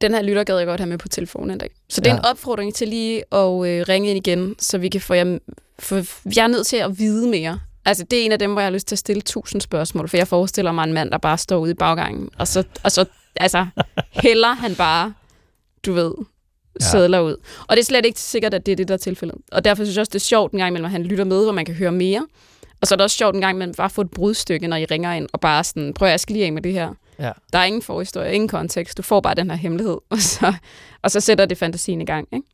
Den 0.00 0.14
her 0.14 0.22
lytter 0.22 0.44
gad 0.44 0.56
jeg 0.58 0.66
godt 0.66 0.80
have 0.80 0.88
med 0.88 0.98
på 0.98 1.08
telefonen 1.08 1.50
en 1.50 1.58
dag. 1.58 1.70
Så 1.88 2.00
det 2.00 2.06
er 2.10 2.14
Ja. 2.14 2.18
en 2.18 2.24
opfordring 2.24 2.74
til 2.74 2.88
lige 2.88 3.16
at 3.34 3.66
øh, 3.66 3.84
ringe 3.88 4.08
ind 4.10 4.26
igen, 4.28 4.54
så 4.58 4.78
vi 4.78 4.88
kan 4.88 5.00
få 5.00 5.14
jer... 5.14 5.38
For 5.78 5.96
jeg 6.36 6.42
er 6.44 6.46
nødt 6.48 6.66
til 6.66 6.76
at 6.76 6.98
vide 6.98 7.28
mere. 7.28 7.60
Altså, 7.84 8.04
det 8.04 8.20
er 8.20 8.24
en 8.24 8.32
af 8.32 8.38
dem, 8.38 8.52
hvor 8.52 8.60
jeg 8.60 8.66
har 8.66 8.70
lyst 8.72 8.86
til 8.88 8.94
at 8.94 8.98
stille 8.98 9.20
tusind 9.22 9.60
spørgsmål, 9.60 10.08
for 10.08 10.16
jeg 10.16 10.28
forestiller 10.28 10.72
mig 10.72 10.84
en 10.84 10.92
mand, 10.92 11.10
der 11.10 11.18
bare 11.18 11.38
står 11.38 11.58
ude 11.58 11.70
i 11.70 11.74
baggangen, 11.74 12.28
og 12.38 12.48
så, 12.48 12.64
og 12.84 12.92
så 12.92 13.04
altså, 13.36 13.66
hælder 14.22 14.52
han 14.52 14.74
bare, 14.74 15.14
du 15.86 15.92
ved, 15.92 16.12
Ja. 16.80 16.84
sædler 16.84 17.20
ud. 17.20 17.36
Og 17.68 17.76
det 17.76 17.80
er 17.80 17.84
slet 17.84 18.04
ikke 18.06 18.20
sikkert, 18.20 18.54
at 18.54 18.66
det 18.66 18.72
er 18.72 18.76
det, 18.76 18.88
der 18.88 18.94
er 18.94 18.98
tilfældet. 18.98 19.36
Og 19.52 19.64
derfor 19.64 19.84
synes 19.84 19.96
jeg 19.96 20.00
også, 20.00 20.10
det 20.10 20.18
er 20.18 20.24
sjovt 20.24 20.52
en 20.52 20.58
gang 20.58 20.68
imellem, 20.70 20.84
at 20.84 20.90
han 20.90 21.02
lytter 21.02 21.24
med, 21.24 21.42
hvor 21.44 21.52
man 21.52 21.64
kan 21.64 21.74
høre 21.74 21.92
mere. 21.92 22.26
Og 22.80 22.86
så 22.86 22.94
er 22.94 22.96
det 22.96 23.04
også 23.04 23.16
sjovt 23.16 23.34
en 23.34 23.40
gang 23.40 23.56
imellem, 23.56 23.74
bare 23.74 23.90
få 23.90 24.00
et 24.00 24.10
brudstykke, 24.10 24.66
når 24.68 24.76
I 24.76 24.84
ringer 24.84 25.12
ind, 25.12 25.28
og 25.32 25.40
bare 25.40 25.64
sådan, 25.64 25.94
prøv 25.94 26.06
at 26.08 26.10
jeg 26.10 26.20
skal 26.20 26.32
lige 26.32 26.46
af 26.46 26.52
med 26.52 26.62
det 26.62 26.72
her. 26.72 26.94
Ja. 27.18 27.32
Der 27.52 27.58
er 27.58 27.64
ingen 27.64 27.82
forhistorie, 27.82 28.32
ingen 28.34 28.48
kontekst. 28.48 28.96
Du 28.96 29.02
får 29.02 29.20
bare 29.20 29.34
den 29.34 29.50
her 29.50 29.56
hemmelighed, 29.56 29.98
og 30.10 30.18
så, 30.18 30.54
og 31.02 31.10
så 31.10 31.20
sætter 31.20 31.46
det 31.46 31.58
fantasien 31.58 32.00
i 32.00 32.04
gang. 32.04 32.28
Ikke? 32.32 32.46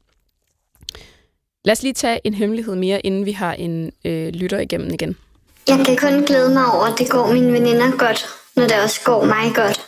Lad 1.64 1.72
os 1.72 1.82
lige 1.82 1.92
tage 1.92 2.20
en 2.24 2.34
hemmelighed 2.34 2.74
mere, 2.74 3.00
inden 3.00 3.26
vi 3.26 3.32
har 3.32 3.52
en 3.52 3.92
øh, 4.04 4.28
lytter 4.28 4.58
igennem 4.58 4.90
igen. 4.94 5.16
Jeg 5.68 5.86
kan 5.86 5.96
kun 5.96 6.24
glæde 6.24 6.54
mig 6.54 6.72
over, 6.72 6.84
at 6.84 6.98
det 6.98 7.10
går 7.10 7.32
mine 7.32 7.52
veninder 7.52 7.96
godt, 7.98 8.26
når 8.56 8.62
det 8.62 8.82
også 8.82 9.00
går 9.04 9.24
mig 9.24 9.54
godt. 9.54 9.80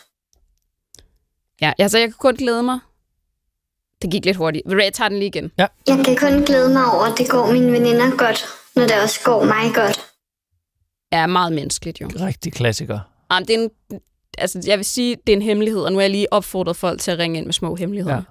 Ja, 1.60 1.72
altså 1.78 1.98
jeg 1.98 2.08
kan 2.08 2.14
kun 2.18 2.36
glæde 2.36 2.62
mig. 2.62 2.78
Det 4.02 4.10
gik 4.10 4.24
lidt 4.24 4.36
hurtigt. 4.36 4.66
Hvad, 4.66 4.84
Jeg 4.84 4.92
tager 4.92 5.08
den 5.08 5.18
lige 5.18 5.28
igen. 5.28 5.52
Jeg 5.58 5.68
kan 6.04 6.16
kun 6.16 6.44
glæde 6.44 6.68
mig 6.72 6.92
over, 6.92 7.04
at 7.04 7.18
det 7.18 7.30
går 7.30 7.52
mine 7.52 7.72
veninder 7.72 8.16
godt, 8.16 8.44
når 8.76 8.82
det 8.82 9.02
også 9.02 9.20
går 9.24 9.44
mig 9.44 9.74
godt. 9.74 10.00
Er 11.12 11.26
meget 11.26 11.52
menneskeligt 11.52 12.00
jo. 12.00 12.08
Rigtig 12.20 12.52
klassiker. 12.52 12.98
Jamen, 13.32 13.48
det 13.48 13.54
er 13.54 13.58
en, 13.62 14.00
altså, 14.38 14.62
jeg 14.66 14.78
vil 14.78 14.84
sige, 14.84 15.16
det 15.26 15.32
er 15.32 15.36
en 15.36 15.42
hemmelighed, 15.42 15.80
og 15.80 15.92
nu 15.92 15.98
har 15.98 16.02
jeg 16.02 16.10
lige 16.10 16.32
opfordret 16.32 16.76
folk 16.76 17.00
til 17.00 17.10
at 17.10 17.18
ringe 17.18 17.38
ind 17.38 17.46
med 17.46 17.52
små 17.52 17.74
hemmeligheder. 17.74 18.16
Ja. 18.16 18.22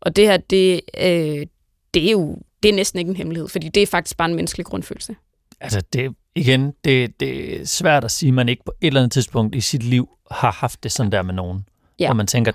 Og 0.00 0.16
det 0.16 0.26
her, 0.26 0.36
det, 0.36 0.80
øh, 0.98 1.46
det 1.94 2.06
er 2.06 2.10
jo 2.12 2.38
det 2.62 2.68
er 2.68 2.72
næsten 2.74 2.98
ikke 2.98 3.08
en 3.10 3.16
hemmelighed, 3.16 3.48
fordi 3.48 3.68
det 3.68 3.82
er 3.82 3.86
faktisk 3.86 4.16
bare 4.16 4.28
en 4.28 4.34
menneskelig 4.36 4.66
grundfølelse. 4.66 5.16
Altså, 5.60 5.82
det, 5.92 6.14
igen, 6.34 6.72
det, 6.84 7.20
det 7.20 7.60
er 7.60 7.64
svært 7.66 8.04
at 8.04 8.10
sige, 8.10 8.28
at 8.28 8.34
man 8.34 8.48
ikke 8.48 8.62
på 8.64 8.72
et 8.80 8.86
eller 8.86 9.00
andet 9.00 9.12
tidspunkt 9.12 9.54
i 9.54 9.60
sit 9.60 9.82
liv 9.82 10.08
har 10.30 10.52
haft 10.52 10.82
det 10.82 10.92
sådan 10.92 11.12
der 11.12 11.22
med 11.22 11.34
nogen. 11.34 11.64
Ja. 11.98 12.06
Hvor 12.06 12.14
man 12.14 12.26
tænker, 12.26 12.52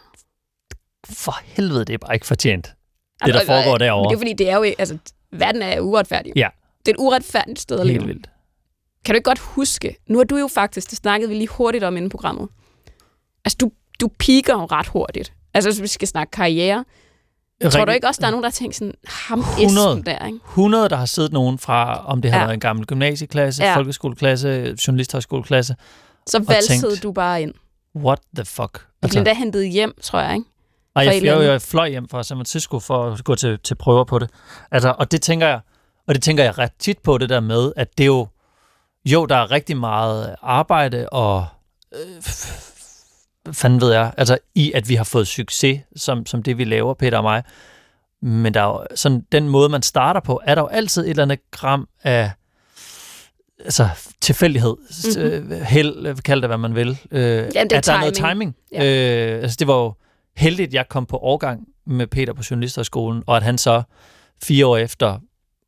for 1.10 1.40
helvede, 1.44 1.86
det 1.86 1.94
er 1.94 1.98
bare 1.98 2.14
ikke 2.14 2.26
fortjent. 2.26 2.66
Det, 2.66 2.74
Altså, 3.22 3.40
der 3.40 3.46
foregår 3.46 3.72
Men 3.72 3.80
derovre. 3.80 4.10
det 4.10 4.16
er 4.16 4.20
fordi, 4.20 4.34
det 4.34 4.50
er 4.50 4.56
jo, 4.56 4.62
ikke- 4.64 4.80
altså, 4.82 4.98
verden 5.32 5.62
er 5.62 5.80
uretfærdig. 5.80 6.34
Ja. 6.36 6.48
Det 6.86 6.88
er 6.92 6.96
et 6.96 7.00
uretfærdigt 7.00 7.60
sted 7.60 7.80
at 7.80 7.88
Helt 7.88 8.02
leve. 8.02 8.08
vildt. 8.08 8.30
Kan 9.06 9.14
du 9.14 9.18
ikke 9.18 9.24
godt 9.26 9.40
huske, 9.40 9.96
nu 10.08 10.18
har 10.18 10.24
du 10.26 10.38
jo 10.38 10.48
faktisk, 10.48 10.90
det 10.90 10.98
snakkede 10.98 11.30
vi 11.30 11.36
lige 11.36 11.48
hurtigt 11.48 11.84
om 11.84 11.98
inden 11.98 12.10
programmet, 12.10 12.50
altså 13.46 13.58
du, 13.62 13.72
du 14.02 14.08
piker 14.20 14.54
jo 14.54 14.66
ret 14.66 14.88
hurtigt. 14.88 15.34
Altså 15.54 15.70
hvis 15.70 15.82
vi 15.82 15.88
skal 15.88 16.08
snakke 16.08 16.32
karriere, 16.32 16.86
tror 17.72 17.86
du 17.86 17.92
ikke 17.92 18.08
også, 18.08 18.22
der 18.22 18.28
er 18.28 18.32
nogen, 18.32 18.44
der 18.44 18.50
har 18.50 18.54
tænkt 18.54 18.76
sådan, 18.76 18.94
ham 19.08 19.40
100. 19.40 19.90
Esben 19.92 20.06
der, 20.06 20.26
ikke? 20.26 20.40
100, 20.50 20.90
der 20.90 20.96
har 20.96 21.06
siddet 21.06 21.34
nogen 21.34 21.60
fra, 21.60 22.06
om 22.06 22.22
det 22.22 22.32
har 22.32 22.38
Ja. 22.40 22.44
været 22.46 22.54
en 22.54 22.60
gammel 22.60 22.86
gymnasieklasse, 22.86 23.64
Ja. 23.64 23.76
folkeskoleklasse, 23.78 24.76
journalisthøjskoleklasse. 24.88 25.76
Så 26.28 26.40
valsede 26.48 26.82
tænkt, 26.90 27.04
du 27.04 27.12
bare 27.12 27.42
ind. 27.42 27.54
What 27.96 28.20
the 28.36 28.46
fuck? 28.46 28.86
Du 29.04 29.08
blev 29.08 29.18
endda 29.20 29.34
hentet 29.34 29.70
hjem, 29.70 29.94
tror 30.02 30.20
jeg, 30.20 30.34
ikke? 30.34 30.46
For 30.94 31.02
jeg, 31.02 31.24
jeg, 31.24 31.44
jeg 31.44 31.62
fløj 31.62 31.90
hjem 31.90 32.10
fra 32.10 32.24
San 32.24 32.38
Francisco 32.38 32.80
for 32.80 33.06
at 33.12 33.24
gå 33.24 33.36
til, 33.36 33.60
til 33.64 33.76
prøver 33.76 34.04
på 34.04 34.20
det. 34.20 34.30
Altså, 34.72 34.96
og 35.00 35.12
det 35.12 35.22
tænker 35.22 35.48
jeg, 35.48 35.60
og 36.08 36.16
det 36.16 36.24
tænker 36.24 36.44
jeg 36.44 36.58
ret 36.58 36.72
tit 36.80 36.98
på 37.00 37.18
det 37.18 37.30
der 37.30 37.40
med, 37.40 37.72
at 37.76 37.98
det 37.98 38.06
jo, 38.06 38.28
jo, 39.06 39.26
der 39.26 39.36
er 39.36 39.52
rigtig 39.52 39.78
meget 39.78 40.36
arbejde 40.42 41.10
og, 41.10 41.46
øh, 41.96 42.00
fanden 43.52 43.82
ved 43.82 43.94
jeg, 43.94 44.14
altså 44.18 44.38
i 44.56 44.72
at 44.72 44.90
vi 44.90 44.96
har 44.96 45.04
fået 45.04 45.28
succes, 45.28 45.82
som, 45.96 46.26
som 46.26 46.44
det 46.44 46.58
vi 46.58 46.64
laver, 46.64 46.94
Peter 46.94 47.18
og 47.18 47.24
mig. 47.24 47.44
Men 48.22 48.54
der 48.54 48.62
er 48.62 48.66
jo 48.66 48.86
sådan, 48.96 49.26
den 49.32 49.50
måde, 49.50 49.70
man 49.70 49.82
starter 49.82 50.20
på, 50.20 50.42
er 50.44 50.56
der 50.56 50.62
jo 50.62 50.68
altid 50.68 51.04
et 51.04 51.10
eller 51.10 51.24
andet 51.24 51.52
gram 51.52 51.88
af 52.04 52.32
altså, 53.60 53.90
tilfældighed, 54.22 54.76
mm-hmm. 55.18 55.62
held, 55.62 56.08
øh, 56.08 56.18
kald 56.26 56.42
det 56.42 56.50
hvad 56.50 56.58
man 56.58 56.76
vil. 56.76 57.00
Øh, 57.12 57.22
det 57.22 57.56
er 57.56 57.78
at 57.78 57.86
der 57.86 57.94
er 57.94 58.00
noget 58.00 58.14
timing. 58.14 58.56
timing. 58.72 58.86
Øh, 58.86 59.42
altså, 59.42 59.58
det 59.60 59.68
var 59.68 59.78
jo 59.78 59.94
heldigt, 60.36 60.68
at 60.68 60.74
jeg 60.74 60.90
kom 60.90 61.06
på 61.06 61.18
årgang 61.18 61.68
med 61.86 62.08
Peter 62.08 62.34
på 62.34 62.44
Journalisterskolen, 62.52 63.24
og 63.28 63.38
at 63.38 63.44
han 63.44 63.58
så 63.58 63.84
fire 64.44 64.66
år 64.66 64.78
efter 64.78 65.20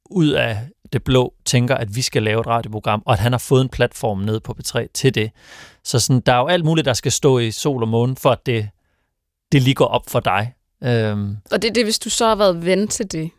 ud 0.05 0.29
af 0.29 0.57
det 0.93 1.03
blå 1.03 1.33
tænker, 1.45 1.75
at 1.75 1.95
vi 1.95 2.01
skal 2.01 2.23
lave 2.23 2.39
et 2.39 2.47
radioprogram, 2.47 3.03
og 3.05 3.13
at 3.13 3.19
han 3.19 3.31
har 3.31 3.39
fået 3.39 3.61
en 3.61 3.69
platform 3.69 4.19
nede 4.19 4.39
på 4.39 4.55
P3 4.59 4.87
til 4.93 5.15
det. 5.15 5.31
Så 5.87 5.99
sådan, 5.99 6.19
der 6.19 6.33
er 6.33 6.37
jo 6.37 6.47
alt 6.47 6.65
muligt, 6.65 6.85
der 6.85 6.93
skal 6.93 7.11
stå 7.11 7.39
i 7.39 7.51
sol 7.51 7.81
og 7.81 7.87
måne, 7.89 8.15
for 8.15 8.29
at 8.31 8.45
det, 8.45 8.69
det 9.51 9.61
lige 9.61 9.73
går 9.73 9.85
op 9.85 10.09
for 10.09 10.19
dig. 10.19 10.53
Øhm, 10.83 11.37
Og 11.51 11.61
det 11.61 11.69
er 11.69 11.73
det, 11.73 11.83
hvis 11.83 11.99
du 11.99 12.09
så 12.09 12.27
har 12.27 12.35
været 12.35 12.65
ven 12.65 12.87
til 12.87 13.11
det. 13.11 13.29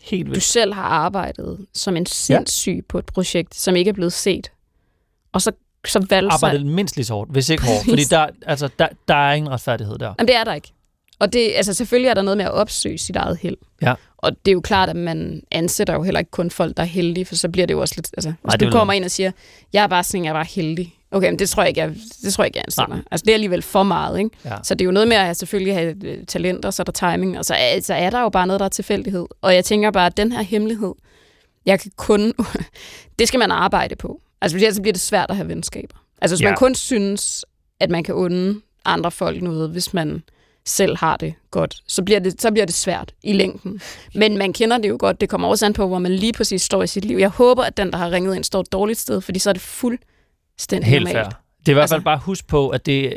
helt 0.00 0.26
Du 0.26 0.30
vildt. 0.30 0.44
selv 0.44 0.74
har 0.74 0.82
arbejdet 0.82 1.66
som 1.74 1.96
en 1.96 2.06
sindssyg 2.06 2.74
ja. 2.76 2.80
på 2.88 2.98
et 2.98 3.06
projekt, 3.06 3.54
som 3.54 3.76
ikke 3.76 3.88
er 3.88 3.92
blevet 3.92 4.12
set. 4.12 4.52
Og 5.32 5.42
så, 5.42 5.52
så 5.86 6.06
valgte 6.10 6.32
Arbejdet 6.32 6.66
mindst 6.66 6.96
lige 6.96 7.06
så 7.06 7.14
hårdt, 7.14 7.30
hvis 7.30 7.48
ikke 7.48 7.64
hårdt. 7.64 7.84
Fordi 7.88 8.04
der, 8.04 8.26
altså, 8.46 8.68
der, 8.78 8.88
der 9.08 9.14
er 9.14 9.32
ingen 9.32 9.50
retfærdighed 9.50 9.98
der. 9.98 10.14
Jamen, 10.18 10.28
det 10.28 10.36
er 10.36 10.44
der 10.44 10.54
ikke. 10.54 10.72
Og 11.20 11.32
det, 11.32 11.52
altså, 11.54 11.74
selvfølgelig 11.74 12.08
er 12.08 12.14
der 12.14 12.22
noget 12.22 12.36
med 12.36 12.44
at 12.44 12.50
opsøge 12.52 12.98
sit 12.98 13.16
eget 13.16 13.36
held. 13.42 13.56
Ja. 13.82 13.94
Og 14.18 14.32
det 14.32 14.50
er 14.50 14.52
jo 14.52 14.60
klart, 14.60 14.88
at 14.88 14.96
man 14.96 15.42
ansætter 15.50 15.94
jo 15.94 16.02
heller 16.02 16.18
ikke 16.18 16.30
kun 16.30 16.50
folk, 16.50 16.76
der 16.76 16.82
er 16.82 16.86
heldige, 16.86 17.24
for 17.24 17.34
så 17.34 17.48
bliver 17.48 17.66
det 17.66 17.74
jo 17.74 17.80
også 17.80 17.94
lidt... 17.96 18.10
Altså, 18.16 18.28
hvis 18.42 18.58
Nej, 18.60 18.68
du 18.68 18.70
kommer 18.70 18.92
ind 18.94 19.04
og 19.04 19.10
siger, 19.10 19.30
jeg 19.72 19.82
er 19.82 19.86
bare 19.86 20.04
sådan, 20.04 20.24
jeg 20.24 20.30
er 20.30 20.34
bare 20.34 20.46
heldig. 20.50 20.94
Okay, 21.12 21.28
men 21.30 21.38
det 21.38 21.48
tror 21.50 21.62
jeg 21.62 21.68
ikke, 21.68 21.80
jeg, 21.80 21.94
det 22.22 22.34
tror 22.34 22.44
jeg 22.44 22.46
ikke, 22.48 22.56
jeg 22.58 22.64
ansætter. 22.66 22.94
Nej. 22.94 23.04
Altså, 23.10 23.24
det 23.24 23.30
er 23.30 23.34
alligevel 23.34 23.62
for 23.62 23.82
meget, 23.82 24.18
ikke? 24.18 24.30
Ja. 24.44 24.56
Så 24.64 24.74
det 24.74 24.80
er 24.80 24.84
jo 24.84 24.90
noget 24.90 25.08
med 25.08 25.16
at 25.16 25.36
selvfølgelig 25.36 25.74
have 25.74 25.96
øh, 26.04 26.26
talent, 26.26 26.64
og 26.64 26.74
så 26.74 26.82
er 26.82 26.84
der 26.84 26.92
timing, 27.12 27.38
og 27.38 27.44
så 27.44 27.54
er, 27.54 27.80
så 27.80 27.94
er 27.94 28.10
der 28.10 28.20
jo 28.20 28.28
bare 28.28 28.46
noget, 28.46 28.60
der 28.60 28.64
er 28.64 28.70
tilfældighed. 28.70 29.26
Og 29.42 29.54
jeg 29.54 29.64
tænker 29.64 29.90
bare, 29.90 30.06
at 30.06 30.16
den 30.16 30.32
her 30.32 30.42
hemmelighed, 30.42 30.92
jeg 31.66 31.80
kan 31.80 31.90
kun... 31.96 32.32
det 33.18 33.28
skal 33.28 33.38
man 33.38 33.50
arbejde 33.50 33.96
på. 33.96 34.20
Altså, 34.40 34.56
ellers 34.56 34.80
bliver 34.80 34.92
det 34.92 35.00
svært 35.00 35.26
at 35.30 35.36
have 35.36 35.48
venskaber. 35.48 35.96
Altså, 36.22 36.36
hvis 36.36 36.42
Ja. 36.42 36.48
man 36.48 36.56
kun 36.56 36.74
synes, 36.74 37.44
at 37.80 37.90
man 37.90 38.04
kan 38.04 38.14
unde 38.14 38.60
andre 38.84 39.10
folk 39.10 39.42
noget, 39.42 39.70
hvis 39.70 39.94
man 39.94 40.22
selv 40.64 40.96
har 40.96 41.16
det 41.16 41.34
godt, 41.50 41.82
så 41.86 42.02
bliver 42.02 42.20
det, 42.20 42.42
så 42.42 42.50
bliver 42.50 42.66
det 42.66 42.74
svært 42.74 43.12
i 43.22 43.32
længden. 43.32 43.80
Men 44.14 44.38
man 44.38 44.52
kender 44.52 44.78
det 44.78 44.88
jo 44.88 44.96
godt. 45.00 45.20
Det 45.20 45.28
kommer 45.28 45.48
også 45.48 45.66
an 45.66 45.72
på, 45.72 45.86
hvor 45.88 45.98
man 45.98 46.12
lige 46.12 46.32
præcis 46.32 46.62
står 46.62 46.82
i 46.82 46.86
sit 46.86 47.04
liv. 47.04 47.16
Jeg 47.18 47.28
håber, 47.28 47.62
at 47.62 47.76
den, 47.76 47.90
der 47.92 47.98
har 47.98 48.10
ringet 48.10 48.36
ind, 48.36 48.44
står 48.44 48.60
et 48.60 48.72
dårligt 48.72 48.98
sted, 48.98 49.20
fordi 49.20 49.38
så 49.38 49.50
er 49.50 49.52
det 49.52 49.62
fuldstændig 49.62 50.90
Helt 50.90 51.04
normalt. 51.04 51.26
fair. 51.26 51.40
Det 51.60 51.68
er 51.68 51.72
i 51.72 51.74
hvert 51.74 51.88
fald 51.88 51.96
Altså- 51.98 52.04
bare 52.04 52.18
husk 52.18 52.46
på, 52.46 52.68
at 52.68 52.86
det, 52.86 53.12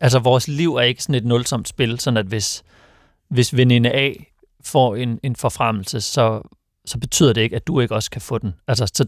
altså, 0.00 0.18
vores 0.18 0.48
liv 0.48 0.74
er 0.76 0.80
ikke 0.82 1.02
sådan 1.02 1.14
et 1.14 1.24
nulsomt 1.24 1.68
spil, 1.68 2.00
sådan 2.00 2.16
at 2.16 2.26
hvis, 2.26 2.62
hvis 3.28 3.56
veninde 3.56 3.90
A 3.90 4.12
får 4.64 4.96
en, 4.96 5.20
en 5.22 5.36
forfremmelse, 5.36 6.00
så, 6.00 6.42
så 6.86 6.98
betyder 6.98 7.32
det 7.32 7.40
ikke, 7.40 7.56
at 7.56 7.66
du 7.66 7.80
ikke 7.80 7.94
også 7.94 8.10
kan 8.10 8.20
få 8.20 8.38
den. 8.38 8.54
Altså, 8.68 8.90
så 8.94 9.04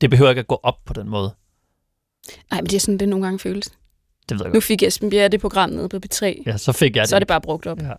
det 0.00 0.10
behøver 0.10 0.30
ikke 0.30 0.40
at 0.40 0.46
gå 0.46 0.60
op 0.62 0.78
på 0.84 0.92
den 0.92 1.08
måde. 1.08 1.34
Nej, 2.50 2.60
men 2.60 2.66
det 2.66 2.74
er 2.76 2.80
sådan, 2.80 2.98
det 2.98 3.08
nogle 3.08 3.24
gange 3.24 3.38
føles. 3.38 3.72
Det 4.28 4.38
ved 4.38 4.44
jeg 4.46 4.48
Nu 4.50 4.52
godt. 4.54 4.64
fik 4.64 4.82
Esben 4.82 5.10
Bjerre 5.10 5.28
det 5.28 5.40
program 5.40 5.70
nede 5.70 5.88
på 5.88 5.96
P3, 6.06 6.42
Ja, 6.46 6.56
så 6.56 6.72
fik 6.72 6.96
jeg 6.96 7.02
det. 7.02 7.08
så 7.08 7.14
er 7.16 7.18
det 7.18 7.28
bare 7.28 7.40
brugt 7.40 7.66
op. 7.66 7.78
Ja. 7.82 7.92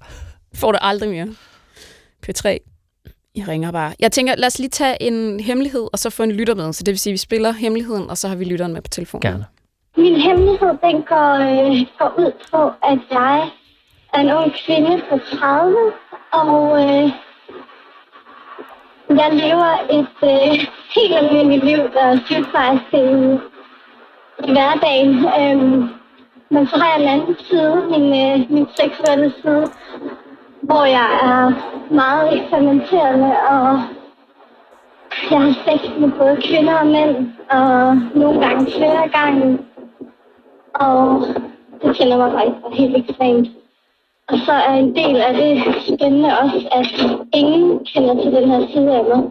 Får 0.55 0.71
det 0.71 0.79
aldrig 0.83 1.09
mere. 1.09 1.27
P3. 2.27 2.57
Jeg 3.35 3.47
ringer 3.47 3.71
bare. 3.71 3.93
Jeg 3.99 4.11
tænker, 4.11 4.35
lad 4.35 4.47
os 4.47 4.59
lige 4.59 4.69
tage 4.69 5.03
en 5.03 5.39
hemmelighed, 5.39 5.87
og 5.93 5.99
så 5.99 6.09
få 6.09 6.23
en 6.23 6.31
lytter 6.31 6.55
med. 6.55 6.73
Så 6.73 6.83
det 6.83 6.91
vil 6.91 6.99
sige, 6.99 7.11
at 7.11 7.13
vi 7.13 7.17
spiller 7.17 7.51
hemmeligheden, 7.51 8.09
og 8.09 8.17
så 8.17 8.27
har 8.27 8.35
vi 8.35 8.43
lytteren 8.45 8.73
med 8.73 8.81
på 8.81 8.87
telefonen. 8.89 9.21
Gerne. 9.21 9.45
Min 9.97 10.15
hemmelighed, 10.21 10.67
den 10.67 11.01
går, 11.03 11.31
øh, 11.33 11.85
går 11.99 12.13
ud 12.19 12.31
på, 12.51 12.61
at 12.91 12.99
jeg 13.11 13.49
er 14.13 14.19
en 14.19 14.31
ung 14.31 14.53
kvinde 14.65 15.01
på 15.09 15.19
30, 15.37 15.75
og 16.33 16.79
øh, 16.83 17.11
jeg 19.19 19.29
lever 19.33 19.71
et 19.99 20.15
øh, 20.23 20.53
helt 20.95 21.15
almindeligt 21.15 21.65
liv, 21.65 21.77
der 21.77 22.03
er 22.03 22.17
sygeplejerske 22.25 22.97
i, 22.97 23.33
i 24.47 24.51
hverdagen. 24.51 25.11
Øhm, 25.39 25.89
men 26.49 26.67
så 26.67 26.77
har 26.77 26.87
jeg 26.87 27.03
en 27.03 27.09
anden 27.09 27.35
side, 27.39 27.75
min, 27.91 28.07
øh, 28.23 28.51
min 28.51 28.67
seksuelle 28.75 29.33
side, 29.41 29.67
hvor 30.61 30.85
jeg 30.85 31.07
er 31.23 31.51
meget 31.93 32.41
eksperimenterende 32.41 33.31
og 33.49 33.79
jeg 35.31 35.41
har 35.41 35.53
sex 35.65 35.99
med 35.99 36.11
både 36.11 36.37
kvinder 36.41 36.73
og 36.73 36.87
mænd, 36.87 37.15
og 37.49 37.97
nogle 38.15 38.39
gange 38.39 38.71
flere 38.71 39.09
gange. 39.09 39.59
Og 40.73 41.25
det 41.81 41.97
tænder 41.97 42.17
mig 42.17 42.31
faktisk 42.31 42.79
helt 42.79 42.97
ekstremt. 42.97 43.47
Og 44.27 44.37
så 44.45 44.51
er 44.51 44.73
en 44.73 44.95
del 44.95 45.15
af 45.21 45.33
det 45.33 45.63
spændende 45.83 46.39
også, 46.39 46.67
at 46.71 46.87
ingen 47.33 47.85
kender 47.85 48.23
til 48.23 48.31
den 48.31 48.49
her 48.51 48.67
side 48.73 48.95
af 48.95 49.03
mig. 49.03 49.23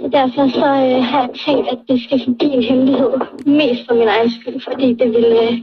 Så 0.00 0.08
derfor 0.12 0.48
så 0.48 0.66
øh, 0.86 1.02
har 1.10 1.20
jeg 1.20 1.30
tænkt, 1.46 1.68
at 1.72 1.78
det 1.88 2.02
skal 2.04 2.20
forblive 2.24 2.52
en 2.54 2.62
hemmelighed. 2.62 3.10
Mest 3.46 3.82
for 3.88 3.94
min 3.94 4.08
egen 4.08 4.30
skyld, 4.40 4.60
fordi 4.68 4.94
det 4.94 5.08
ville, 5.16 5.42
øh, 5.50 5.58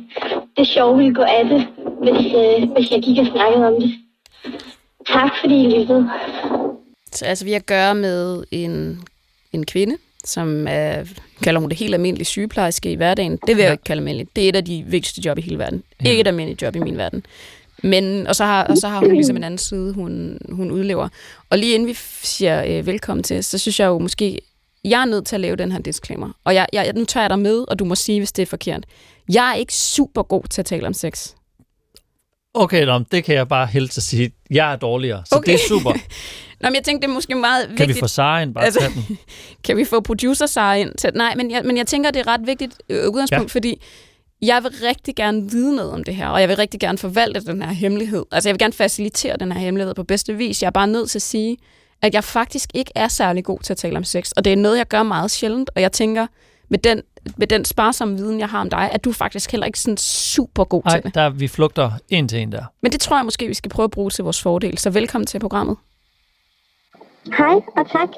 det 0.58 0.68
sjove 0.68 0.98
ville 0.98 1.14
gå 1.14 1.22
af 1.22 1.46
det, 1.46 1.68
hvis, 2.04 2.26
øh, 2.42 2.72
hvis 2.72 2.92
jeg 2.92 3.02
gik 3.02 3.18
og 3.20 3.28
snakkede 3.34 3.68
om 3.68 3.74
det. 3.82 3.92
Tak 5.08 5.32
fordi 5.42 5.64
I 5.64 5.80
lyttede. 5.80 6.10
Så 7.12 7.26
altså, 7.26 7.46
vi 7.46 7.52
har 7.52 7.60
at 7.60 7.66
gøre 7.66 7.96
med 7.96 8.44
en, 8.52 9.00
en 9.54 9.66
kvinde, 9.66 9.98
som 10.24 10.68
er, 10.70 11.04
kalder 11.44 11.60
hun 11.62 11.70
det 11.70 11.80
helt 11.80 11.94
almindelige 11.94 12.26
sygeplejerske 12.26 12.92
i 12.92 12.96
hverdagen. 12.96 13.32
Det 13.32 13.40
vil 13.48 13.56
jeg 13.56 13.60
Ja. 13.64 13.68
jo 13.68 13.72
ikke 13.72 13.84
kalde 13.84 14.00
almindeligt. 14.00 14.36
Det 14.36 14.46
er 14.46 14.50
et 14.50 14.56
af 14.56 14.66
de 14.66 14.84
vigtigste 14.88 15.22
job 15.26 15.38
i 15.38 15.42
hele 15.42 15.58
verden. 15.60 15.84
Ikke 16.06 16.22
et 16.22 16.28
almindeligt 16.28 16.62
job 16.62 16.76
i 16.76 16.80
min 16.80 16.98
verden. 16.98 17.26
Men, 17.84 18.28
og, 18.28 18.36
så 18.36 18.44
har, 18.46 18.64
og 18.64 18.78
så 18.78 18.88
har 18.88 19.00
hun 19.00 19.12
ligesom 19.14 19.36
en 19.38 19.44
anden 19.44 19.58
side, 19.58 19.94
hun, 19.94 20.38
hun 20.52 20.72
udlever. 20.72 21.10
Og 21.50 21.58
lige 21.58 21.74
inden 21.76 21.88
vi 21.88 21.94
siger 22.24 22.64
øh, 22.68 22.86
velkommen 22.86 23.24
til, 23.24 23.44
så 23.44 23.58
synes 23.58 23.80
jeg 23.80 23.86
jo 23.88 24.00
måske, 24.00 24.40
jeg 24.84 25.02
er 25.02 25.06
nødt 25.06 25.26
til 25.26 25.36
at 25.36 25.40
lave 25.42 25.56
den 25.56 25.72
her 25.72 25.80
disclaimer. 25.80 26.30
Og 26.44 26.56
jeg, 26.56 26.68
jeg, 26.74 26.94
nu 26.96 27.06
tager 27.06 27.24
jeg 27.24 27.30
dig 27.30 27.40
med, 27.40 27.66
og 27.68 27.80
du 27.80 27.86
må 27.86 27.96
sige, 27.96 28.20
hvis 28.20 28.32
det 28.32 28.42
er 28.42 28.46
forkert. 28.48 28.86
Jeg 29.34 29.50
er 29.52 29.56
ikke 29.56 29.74
super 29.74 30.24
god 30.24 30.44
til 30.50 30.62
at 30.62 30.66
tale 30.66 30.88
om 30.88 30.94
sex. 30.94 31.34
Okay, 32.54 32.86
nå, 32.86 33.00
det 33.12 33.24
kan 33.24 33.36
jeg 33.36 33.48
bare 33.48 33.66
helt 33.68 33.98
at 33.98 34.04
sige. 34.04 34.32
Jeg 34.52 34.72
er 34.72 34.76
dårligere, 34.76 35.24
så 35.26 35.36
Okay. 35.36 35.52
det 35.52 35.54
er 35.64 35.68
super. 35.68 35.92
Nå, 36.62 36.70
men 36.70 36.76
jeg 36.76 36.84
tænkte, 36.84 37.08
det 37.08 37.12
er 37.12 37.14
måske 37.16 37.36
meget 37.36 37.68
Kan 37.68 37.72
vigtigt. 37.80 37.96
vi 37.96 38.00
få 38.00 38.08
Sara 38.08 38.42
ind? 38.42 38.54
Bare 38.54 38.66
Altså- 38.66 38.92
den. 39.08 39.18
kan 39.66 39.78
vi 39.78 39.86
få 39.86 40.00
producer 40.02 40.46
Sara 40.46 40.76
ind 40.76 40.92
til? 40.98 41.12
Nej, 41.16 41.36
men 41.36 41.52
jeg, 41.52 41.62
men 41.66 41.78
jeg 41.78 41.88
tænker, 41.88 42.12
det 42.12 42.20
er 42.20 42.28
ret 42.28 42.42
vigtigt 42.48 42.74
øh, 42.90 43.08
udgangspunkt. 43.10 43.56
Ja. 43.56 43.58
fordi 43.58 43.82
jeg 44.42 44.64
vil 44.64 44.72
rigtig 44.88 45.16
gerne 45.16 45.52
vide 45.52 45.76
noget 45.76 45.92
om 45.92 46.04
det 46.04 46.16
her, 46.16 46.28
og 46.28 46.42
jeg 46.42 46.50
vil 46.50 46.58
rigtig 46.58 46.80
gerne 46.80 46.98
forvalte 46.98 47.46
den 47.46 47.62
her 47.62 47.72
hemmelighed. 47.72 48.26
Altså, 48.32 48.50
jeg 48.50 48.54
vil 48.54 48.60
gerne 48.60 48.74
facilitere 48.74 49.38
den 49.38 49.52
her 49.52 49.60
hemmelighed 49.60 49.94
på 49.96 50.04
bedste 50.04 50.34
vis. 50.34 50.62
Jeg 50.62 50.68
er 50.68 50.72
bare 50.72 50.88
nødt 50.88 51.10
til 51.10 51.18
at 51.18 51.22
sige, 51.22 51.58
at 52.02 52.14
jeg 52.14 52.24
faktisk 52.24 52.70
ikke 52.74 52.92
er 52.96 53.08
særlig 53.08 53.44
god 53.44 53.60
til 53.60 53.74
at 53.74 53.78
tale 53.78 53.98
om 53.98 54.04
sex, 54.04 54.32
og 54.32 54.46
det 54.46 54.54
er 54.54 54.58
noget, 54.58 54.78
jeg 54.78 54.88
gør 54.88 55.04
meget 55.04 55.32
sjældent, 55.32 55.70
og 55.76 55.82
jeg 55.82 55.92
tænker, 55.92 56.28
med 56.70 56.80
den, 56.80 57.02
med 57.38 57.48
den 57.48 57.66
sparsomme 57.66 58.18
viden, 58.18 58.40
jeg 58.40 58.50
har 58.50 58.62
om 58.62 58.70
dig, 58.70 58.90
at 58.92 59.06
du 59.06 59.12
faktisk 59.12 59.52
heller 59.52 59.66
ikke 59.68 59.80
sådan 59.80 59.98
super 59.98 60.64
god 60.64 60.82
Nej, 60.86 60.96
til 60.96 61.04
det. 61.04 61.16
der 61.16 61.30
vi 61.30 61.48
flugter 61.48 61.92
en 62.10 62.28
til 62.28 62.40
en 62.40 62.52
der. 62.52 62.64
Men 62.82 62.92
det 62.92 63.00
tror 63.00 63.18
jeg 63.18 63.26
måske, 63.26 63.48
vi 63.48 63.54
skal 63.54 63.72
prøve 63.72 63.84
at 63.84 63.92
bruge 63.92 64.10
til 64.10 64.24
vores 64.24 64.42
fordel. 64.42 64.78
Så 64.78 64.90
velkommen 64.90 65.26
til 65.26 65.40
programmet. 65.40 65.78
Hej, 67.38 67.56
og 67.78 67.92
tak. 67.92 68.10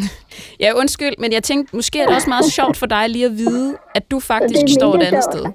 Ja, 0.60 0.72
undskyld, 0.72 1.14
men 1.18 1.32
jeg 1.32 1.42
tænkte, 1.42 1.76
måske 1.76 2.00
er 2.00 2.06
det 2.06 2.14
også 2.14 2.28
meget 2.28 2.44
sjovt 2.44 2.76
for 2.76 2.86
dig 2.86 3.08
lige 3.10 3.24
at 3.24 3.32
vide, 3.38 3.76
at 3.94 4.10
du 4.10 4.20
faktisk 4.20 4.60
Det 4.66 4.70
står 4.74 4.94
et 4.94 5.02
andet 5.02 5.24
sjovt. 5.32 5.34
sted. 5.34 5.46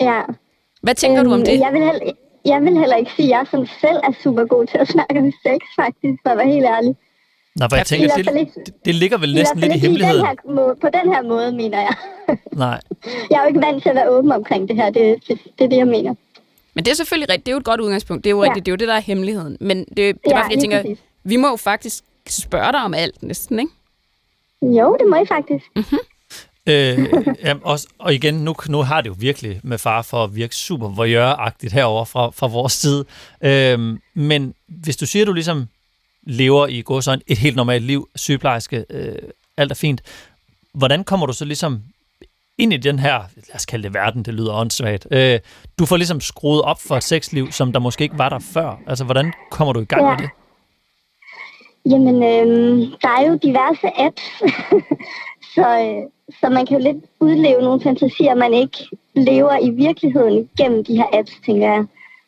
Ja. 0.00 0.20
Hvad 0.82 0.94
tænker 0.94 1.22
du 1.22 1.30
om 1.32 1.34
Øhm, 1.38 1.44
det? 1.44 1.60
Jeg 1.60 1.70
vil, 1.72 1.82
heller, 1.84 2.12
jeg 2.44 2.62
vil 2.62 2.78
heller 2.78 2.96
ikke 2.96 3.10
sige, 3.16 3.26
at 3.26 3.38
jeg 3.38 3.46
som 3.50 3.66
selv 3.80 3.96
er 3.96 4.12
super 4.22 4.44
god 4.44 4.66
til 4.66 4.78
at 4.78 4.88
snakke 4.88 5.18
om 5.18 5.32
sex, 5.46 5.60
faktisk, 5.80 6.14
for 6.22 6.30
at 6.30 6.38
være 6.38 6.46
helt 6.48 6.64
ærlig. 6.64 6.96
Nå, 7.56 7.66
for 7.70 7.76
jeg 7.76 7.86
tænker, 7.86 8.14
det, 8.16 8.26
det, 8.66 8.74
det 8.84 8.94
ligger 8.94 9.18
vel 9.18 9.34
næsten 9.34 9.60
lidt 9.60 9.72
i 9.72 9.76
i 9.76 9.78
den 9.78 9.80
hemmeligheden. 9.80 10.26
her 10.26 10.34
på 10.80 10.88
den 11.02 11.12
her 11.14 11.22
måde, 11.22 11.52
mener 11.52 11.78
jeg. 11.80 11.94
Nej. 12.52 12.80
Jeg 13.30 13.36
er 13.38 13.42
jo 13.42 13.48
ikke 13.48 13.60
vant 13.60 13.82
til 13.82 13.88
at 13.88 13.94
være 13.94 14.08
åben 14.10 14.32
omkring 14.32 14.68
det 14.68 14.76
her. 14.76 14.90
Det, 14.90 15.16
det, 15.28 15.38
det 15.58 15.64
er 15.64 15.68
det, 15.68 15.76
jeg 15.76 15.86
mener. 15.86 16.14
Men 16.74 16.84
det 16.84 16.90
er 16.90 16.94
selvfølgelig 16.94 17.28
rigtigt. 17.30 17.46
Det 17.46 17.52
er 17.52 17.54
jo 17.54 17.58
et 17.58 17.64
godt 17.64 17.80
udgangspunkt. 17.80 18.24
Det 18.24 18.30
er 18.30 18.34
jo 18.34 18.42
Ja. 18.42 18.48
rigtigt. 18.48 18.66
Det 18.66 18.70
er 18.70 18.72
jo 18.72 18.76
det, 18.76 18.88
der 18.88 18.94
er 18.94 19.00
hemmeligheden. 19.00 19.56
Men 19.60 19.78
det, 19.78 19.86
det 19.96 20.08
er 20.08 20.12
Ja, 20.26 20.32
bare 20.34 20.44
fordi, 20.44 20.54
jeg 20.54 20.60
tænker, 20.60 20.80
præcis. 20.82 20.98
vi 21.24 21.36
må 21.36 21.48
jo 21.48 21.56
faktisk 21.56 22.04
spørge 22.32 22.72
dig 22.72 22.84
om 22.84 22.94
alt 22.94 23.22
næsten, 23.22 23.58
ikke? 23.58 23.72
Jo, 24.62 24.96
det 25.00 25.08
må 25.08 25.16
I 25.16 25.26
faktisk. 25.28 25.64
Øh, 26.66 26.98
jamen, 27.44 27.60
også, 27.64 27.86
og 27.98 28.14
igen, 28.14 28.34
nu, 28.34 28.54
nu 28.68 28.82
har 28.82 29.00
det 29.00 29.08
jo 29.08 29.14
virkelig 29.18 29.60
med 29.62 29.78
far 29.78 30.02
for 30.02 30.24
at 30.24 30.34
virke 30.36 30.54
super 30.56 30.88
voyeur-agtigt 30.88 31.72
herover 31.72 32.04
fra, 32.04 32.30
fra 32.30 32.46
vores 32.46 32.72
side. 32.72 33.04
Øh, 33.40 33.98
men 34.14 34.54
hvis 34.68 34.96
du 34.96 35.06
siger, 35.06 35.22
at 35.22 35.26
du 35.26 35.32
ligesom 35.32 35.66
lever 36.22 36.66
i 36.66 36.82
går 36.82 37.00
sådan 37.00 37.22
et 37.26 37.38
helt 37.38 37.56
normalt 37.56 37.84
liv, 37.84 38.08
sygeplejerske, 38.16 38.84
øh, 38.90 39.14
alt 39.56 39.70
er 39.70 39.74
fint, 39.74 40.02
hvordan 40.74 41.04
kommer 41.04 41.26
du 41.26 41.32
så 41.32 41.44
ligesom 41.44 41.82
ind 42.58 42.72
i 42.72 42.76
den 42.76 42.98
her, 42.98 43.12
lad 43.36 43.54
os 43.54 43.66
kalde 43.66 43.82
det 43.84 43.94
verden, 43.94 44.22
det 44.22 44.34
lyder 44.34 44.52
åndssvagt. 44.54 45.06
Øh, 45.10 45.40
du 45.78 45.86
får 45.86 45.96
ligesom 45.96 46.20
skruet 46.20 46.62
op 46.62 46.80
for 46.82 46.96
et 46.96 47.02
sexliv, 47.04 47.52
som 47.52 47.72
der 47.72 47.80
måske 47.80 48.02
ikke 48.04 48.18
var 48.18 48.28
der 48.28 48.38
før. 48.38 48.80
Altså, 48.86 49.04
hvordan 49.04 49.32
kommer 49.50 49.72
du 49.72 49.80
i 49.80 49.84
gang 49.84 50.02
Ja. 50.04 50.10
med 50.10 50.18
det? 50.18 50.30
Jamen, 51.90 52.22
øhm, 52.22 52.92
der 53.02 53.08
er 53.08 53.26
jo 53.28 53.38
diverse 53.42 53.88
apps, 54.06 54.22
så, 55.54 55.66
øh, 55.84 56.02
så 56.40 56.48
man 56.48 56.66
kan 56.66 56.78
jo 56.78 56.92
lidt 56.92 57.04
udleve 57.20 57.62
nogle 57.62 57.80
fantasier, 57.80 58.34
man 58.34 58.54
ikke 58.54 58.78
lever 59.14 59.58
i 59.62 59.70
virkeligheden 59.70 60.48
gennem 60.58 60.84
de 60.84 60.96
her 60.96 61.06
apps, 61.12 61.32
tænker 61.46 61.72
jeg. 61.72 61.84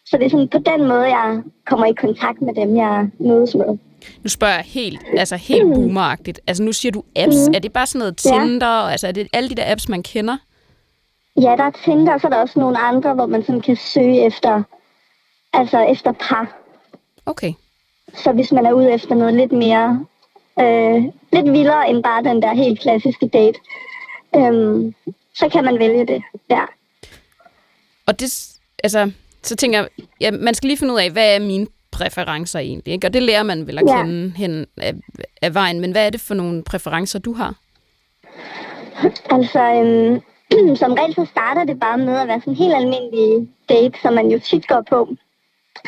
Så 0.07 0.17
det 0.17 0.27
er 0.27 0.31
sådan 0.31 0.49
på 0.49 0.59
den 0.59 0.89
måde, 0.89 1.03
jeg 1.03 1.43
kommer 1.67 1.87
i 1.87 1.93
kontakt 1.93 2.43
med 2.43 2.55
dem, 2.55 2.77
jeg 2.77 3.09
mødes 3.19 3.55
med. 3.55 3.79
Nu 4.23 4.29
spørger 4.29 4.55
jeg 4.55 4.65
helt, 4.65 5.01
altså 5.17 5.37
helt 5.37 5.75
boomeragtigt. 5.75 6.41
Altså 6.47 6.63
nu 6.63 6.73
siger 6.73 6.93
du 6.93 7.03
apps. 7.17 7.37
Mm. 7.49 7.55
Er 7.55 7.59
det 7.59 7.73
bare 7.73 7.87
sådan 7.87 7.99
noget 7.99 8.25
Ja. 8.27 8.31
Tinder? 8.31 8.67
Altså 8.67 9.07
er 9.09 9.13
det 9.13 9.29
alle 9.33 9.49
de 9.49 9.55
der 9.55 9.73
apps, 9.73 9.89
man 9.89 10.03
kender? 10.03 10.37
Ja, 11.37 11.57
der 11.57 11.65
er 11.65 11.71
Tinder, 11.85 12.13
og 12.13 12.21
så 12.21 12.27
er 12.27 12.31
der 12.31 12.39
også 12.39 12.59
nogle 12.61 12.79
andre, 12.79 13.15
hvor 13.15 13.27
man 13.27 13.43
sådan 13.43 13.61
kan 13.61 13.77
søge 13.77 14.27
efter, 14.27 14.63
altså 15.53 15.79
efter 15.79 16.13
par. 16.13 16.57
Okay. 17.27 17.53
Så 18.15 18.33
hvis 18.33 18.53
man 18.53 18.67
er 18.67 18.73
ude 18.73 18.93
efter 18.93 19.15
noget 19.15 19.35
lidt 19.35 19.53
mere, 19.53 20.05
øh, 20.61 21.03
lidt 21.33 21.53
vildere 21.53 21.91
end 21.91 22.03
bare 22.03 22.25
den 22.25 22.43
der 22.43 22.55
helt 22.55 22.81
klassiske 22.81 23.29
date, 23.29 23.59
øhm, 24.37 24.95
så 25.35 25.49
kan 25.49 25.65
man 25.65 25.79
vælge 25.79 26.07
det. 26.07 26.23
Ja. 26.51 26.65
Og 28.07 28.21
det, 28.21 28.49
altså, 28.85 29.11
så 29.43 29.57
tænker 29.57 29.79
jeg, 29.79 29.89
ja, 30.21 30.31
man 30.31 30.55
skal 30.55 30.67
lige 30.67 30.79
finde 30.79 30.95
ud 30.95 30.99
af, 30.99 31.11
hvad 31.11 31.35
er 31.35 31.39
mine 31.39 31.67
præferencer 31.91 32.59
egentlig? 32.59 32.95
Ikke? 32.95 33.07
Og 33.07 33.13
det 33.13 33.23
lærer 33.23 33.43
man 33.43 33.67
vel 33.67 33.79
at 33.79 33.85
Ja. 33.89 34.03
kende 34.03 34.33
hen 34.37 34.67
af, 34.77 34.95
af 35.43 35.55
vejen. 35.55 35.81
Men 35.81 35.93
hvad 35.93 36.07
er 36.07 36.11
det 36.11 36.21
for 36.21 36.35
nogle 36.35 36.63
præferencer, 36.65 37.19
du 37.19 37.33
har? 37.33 37.55
Altså, 39.31 39.61
øhm, 39.61 40.77
som 40.83 40.93
regel 40.93 41.15
så 41.15 41.25
starter 41.31 41.65
det 41.65 41.81
bare 41.81 41.99
med 41.99 42.17
at 42.17 42.29
være 42.29 42.41
sådan 42.41 42.53
en 42.53 42.57
helt 42.57 42.75
almindelig 42.75 43.49
date, 43.69 43.99
som 44.03 44.13
man 44.15 44.31
jo 44.31 44.39
tit 44.39 44.69
går 44.69 44.85
på. 44.89 45.09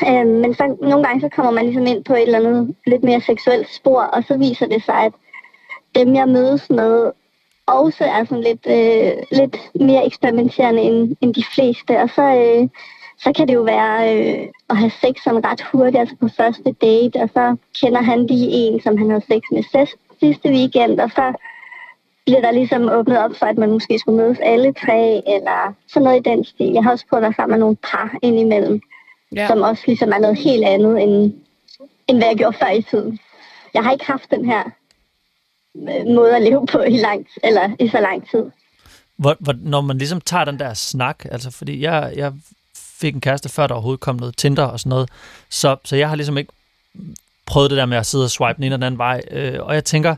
Øh, 0.09 0.27
men 0.27 0.55
så 0.55 0.77
nogle 0.81 1.05
gange 1.07 1.21
så 1.21 1.29
kommer 1.29 1.53
man 1.53 1.65
ligesom 1.65 1.87
ind 1.87 2.05
på 2.05 2.15
et 2.15 2.23
eller 2.23 2.39
andet 2.39 2.75
lidt 2.87 3.05
mere 3.05 3.21
seksuelt 3.21 3.69
spor, 3.75 4.03
og 4.03 4.25
så 4.25 4.37
viser 4.37 4.67
det 4.67 4.85
sig, 4.85 4.95
at 4.95 5.13
dem 5.95 6.15
jeg 6.15 6.29
mødes 6.29 6.71
med 6.71 7.13
også 7.67 8.05
er 8.05 8.25
sådan 8.25 8.45
lidt, 8.45 8.67
øh, 8.67 9.13
lidt 9.41 9.57
mere 9.75 10.07
eksperimenterende 10.07 10.83
end, 10.83 11.17
end 11.21 11.35
de 11.35 11.45
fleste. 11.55 12.01
Og 12.01 12.09
så, 12.11 12.23
øh, 12.23 12.69
så 13.19 13.33
kan 13.37 13.49
det 13.49 13.55
jo 13.55 13.63
være 13.63 13.97
øh, 14.13 14.49
at 14.71 14.77
have 14.77 14.91
sex 14.91 15.15
sådan 15.25 15.45
ret 15.45 15.63
hurtigt, 15.73 16.01
altså 16.01 16.17
på 16.21 16.29
første 16.37 16.73
date, 16.73 17.17
og 17.17 17.29
så 17.35 17.57
kender 17.81 18.03
han 18.03 18.27
lige 18.27 18.49
en, 18.51 18.81
som 18.81 18.99
han 18.99 19.11
havde 19.11 19.25
sex 19.33 19.43
med 19.53 19.63
sidste, 19.63 19.99
sidste 20.21 20.49
weekend, 20.49 21.01
og 21.01 21.11
så 21.11 21.33
bliver 22.25 22.41
der 22.41 22.51
ligesom 22.51 22.89
åbnet 22.89 23.19
op 23.19 23.35
for, 23.39 23.47
at 23.47 23.59
man 23.59 23.71
måske 23.71 23.99
skulle 23.99 24.23
mødes 24.23 24.39
alle 24.39 24.73
tre, 24.73 25.23
eller 25.27 25.75
sådan 25.89 26.05
noget 26.05 26.21
i 26.21 26.31
den 26.31 26.45
stil. 26.45 26.73
Jeg 26.73 26.85
har 26.85 26.91
også 26.91 27.07
prøvet 27.09 27.23
at 27.23 27.27
være 27.27 27.35
sammen 27.37 27.53
med 27.55 27.61
nogle 27.61 27.77
par 27.77 28.15
indimellem, 28.23 28.81
Ja. 29.37 29.49
som 29.49 29.63
også 29.63 29.83
ligesom 29.87 30.13
er 30.13 30.19
noget 30.19 30.39
helt 30.39 30.65
andet, 30.65 31.03
end, 31.03 31.35
end 32.09 32.19
hvad 32.19 32.29
jeg 32.29 32.37
gjorde 32.37 32.57
før 32.59 32.71
i 32.71 32.83
tiden. 32.83 33.19
Jeg 33.75 33.85
har 33.85 33.93
ikke 33.93 34.05
haft 34.07 34.31
den 34.31 34.45
her 34.45 34.63
øh, 35.77 36.07
måde 36.15 36.37
at 36.37 36.43
leve 36.43 36.67
på 36.67 36.83
i, 36.83 36.97
lang, 36.97 37.27
eller 37.45 37.71
i 37.81 37.89
så 37.89 38.01
lang 38.01 38.31
tid. 38.31 38.45
Hvor, 39.17 39.37
hvor, 39.41 39.55
når 39.63 39.81
man 39.81 39.99
ligesom 39.99 40.21
tager 40.21 40.45
den 40.45 40.59
der 40.59 40.75
snak, 40.75 41.25
altså 41.31 41.51
fordi 41.51 41.81
jeg, 41.81 42.13
jeg 42.17 42.33
fik 42.77 43.15
en 43.15 43.21
kæreste 43.21 43.49
før, 43.49 43.67
der 43.67 43.75
overhovedet 43.75 44.01
kom 44.01 44.17
noget 44.17 44.37
Tinder 44.37 44.65
og 44.65 44.81
sådan 44.81 44.91
noget, 44.91 45.09
så, 45.51 45.77
så 45.85 45.97
jeg 45.97 46.09
har 46.09 46.17
ligesom 46.17 46.39
ikke 46.39 46.53
prøvet 47.47 47.71
det 47.71 47.77
der 47.77 47.87
med 47.87 47.97
at 47.97 48.07
sidde 48.07 48.25
og 48.25 48.31
swipe 48.31 48.57
den 48.57 48.65
ene 48.65 48.75
og 48.75 48.79
den 48.79 48.87
anden 48.87 48.99
vej, 48.99 49.23
øh, 49.31 49.61
og 49.61 49.75
jeg 49.75 49.85
tænker, 49.85 50.15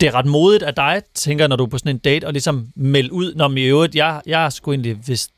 det 0.00 0.06
er 0.06 0.14
ret 0.14 0.26
modigt 0.26 0.62
af 0.62 0.74
dig, 0.74 1.02
tænker 1.14 1.42
jeg, 1.42 1.48
når 1.48 1.56
du 1.56 1.64
er 1.64 1.68
på 1.68 1.78
sådan 1.78 1.94
en 1.94 1.98
date, 1.98 2.26
og 2.26 2.32
ligesom 2.32 2.68
melde 2.74 3.12
ud, 3.12 3.34
når 3.34 3.50
i 3.56 3.64
øvrigt, 3.64 3.94
jeg, 3.94 4.22
jeg 4.26 4.44
er 4.44 4.50
sgu 4.50 4.72
egentlig 4.72 5.08
vist 5.08 5.30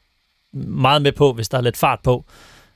meget 0.53 1.03
med 1.03 1.12
på, 1.12 1.32
hvis 1.32 1.48
der 1.48 1.59
er 1.59 1.62
lidt 1.62 1.76
fart 1.76 1.98
på. 2.05 2.24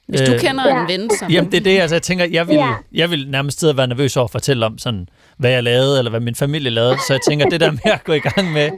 Hvis 0.09 0.20
du 0.20 0.33
Øh, 0.33 0.41
kender 0.41 0.68
Ja. 0.68 0.81
en 0.83 0.89
ven, 0.89 1.11
som... 1.18 1.31
Jamen, 1.31 1.51
det 1.53 1.59
er 1.59 1.64
det, 1.64 1.79
altså 1.81 1.95
jeg 1.95 2.03
tænker, 2.03 2.25
jeg 2.25 2.49
vil, 2.49 2.55
Ja. 2.55 2.72
jeg 2.93 3.11
vil 3.11 3.31
nærmest 3.31 3.61
sidde 3.61 3.72
og 3.72 3.77
være 3.77 3.87
nervøs 3.87 4.16
over 4.16 4.25
at 4.25 4.31
fortælle 4.31 4.66
om 4.66 4.79
sådan, 4.79 5.09
hvad 5.39 5.51
jeg 5.51 5.62
lavede, 5.62 5.99
eller 5.99 6.11
hvad 6.11 6.20
min 6.20 6.35
familie 6.35 6.70
lavede, 6.70 6.97
så 7.07 7.12
jeg 7.12 7.20
tænker, 7.29 7.49
det 7.49 7.61
der 7.61 7.70
med 7.70 7.93
at 7.99 8.05
gå 8.05 8.12
i 8.12 8.18
gang 8.18 8.53
med, 8.53 8.70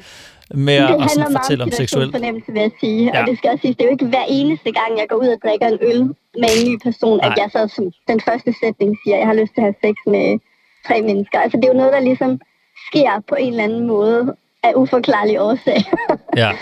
med 0.66 0.74
at, 0.74 0.80
Det 0.80 0.84
at 0.84 0.88
handler 0.88 1.08
sådan 1.08 1.32
meget 1.32 1.38
fortælle 1.44 1.62
om 1.64 1.66
om 1.68 1.70
seksuelt. 1.70 1.90
situationsfornemmelse, 1.90 2.52
vil 2.52 2.60
jeg 2.60 2.70
sige. 2.80 3.02
Ja. 3.14 3.20
Og 3.20 3.26
det 3.28 3.38
skal 3.38 3.50
også 3.50 3.62
sige, 3.62 3.74
det 3.74 3.80
er 3.80 3.84
jo 3.84 3.90
ikke 3.96 4.06
hver 4.14 4.26
eneste 4.28 4.70
gang, 4.78 4.90
jeg 5.00 5.06
går 5.10 5.16
ud 5.16 5.28
og 5.36 5.38
drikker 5.44 5.66
en 5.74 5.78
øl 5.90 6.00
med 6.42 6.50
en 6.56 6.62
ny 6.68 6.74
person, 6.86 7.18
at 7.20 7.28
Nej. 7.28 7.36
jeg 7.42 7.48
så 7.56 7.60
som 7.76 7.84
den 8.10 8.20
første 8.28 8.50
sætning 8.62 8.90
siger, 9.02 9.14
at 9.16 9.20
jeg 9.22 9.28
har 9.32 9.36
lyst 9.40 9.52
til 9.54 9.60
at 9.64 9.68
have 9.70 9.78
sex 9.86 9.94
med 10.14 10.26
tre 10.88 10.96
mennesker. 11.08 11.38
Altså 11.44 11.56
det 11.58 11.64
er 11.64 11.72
jo 11.74 11.78
noget, 11.82 11.92
der 11.96 12.00
ligesom 12.10 12.30
sker 12.88 13.10
på 13.30 13.34
en 13.44 13.50
eller 13.52 13.64
anden 13.68 13.86
måde 13.94 14.20
af 14.66 14.72
uforklarlig 14.82 15.36
årsag. 15.48 15.80
Ja. 16.42 16.50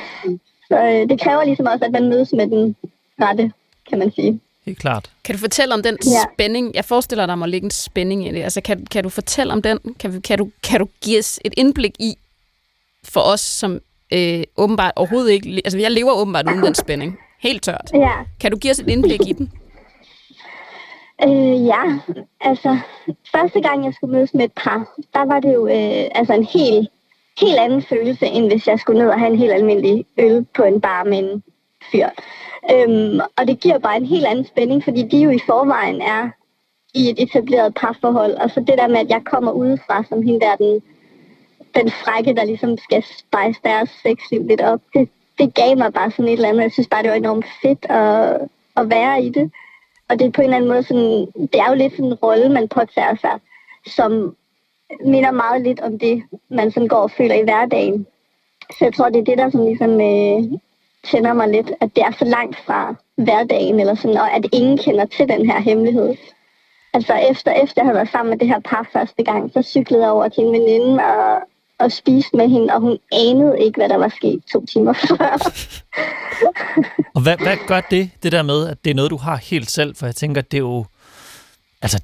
så 0.69 0.77
øh, 0.79 1.09
det 1.09 1.21
kræver 1.21 1.45
ligesom 1.45 1.67
også, 1.67 1.85
at 1.85 1.93
man 1.93 2.09
mødes 2.09 2.33
med 2.33 2.47
den 2.47 2.77
rette, 3.21 3.53
kan 3.89 3.99
man 3.99 4.13
sige. 4.13 4.41
Helt 4.67 4.79
klart. 4.79 5.11
Kan 5.25 5.35
du 5.35 5.39
fortælle 5.39 5.75
om 5.75 5.83
den 5.83 5.99
Ja. 6.05 6.11
spænding? 6.35 6.75
Jeg 6.75 6.85
forestiller 6.85 7.23
dig, 7.23 7.29
der 7.29 7.35
må 7.35 7.47
ligge 7.47 7.65
en 7.65 7.71
spænding 7.71 8.27
i 8.29 8.33
det. 8.33 8.43
Altså, 8.43 8.61
kan, 8.61 8.87
kan 8.91 9.03
du 9.03 9.09
fortælle 9.09 9.53
om 9.53 9.63
den? 9.63 9.79
Kan, 9.99 10.15
vi- 10.15 10.21
kan, 10.21 10.39
du, 10.39 10.51
kan 10.63 10.81
du 10.81 10.89
give 11.03 11.19
os 11.19 11.41
et 11.45 11.55
indblik 11.57 11.93
i, 11.99 12.15
for 13.05 13.21
os, 13.21 13.41
som 13.41 13.81
øh, 14.13 14.43
åbenbart 14.57 14.93
overhovedet 14.97 15.31
ikke... 15.31 15.63
Altså, 15.65 15.79
jeg 15.79 15.91
lever 15.91 16.13
åbenbart 16.13 16.47
uden 16.49 16.63
den 16.63 16.75
spænding. 16.75 17.19
Helt 17.41 17.63
tørt. 17.63 17.91
Ja, 17.95 18.13
Kan 18.41 18.51
du 18.51 18.57
give 18.59 18.71
os 18.71 18.79
et 18.79 18.89
indblik 18.91 19.21
i 19.29 19.33
den? 19.33 19.53
øh, 21.25 21.67
ja. 21.67 21.83
Altså, 22.41 22.79
første 23.33 23.61
gang 23.61 23.85
jeg 23.85 23.95
skulle 23.95 24.17
mødes 24.17 24.35
med 24.35 24.45
et 24.45 24.53
par, 24.53 24.95
der 25.15 25.25
var 25.25 25.41
det 25.41 25.55
jo 25.55 25.67
øh, 25.67 26.05
altså 26.15 26.33
en 26.33 26.45
helt, 26.45 26.89
helt 27.41 27.59
anden 27.59 27.83
følelse, 27.83 28.27
end 28.27 28.47
hvis 28.51 28.67
jeg 28.67 28.79
skulle 28.79 29.03
ned 29.03 29.11
og 29.11 29.19
have 29.19 29.33
en 29.33 29.39
helt 29.39 29.53
almindelig 29.53 30.05
øl 30.19 30.47
på 30.57 30.63
en 30.63 30.81
bar 30.81 31.05
med 31.05 31.19
en 31.19 31.43
fyr. 31.93 32.09
Øhm, 32.73 33.21
og 33.37 33.49
det 33.49 33.61
giver 33.61 33.79
bare 33.79 33.97
en 33.97 34.07
helt 34.07 34.27
anden 34.27 34.45
spænding, 34.45 34.85
fordi 34.85 35.03
de 35.03 35.19
jo 35.19 35.31
i 35.31 35.39
forvejen 35.47 36.03
er 36.03 36.31
i 36.95 37.11
et 37.11 37.23
etableret 37.23 37.75
parforhold. 37.75 38.33
Og 38.33 38.51
så 38.51 38.61
det 38.61 38.79
der 38.79 38.89
med, 38.89 38.97
at 38.97 39.09
jeg 39.09 39.23
kommer 39.25 39.53
udefra 39.53 40.05
som 40.09 40.23
hende 40.23 40.41
der, 40.41 40.57
den, 40.57 40.83
den 41.75 41.91
frække, 41.91 42.35
der 42.35 42.45
ligesom 42.45 42.79
skal 42.79 43.03
spice 43.03 43.61
deres 43.65 43.91
sexliv 44.03 44.47
lidt 44.47 44.61
op, 44.61 44.81
det, 44.95 45.09
det 45.39 45.55
gav 45.55 45.77
mig 45.79 45.93
bare 45.93 46.11
sådan 46.11 46.25
et 46.25 46.33
eller 46.33 46.49
andet. 46.49 46.63
Jeg 46.63 46.73
synes 46.73 46.89
bare, 46.89 47.03
det 47.03 47.11
var 47.11 47.17
enormt 47.17 47.47
fedt 47.63 47.87
at, 47.89 48.41
at 48.77 48.91
være 48.91 49.23
i 49.23 49.29
det. 49.29 49.53
Og 50.09 50.19
det 50.19 50.27
er 50.27 50.31
på 50.31 50.41
en 50.41 50.45
eller 50.45 50.57
anden 50.57 50.71
måde 50.71 50.83
sådan, 50.83 51.27
det 51.53 51.61
er 51.61 51.69
jo 51.69 51.75
lidt 51.75 51.93
sådan 51.93 52.07
en 52.07 52.15
rolle, 52.15 52.49
man 52.49 52.69
påtager 52.69 53.17
sig, 53.21 53.41
som 53.87 54.37
minder 55.05 55.31
meget 55.31 55.63
lidt 55.63 55.81
om 55.81 55.99
det, 55.99 56.23
man 56.51 56.71
sådan 56.71 56.89
går 56.89 56.97
og 56.97 57.11
føler 57.11 57.35
i 57.35 57.43
hverdagen. 57.43 58.07
Så 58.71 58.79
jeg 58.81 58.95
tror, 58.95 59.09
det 59.09 59.21
er 59.21 59.25
det, 59.25 59.39
der 59.39 59.51
sådan 59.51 59.67
ligesom 59.67 59.93
øh, 60.01 60.59
tænder 61.11 61.33
mig 61.33 61.49
lidt, 61.49 61.71
at 61.81 61.91
det 61.97 62.03
er 62.05 62.13
så 62.19 62.25
langt 62.25 62.57
fra 62.67 62.95
hverdagen, 63.17 63.81
eller 63.81 63.95
sådan, 63.95 64.17
og 64.17 64.33
at 64.37 64.47
ingen 64.53 64.79
kender 64.79 65.07
til 65.07 65.29
den 65.29 65.51
her 65.51 65.61
hemmelighed. 65.61 66.15
Altså 66.95 67.15
efter, 67.31 67.53
efter 67.53 67.75
jeg 67.77 67.85
havde 67.85 67.97
været 67.97 68.11
sammen 68.13 68.31
med 68.31 68.39
det 68.39 68.49
her 68.49 68.61
par 68.61 68.89
første 68.93 69.23
gang, 69.25 69.51
så 69.53 69.63
cyklede 69.63 70.03
jeg 70.03 70.11
over 70.11 70.29
til 70.29 70.45
en 70.45 70.53
veninde 70.53 71.05
og, 71.05 71.41
og 71.79 71.93
spiste 71.93 72.37
med 72.37 72.49
hende, 72.49 72.75
og 72.75 72.81
hun 72.81 72.99
anede 73.13 73.61
ikke, 73.61 73.79
hvad 73.79 73.89
der 73.89 73.97
var 73.97 74.09
sket 74.09 74.43
to 74.53 74.67
timer 74.67 74.93
før. 75.09 75.39
Og 77.15 77.23
hvad, 77.23 77.37
hvad 77.37 77.57
gør 77.67 77.81
det, 77.81 78.11
det 78.23 78.33
der 78.33 78.43
med, 78.43 78.69
at 78.69 78.85
det 78.85 78.91
er 78.91 78.95
noget, 78.95 79.11
du 79.11 79.17
har 79.17 79.37
helt 79.37 79.71
selv? 79.71 79.97
For 79.97 80.07
jeg 80.07 80.15
tænker, 80.15 80.41
det 80.41 80.55
er 80.55 80.59
jo... 80.59 80.85
Altså, 81.83 82.03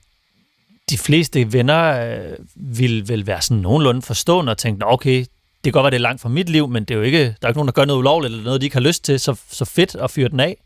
de 0.90 0.98
fleste 0.98 1.52
venner 1.52 1.82
øh, 2.14 2.36
vil 2.56 3.08
vel 3.08 3.26
være 3.26 3.40
sådan 3.40 3.62
nogenlunde 3.62 4.02
forstående 4.02 4.50
og 4.50 4.58
tænke, 4.58 4.80
"Nå, 4.80 4.86
okay, 4.88 5.18
det 5.18 5.64
kan 5.64 5.72
godt 5.72 5.84
være, 5.84 5.90
det 5.90 5.96
er 5.96 6.00
langt 6.08 6.20
fra 6.20 6.28
mit 6.28 6.48
liv, 6.48 6.68
men 6.68 6.84
det 6.84 6.90
er 6.94 6.98
jo 6.98 7.02
ikke, 7.04 7.18
der 7.24 7.34
er 7.42 7.48
ikke 7.48 7.58
nogen, 7.58 7.68
der 7.68 7.72
gør 7.72 7.84
noget 7.84 7.98
ulovligt, 7.98 8.30
eller 8.32 8.44
noget, 8.44 8.60
de 8.60 8.66
ikke 8.66 8.76
har 8.76 8.80
lyst 8.90 9.04
til, 9.04 9.20
så, 9.20 9.40
så 9.50 9.64
fedt 9.64 9.94
at 9.94 10.10
fyre 10.10 10.28
den 10.28 10.40
af. 10.40 10.56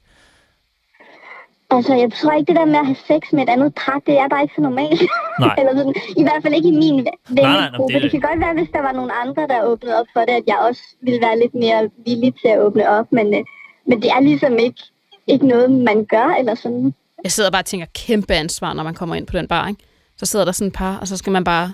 Altså, 1.70 1.94
jeg 1.94 2.10
tror 2.20 2.32
ikke, 2.32 2.48
det 2.52 2.56
der 2.60 2.64
med 2.64 2.78
at 2.82 2.86
have 2.86 2.96
sex 3.10 3.22
med 3.32 3.42
et 3.42 3.48
andet 3.48 3.74
par, 3.82 3.98
det 4.06 4.14
er 4.22 4.28
bare 4.28 4.42
ikke 4.42 4.54
så 4.56 4.62
normalt. 4.62 5.02
Nej. 5.40 5.54
Eller 5.58 5.72
sådan, 5.78 5.94
I 6.16 6.22
hvert 6.22 6.40
fald 6.42 6.54
ikke 6.54 6.68
i 6.68 6.76
min 6.84 6.96
vennegruppe. 7.28 7.94
det- 7.94 7.94
Det, 7.94 8.02
det 8.02 8.10
kan 8.10 8.20
godt 8.28 8.40
være, 8.44 8.54
hvis 8.58 8.68
der 8.76 8.82
var 8.88 8.92
nogle 8.92 9.12
andre, 9.22 9.42
der 9.52 9.58
åbnede 9.70 9.94
op 10.00 10.06
for 10.14 10.20
det, 10.20 10.34
at 10.40 10.46
jeg 10.46 10.58
også 10.68 10.82
ville 11.06 11.20
være 11.26 11.38
lidt 11.38 11.54
mere 11.54 11.80
villig 12.06 12.32
til 12.40 12.48
at 12.54 12.58
åbne 12.66 12.88
op. 12.88 13.06
Men, 13.12 13.26
øh, 13.34 13.42
men 13.88 14.02
det 14.02 14.10
er 14.10 14.20
ligesom 14.20 14.52
ikke, 14.66 14.82
ikke 15.26 15.46
noget, 15.46 15.70
man 15.70 16.04
gør, 16.04 16.28
eller 16.40 16.54
sådan. 16.54 16.94
Jeg 17.24 17.32
sidder 17.32 17.50
bare 17.50 17.62
og 17.62 17.66
tænker, 17.66 17.86
kæmpe 17.94 18.34
ansvar, 18.34 18.72
når 18.72 18.82
man 18.82 18.94
kommer 18.94 19.14
ind 19.14 19.26
på 19.26 19.36
den 19.38 19.48
bar, 19.48 19.68
ikke? 19.68 19.80
Så 20.16 20.26
sidder 20.26 20.44
der 20.44 20.52
sådan 20.52 20.66
et 20.68 20.72
par, 20.74 20.96
og 20.96 21.08
så 21.08 21.16
skal 21.16 21.30
man 21.32 21.44
bare... 21.44 21.72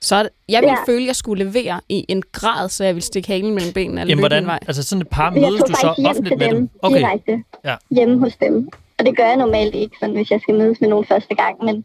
Så 0.00 0.16
er 0.16 0.22
det, 0.22 0.32
jeg 0.48 0.60
ville 0.62 0.76
Ja. 0.86 0.92
føle, 0.92 1.02
at 1.02 1.06
jeg 1.06 1.16
skulle 1.16 1.44
levere 1.44 1.80
i 1.88 2.04
en 2.08 2.22
grad, 2.32 2.68
så 2.68 2.84
jeg 2.84 2.94
ville 2.94 3.04
stikke 3.04 3.28
halen 3.28 3.54
mellem 3.54 3.72
benene 3.72 4.00
og 4.02 4.08
Jamen, 4.08 4.20
hvordan, 4.22 4.42
en 4.42 4.46
vej. 4.46 4.58
altså 4.66 4.82
sådan 4.82 5.02
et 5.02 5.08
par 5.08 5.30
mødes 5.30 5.62
du 5.62 5.74
så 5.80 5.94
offentligt 6.06 6.28
til 6.28 6.38
med 6.38 6.46
dem, 6.48 6.56
dem? 6.56 6.68
Okay, 6.82 6.98
direkte. 6.98 7.44
Ja. 7.64 7.74
Hjemme 7.90 8.18
hos 8.18 8.36
dem. 8.36 8.68
Og 8.98 9.06
det 9.06 9.16
gør 9.16 9.24
jeg 9.26 9.36
normalt 9.36 9.74
ikke, 9.74 9.96
sådan, 10.00 10.14
hvis 10.14 10.30
jeg 10.30 10.40
skal 10.42 10.54
mødes 10.54 10.80
med 10.80 10.88
nogen 10.88 11.04
første 11.06 11.34
gang. 11.34 11.64
Men 11.64 11.84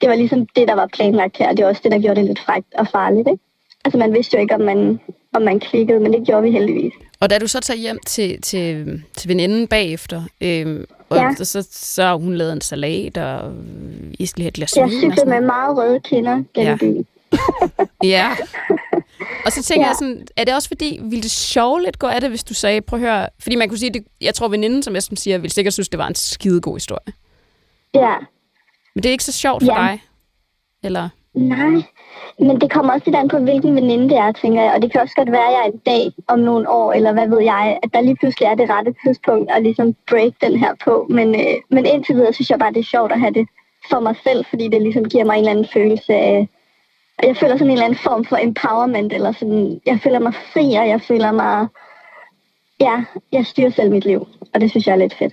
det 0.00 0.08
var 0.08 0.14
ligesom 0.14 0.46
det, 0.56 0.68
der 0.68 0.74
var 0.74 0.86
planlagt 0.96 1.36
her. 1.38 1.50
Det 1.52 1.60
er 1.60 1.66
også 1.66 1.80
det, 1.84 1.92
der 1.92 1.98
gjorde 2.00 2.20
det 2.20 2.24
lidt 2.28 2.40
frækt 2.46 2.74
og 2.78 2.86
farligt. 2.92 3.28
Ikke? 3.28 3.42
Altså, 3.84 3.98
man 3.98 4.12
vidste 4.14 4.36
jo 4.36 4.40
ikke, 4.40 4.54
om 4.54 4.60
man, 4.60 5.00
om 5.34 5.42
man 5.42 5.60
klikkede, 5.60 6.00
men 6.00 6.12
det 6.12 6.26
gjorde 6.26 6.42
vi 6.42 6.50
heldigvis. 6.50 6.92
Og 7.20 7.30
da 7.30 7.38
du 7.38 7.46
så 7.46 7.60
tager 7.60 7.78
hjem 7.78 7.98
til, 8.06 8.42
til, 8.42 9.02
til 9.16 9.28
veninden 9.28 9.66
bagefter, 9.68 10.22
øhm, 10.40 10.84
og 11.16 11.22
Ja. 11.38 11.44
så, 11.44 11.66
så, 11.72 12.02
har 12.02 12.14
hun 12.16 12.34
lavet 12.34 12.52
en 12.52 12.60
salat, 12.60 13.16
og 13.18 13.52
I 14.18 14.26
skal 14.26 14.38
lige 14.40 14.44
have 14.44 14.48
et 14.48 14.54
glas 14.54 14.76
Jeg 14.76 14.90
cyklede 14.90 15.28
med 15.30 15.40
meget 15.40 15.76
røde 15.76 16.00
kinder 16.00 16.32
gennem 16.32 16.46
Ja. 16.56 16.62
ja. 16.70 16.76
byen. 16.76 17.06
Ja. 18.04 18.30
Og 19.46 19.52
så 19.52 19.62
tænker 19.62 19.84
Ja. 19.84 19.88
jeg 19.88 19.96
sådan, 19.98 20.26
er 20.36 20.44
det 20.44 20.54
også 20.54 20.68
fordi, 20.68 21.00
ville 21.02 21.22
det 21.22 21.30
sjove 21.30 21.82
lidt 21.82 21.98
gå 21.98 22.06
af 22.06 22.20
det, 22.20 22.30
hvis 22.30 22.44
du 22.44 22.54
sagde, 22.54 22.80
prøv 22.80 22.98
at 23.02 23.06
høre, 23.10 23.28
fordi 23.40 23.56
man 23.56 23.68
kunne 23.68 23.78
sige, 23.78 23.92
det, 23.92 24.04
jeg 24.20 24.34
tror 24.34 24.48
veninden, 24.48 24.82
som 24.82 24.96
Esben 24.96 25.16
siger, 25.16 25.38
ville 25.38 25.52
sikkert 25.54 25.72
synes, 25.74 25.88
det 25.88 25.98
var 25.98 26.06
en 26.06 26.14
skidegod 26.14 26.76
historie. 26.76 27.12
Ja, 27.94 28.14
Men 28.94 29.02
det 29.02 29.06
er 29.08 29.12
ikke 29.12 29.24
så 29.24 29.32
sjovt 29.32 29.64
for 29.64 29.72
Ja. 29.82 29.86
dig? 29.88 30.02
Eller? 30.82 31.08
nej. 31.34 31.82
Men 32.38 32.60
det 32.60 32.70
kommer 32.70 32.92
også 32.92 33.06
lidt 33.06 33.16
an 33.16 33.28
på, 33.28 33.38
hvilken 33.38 33.74
veninde 33.74 34.08
det 34.08 34.18
er, 34.18 34.32
tænker 34.32 34.62
jeg. 34.62 34.72
Og 34.74 34.82
det 34.82 34.92
kan 34.92 35.00
også 35.00 35.14
godt 35.14 35.32
være, 35.32 35.48
at 35.48 35.52
jeg 35.52 35.66
en 35.66 35.80
dag 35.86 36.12
om 36.28 36.38
nogle 36.38 36.70
år, 36.70 36.92
eller 36.92 37.12
hvad 37.12 37.28
ved 37.28 37.42
jeg, 37.42 37.78
at 37.82 37.90
der 37.94 38.00
lige 38.00 38.16
pludselig 38.16 38.46
er 38.46 38.54
det 38.54 38.70
rette 38.70 38.94
tidspunkt 39.04 39.50
at 39.50 39.62
ligesom 39.62 39.94
break 40.10 40.32
den 40.40 40.58
her 40.58 40.74
på. 40.84 41.06
Men, 41.10 41.34
øh, 41.34 41.56
men 41.70 41.86
indtil 41.86 42.14
videre 42.14 42.32
synes 42.32 42.50
jeg 42.50 42.58
bare, 42.58 42.72
det 42.72 42.80
er 42.80 42.94
sjovt 42.94 43.12
at 43.12 43.20
have 43.20 43.34
det 43.34 43.46
for 43.90 44.00
mig 44.00 44.16
selv, 44.24 44.44
fordi 44.50 44.68
det 44.68 44.82
ligesom 44.82 45.04
giver 45.04 45.24
mig 45.24 45.34
en 45.34 45.38
eller 45.38 45.50
anden 45.50 45.68
følelse 45.72 46.14
af... 46.14 46.48
Jeg 47.22 47.36
føler 47.36 47.54
sådan 47.54 47.66
en 47.66 47.72
eller 47.72 47.84
anden 47.84 47.98
form 47.98 48.24
for 48.24 48.36
empowerment, 48.36 49.12
eller 49.12 49.32
sådan, 49.32 49.80
jeg 49.86 50.00
føler 50.02 50.18
mig 50.18 50.34
fri, 50.34 50.74
og 50.74 50.88
jeg 50.88 51.00
føler 51.08 51.32
mig... 51.32 51.66
Ja, 52.80 53.04
jeg 53.32 53.46
styrer 53.46 53.70
selv 53.70 53.90
mit 53.90 54.04
liv, 54.04 54.28
og 54.54 54.60
det 54.60 54.70
synes 54.70 54.86
jeg 54.86 54.92
er 54.92 54.96
lidt 54.96 55.14
fedt. 55.14 55.32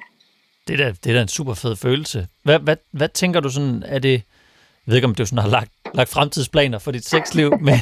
det 0.67 0.73
er, 0.73 0.85
da, 0.85 0.91
det 1.03 1.09
er 1.09 1.13
da 1.13 1.21
en 1.21 1.27
super 1.27 1.53
fed 1.53 1.75
følelse. 1.75 2.27
Hvad, 2.43 2.59
hvad, 2.59 2.75
hvad 2.91 3.09
tænker 3.09 3.39
du 3.39 3.49
sådan, 3.49 3.83
er 3.85 3.99
det... 3.99 4.11
Jeg 4.11 4.91
ved 4.91 4.95
ikke, 4.95 5.07
om 5.07 5.15
du 5.15 5.25
sådan 5.25 5.43
har 5.43 5.49
lagt, 5.49 5.71
lagt 5.93 6.09
fremtidsplaner 6.09 6.79
for 6.79 6.91
dit 6.91 7.05
sexliv, 7.05 7.51
men, 7.61 7.75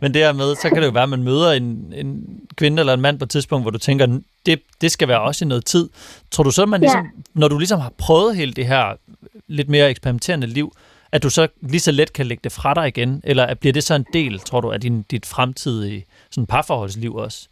men 0.00 0.14
det 0.14 0.22
her 0.22 0.32
med, 0.32 0.54
så 0.56 0.68
kan 0.68 0.76
det 0.76 0.86
jo 0.86 0.90
være, 0.92 1.02
at 1.02 1.08
man 1.08 1.22
møder 1.22 1.52
en, 1.52 1.92
en 1.96 2.40
kvinde 2.56 2.80
eller 2.80 2.94
en 2.94 3.00
mand 3.00 3.18
på 3.18 3.24
et 3.24 3.30
tidspunkt, 3.30 3.64
hvor 3.64 3.70
du 3.70 3.78
tænker, 3.78 4.18
det, 4.46 4.62
det 4.80 4.92
skal 4.92 5.08
være 5.08 5.20
også 5.20 5.44
i 5.44 5.48
noget 5.48 5.64
tid. 5.64 5.88
Tror 6.30 6.44
du 6.44 6.50
så, 6.50 6.62
at 6.62 6.68
man 6.68 6.80
Ja. 6.82 6.86
ligesom, 6.86 7.06
når 7.34 7.48
du 7.48 7.58
ligesom 7.58 7.80
har 7.80 7.92
prøvet 7.98 8.36
hele 8.36 8.52
det 8.52 8.66
her 8.66 8.94
lidt 9.46 9.68
mere 9.68 9.90
eksperimenterende 9.90 10.46
liv, 10.46 10.72
at 11.12 11.22
du 11.22 11.30
så 11.30 11.48
lige 11.60 11.80
så 11.80 11.92
let 11.92 12.12
kan 12.12 12.26
lægge 12.26 12.40
det 12.44 12.52
fra 12.52 12.74
dig 12.74 12.88
igen? 12.88 13.20
Eller 13.24 13.54
bliver 13.54 13.72
det 13.72 13.84
så 13.84 13.94
en 13.94 14.06
del, 14.12 14.38
tror 14.38 14.60
du, 14.60 14.70
af 14.70 14.80
din, 14.80 15.02
dit 15.02 15.26
fremtidige 15.26 16.04
sådan 16.30 16.46
parforholdsliv 16.46 17.14
også? 17.14 17.48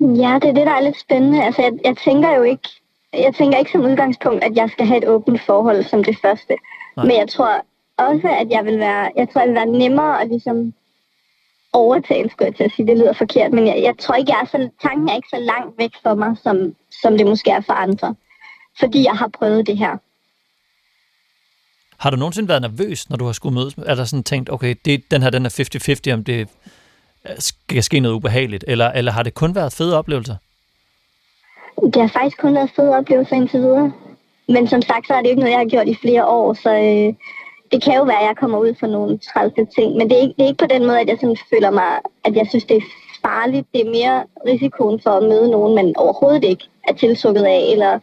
Ja, 0.00 0.38
det 0.42 0.48
er 0.48 0.54
det, 0.54 0.66
der 0.66 0.72
er 0.72 0.80
lidt 0.80 1.00
spændende. 1.00 1.44
Altså, 1.44 1.62
jeg, 1.62 1.72
jeg 1.84 1.96
tænker 2.04 2.36
jo 2.36 2.42
ikke, 2.42 2.68
jeg 3.12 3.34
tænker 3.38 3.58
ikke 3.58 3.70
som 3.72 3.80
udgangspunkt, 3.80 4.44
at 4.44 4.56
jeg 4.56 4.70
skal 4.72 4.86
have 4.86 4.98
et 4.98 5.08
åbent 5.08 5.40
forhold 5.46 5.84
som 5.84 6.04
det 6.04 6.16
første. 6.22 6.54
Nej. 6.96 7.06
Men 7.06 7.16
jeg 7.16 7.28
tror 7.28 7.64
også, 7.98 8.28
at 8.40 8.50
jeg 8.50 8.64
vil 8.64 8.78
være, 8.78 9.10
jeg 9.16 9.28
tror, 9.32 9.40
det 9.40 9.48
vil 9.48 9.54
være 9.56 9.66
nemmere 9.78 10.20
at 10.22 10.28
ligesom 10.28 10.74
overtale, 11.72 12.30
skulle 12.30 12.46
jeg 12.46 12.54
til 12.56 12.64
at 12.64 12.72
sige. 12.76 12.86
Det 12.86 12.96
lyder 12.98 13.12
forkert, 13.12 13.52
men 13.52 13.66
jeg, 13.66 13.82
jeg 13.82 13.94
tror 14.00 14.14
ikke, 14.14 14.32
jeg 14.32 14.40
er 14.42 14.46
så, 14.46 14.68
tanken 14.82 15.08
er 15.08 15.16
ikke 15.16 15.28
så 15.30 15.38
langt 15.40 15.78
væk 15.78 15.90
for 16.02 16.14
mig, 16.14 16.36
som, 16.42 16.74
som 17.02 17.18
det 17.18 17.26
måske 17.26 17.50
er 17.50 17.60
for 17.60 17.72
andre. 17.72 18.14
Fordi 18.80 19.04
jeg 19.04 19.12
har 19.12 19.28
prøvet 19.28 19.66
det 19.66 19.78
her. 19.78 19.96
Har 21.98 22.10
du 22.10 22.16
nogensinde 22.16 22.48
været 22.48 22.62
nervøs, 22.62 23.10
når 23.10 23.16
du 23.16 23.24
har 23.24 23.32
skulle 23.32 23.54
mødes? 23.54 23.76
med- 23.76 23.86
Eller 23.88 24.04
sådan 24.04 24.24
tænkt, 24.24 24.50
okay, 24.52 24.74
det, 24.84 25.10
den 25.10 25.22
her 25.22 25.30
den 25.30 25.46
er 25.46 26.08
50-50, 26.08 26.12
om 26.14 26.24
det 26.24 26.48
skal 27.38 27.82
ske 27.82 28.00
noget 28.00 28.14
ubehageligt? 28.14 28.64
Eller, 28.68 28.88
eller 28.90 29.12
har 29.12 29.22
det 29.22 29.34
kun 29.34 29.54
været 29.54 29.72
fede 29.72 29.98
oplevelser? 29.98 30.36
Det 31.84 31.96
har 32.02 32.08
faktisk 32.08 32.38
kun 32.38 32.54
været 32.54 32.70
fede 32.76 32.96
oplevelser 32.96 33.36
indtil 33.36 33.60
videre. 33.60 33.92
Men 34.48 34.68
som 34.68 34.82
sagt, 34.82 35.06
så 35.06 35.14
er 35.14 35.18
det 35.18 35.24
jo 35.24 35.30
ikke 35.30 35.40
noget, 35.40 35.52
jeg 35.52 35.58
har 35.60 35.68
gjort 35.68 35.88
i 35.88 35.94
flere 35.94 36.26
år, 36.26 36.54
så 36.54 36.70
øh, 36.74 37.14
det 37.72 37.82
kan 37.84 37.94
jo 37.96 38.02
være, 38.04 38.20
at 38.20 38.26
jeg 38.26 38.36
kommer 38.36 38.58
ud 38.58 38.74
for 38.80 38.86
nogle 38.86 39.18
trælse 39.18 39.64
ting. 39.76 39.96
Men 39.96 40.10
det 40.10 40.16
er, 40.18 40.22
ikke, 40.22 40.34
det 40.36 40.44
er 40.44 40.48
ikke 40.48 40.64
på 40.66 40.72
den 40.74 40.86
måde, 40.86 41.00
at 41.00 41.08
jeg 41.08 41.18
sådan 41.20 41.36
føler 41.50 41.70
mig, 41.70 41.90
at 42.24 42.36
jeg 42.36 42.46
synes, 42.50 42.64
det 42.64 42.76
er 42.76 42.80
farligt. 43.22 43.66
Det 43.72 43.80
er 43.86 43.90
mere 43.90 44.24
risikoen 44.46 45.00
for 45.02 45.10
at 45.10 45.22
møde 45.22 45.50
nogen, 45.50 45.74
man 45.74 45.96
overhovedet 45.96 46.44
ikke 46.44 46.64
er 46.88 46.92
tiltrukket 46.92 47.42
af, 47.44 47.68
eller 47.72 47.98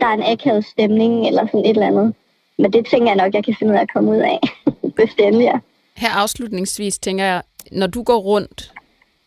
der 0.00 0.06
er 0.06 0.12
en 0.14 0.22
akavet 0.32 0.64
stemning, 0.64 1.26
eller 1.26 1.46
sådan 1.46 1.60
et 1.60 1.70
eller 1.70 1.86
andet. 1.86 2.14
Men 2.58 2.72
det 2.72 2.86
tænker 2.86 3.06
jeg 3.08 3.16
nok, 3.16 3.34
jeg 3.34 3.44
kan 3.44 3.56
finde 3.58 3.72
ud 3.72 3.78
af 3.78 3.82
at 3.82 3.92
komme 3.92 4.10
ud 4.10 4.16
af, 4.16 4.38
hvis 4.96 5.10
det 5.18 5.26
endelig 5.26 5.46
er. 5.46 5.58
Her 5.96 6.08
afslutningsvis 6.10 6.98
tænker 6.98 7.24
jeg, 7.24 7.42
når 7.72 7.86
du 7.86 8.02
går 8.02 8.18
rundt 8.18 8.72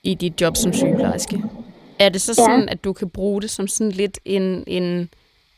i 0.03 0.13
dit 0.13 0.41
job 0.41 0.55
som 0.55 0.73
sygeplejerske, 0.73 1.43
er 1.99 2.09
det 2.09 2.21
så 2.21 2.31
Ja. 2.37 2.43
sådan, 2.45 2.69
at 2.69 2.83
du 2.83 2.93
kan 2.93 3.09
bruge 3.09 3.41
det 3.41 3.49
som 3.49 3.67
sådan 3.67 3.91
lidt 3.91 4.19
en, 4.25 4.63
en 4.67 5.09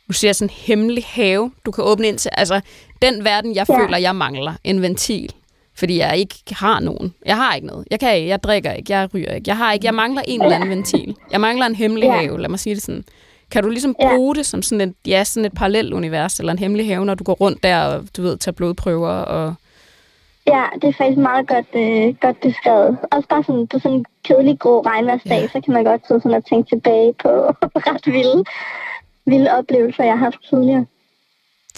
du 0.08 0.14
siger 0.14 0.34
sådan 0.34 0.50
hemmelig 0.50 1.04
have, 1.08 1.52
du 1.66 1.72
kan 1.72 1.84
åbne 1.84 2.08
ind 2.08 2.18
til, 2.18 2.32
altså 2.34 2.62
den 3.06 3.24
verden, 3.26 3.56
jeg 3.56 3.66
Ja. 3.70 3.80
føler, 3.80 3.98
jeg 3.98 4.16
mangler, 4.16 4.54
en 4.64 4.82
ventil, 4.82 5.34
fordi 5.76 5.98
jeg 6.00 6.18
ikke 6.18 6.36
har 6.52 6.80
nogen. 6.80 7.14
Jeg 7.26 7.36
har 7.38 7.56
ikke 7.56 7.68
noget. 7.68 7.88
Jeg 7.92 8.00
kan 8.00 8.16
ikke, 8.16 8.28
jeg 8.28 8.44
drikker 8.44 8.72
ikke, 8.72 8.94
jeg 8.98 9.10
ryger 9.14 9.34
ikke. 9.34 9.50
Jeg 9.50 9.58
har 9.58 9.74
ikke, 9.74 9.86
jeg 9.86 9.94
mangler 9.94 10.22
en 10.28 10.42
eller 10.42 10.56
anden 10.56 10.70
ventil. 10.70 11.16
Jeg 11.32 11.42
mangler 11.42 11.66
en 11.66 11.76
hemmelig 11.76 12.08
Ja. 12.08 12.12
have, 12.18 12.42
lad 12.42 12.50
mig 12.50 12.60
sige 12.60 12.76
det 12.76 12.84
sådan. 12.84 13.04
Kan 13.52 13.64
du 13.64 13.70
ligesom 13.70 13.96
Ja. 14.02 14.16
bruge 14.16 14.36
det 14.36 14.46
som 14.46 14.62
sådan 14.62 14.90
et, 14.90 14.96
ja, 15.08 15.24
sådan 15.24 15.46
et 15.46 15.54
parallelt 15.54 15.94
univers, 15.94 16.40
eller 16.40 16.52
en 16.52 16.60
hemmelig 16.60 16.88
have, 16.88 17.06
når 17.06 17.16
du 17.16 17.24
går 17.24 17.34
rundt 17.34 17.64
der 17.64 17.82
og, 17.82 18.04
du 18.18 18.22
ved, 18.22 18.38
tager 18.38 18.54
blodprøver 18.54 19.10
og... 19.10 19.54
Ja, 20.48 20.64
det 20.82 20.88
er 20.88 20.94
faktisk 20.94 21.18
meget 21.18 21.48
godt, 21.48 21.66
øh, 21.76 22.16
godt 22.22 22.42
beskrevet. 22.42 22.98
Også 23.12 23.28
bare 23.30 23.44
sådan, 23.44 23.68
på 23.68 23.80
sådan 23.80 23.98
en 23.98 24.06
kedelig 24.24 24.60
grå 24.60 24.82
regnværsdag, 24.82 25.30
Ja. 25.32 25.42
ja. 25.42 25.48
så 25.48 25.62
kan 25.66 25.74
man 25.74 25.84
godt 25.84 26.08
sidde 26.08 26.22
sådan 26.22 26.38
og 26.38 26.46
tænke 26.46 26.70
tilbage 26.76 27.14
på 27.24 27.30
ret 27.88 28.06
vilde 28.14 28.44
vilde 29.26 29.52
oplevelser, 29.58 30.04
jeg 30.04 30.14
har 30.14 30.24
haft 30.26 30.38
tidligere. 30.50 30.86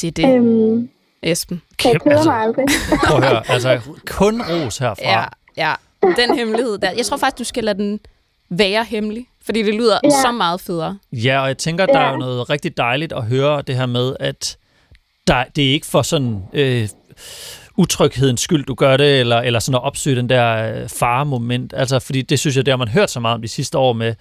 Det 0.02 0.08
er 0.08 0.12
det, 0.12 0.36
Øhm, 0.36 0.90
Esben. 1.32 1.62
så 1.82 1.90
jeg 1.90 1.96
Kæmpe- 1.96 2.04
keder 2.04 2.16
altså- 2.18 2.30
mig 2.32 2.42
aldrig. 2.42 2.66
Prøv 3.08 3.18
at 3.18 3.30
høre, 3.30 3.50
altså 3.52 3.80
kun 4.08 4.42
ros 4.42 4.78
herfra. 4.78 5.04
Ja, 5.04 5.24
ja. 5.58 5.74
Den 6.18 6.38
hemmelighed 6.38 6.78
der. 6.78 6.92
Jeg 6.92 7.06
tror 7.06 7.18
faktisk, 7.18 7.40
du 7.40 7.44
skal 7.44 7.64
lade 7.64 7.78
den 7.78 8.00
være 8.50 8.84
hemmelig, 8.84 9.26
fordi 9.46 9.64
det 9.64 9.74
lyder 9.74 10.00
Ja. 10.04 10.10
så 10.10 10.32
meget 10.32 10.62
federe. 10.62 10.98
Ja, 11.12 11.40
og 11.42 11.48
jeg 11.48 11.58
tænker, 11.58 11.86
der 11.86 12.00
er 12.00 12.08
jo 12.08 12.14
Ja. 12.14 12.18
noget 12.20 12.50
rigtig 12.50 12.78
dejligt 12.78 13.14
at 13.14 13.24
høre 13.24 13.62
det 13.62 13.76
her 13.76 13.86
med, 13.86 14.16
at 14.20 14.58
der, 15.28 15.44
det 15.56 15.68
er 15.70 15.74
ikke 15.74 15.86
for 15.88 16.02
sådan 16.02 16.44
øh, 16.54 16.90
utryghedens 17.78 18.42
skyld, 18.42 18.66
du 18.66 18.74
gør 18.74 18.98
det, 18.98 19.20
eller, 19.20 19.38
eller 19.38 19.60
sådan 19.60 19.76
at 19.76 19.84
opsøge 19.84 20.16
den 20.16 20.30
der 20.30 20.82
øh, 20.82 20.90
faremoment. 20.90 21.74
Altså, 21.78 22.00
fordi 22.00 22.22
det 22.22 22.40
synes 22.40 22.56
jeg, 22.56 22.66
det 22.66 22.72
har 22.72 22.78
man 22.78 22.88
hørt 22.88 23.12
så 23.12 23.20
meget 23.20 23.36
om 23.36 23.42
de 23.42 23.48
sidste 23.48 23.78
år 23.78 23.94
med, 23.94 24.16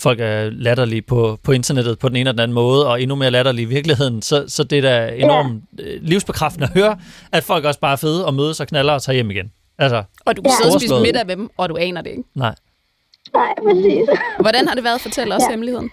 folk 0.00 0.20
er 0.20 0.50
latterlige 0.50 1.02
på, 1.02 1.38
på 1.42 1.52
internettet 1.52 1.98
på 1.98 2.08
den 2.08 2.16
ene 2.16 2.20
eller 2.20 2.32
den 2.32 2.40
anden 2.40 2.54
måde, 2.54 2.88
og 2.88 3.02
endnu 3.02 3.16
mere 3.16 3.30
latterlige 3.30 3.62
i 3.62 3.68
virkeligheden. 3.68 4.22
Så, 4.22 4.44
så 4.48 4.64
det 4.64 4.78
er 4.78 4.82
da 4.82 5.14
enormt 5.14 5.62
øh, 5.80 5.98
livsbekræftende 6.02 6.66
at 6.66 6.72
høre, 6.82 6.98
at 7.32 7.44
folk 7.44 7.64
også 7.64 7.80
bare 7.80 7.92
er 7.92 7.96
fede 7.96 8.26
og 8.26 8.34
mødes 8.34 8.60
og 8.60 8.66
knaller 8.66 8.92
og 8.92 9.02
tager 9.02 9.14
hjem 9.14 9.30
igen. 9.30 9.52
Altså, 9.78 10.02
Og 10.26 10.36
du 10.36 10.42
kan 10.42 10.50
Ja. 10.50 10.56
sidde 10.62 10.74
og 10.74 10.80
spise 10.80 10.94
middag 11.00 11.26
med 11.26 11.36
dem, 11.36 11.50
og 11.56 11.68
du 11.68 11.76
aner 11.76 12.02
det 12.02 12.10
ikke. 12.10 12.22
nej. 12.34 12.54
Nej, 13.34 13.54
præcis. 13.66 14.08
Hvordan 14.40 14.68
har 14.68 14.74
det 14.74 14.84
været? 14.84 15.00
Fortæl 15.00 15.32
os 15.32 15.42
Ja. 15.42 15.50
hemmeligheden. 15.50 15.90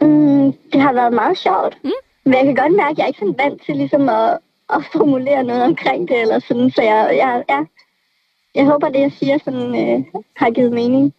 Mm, 0.00 0.52
det 0.72 0.80
har 0.80 0.92
været 0.92 1.12
meget 1.12 1.38
sjovt. 1.38 1.76
Mm. 1.84 1.90
Men 2.24 2.34
jeg 2.34 2.44
kan 2.44 2.54
godt 2.54 2.72
mærke, 2.76 2.90
at 2.90 2.98
jeg 2.98 3.02
er 3.04 3.06
ikke 3.06 3.18
sådan 3.18 3.38
vant 3.44 3.62
til 3.66 3.76
ligesom 3.76 4.08
at, 4.08 4.38
at 4.74 4.80
formulere 4.92 5.42
noget 5.44 5.62
omkring 5.62 6.08
det, 6.08 6.20
eller 6.20 6.38
sådan, 6.48 6.70
så 6.70 6.82
jeg, 6.82 7.10
jeg, 7.22 7.42
jeg, 7.48 7.66
jeg 8.54 8.64
håber, 8.64 8.88
det 8.88 9.00
jeg 9.00 9.12
siger 9.18 9.38
sådan, 9.44 9.68
øh, 9.82 10.04
har 10.36 10.50
givet 10.50 10.72
mening. 10.72 11.14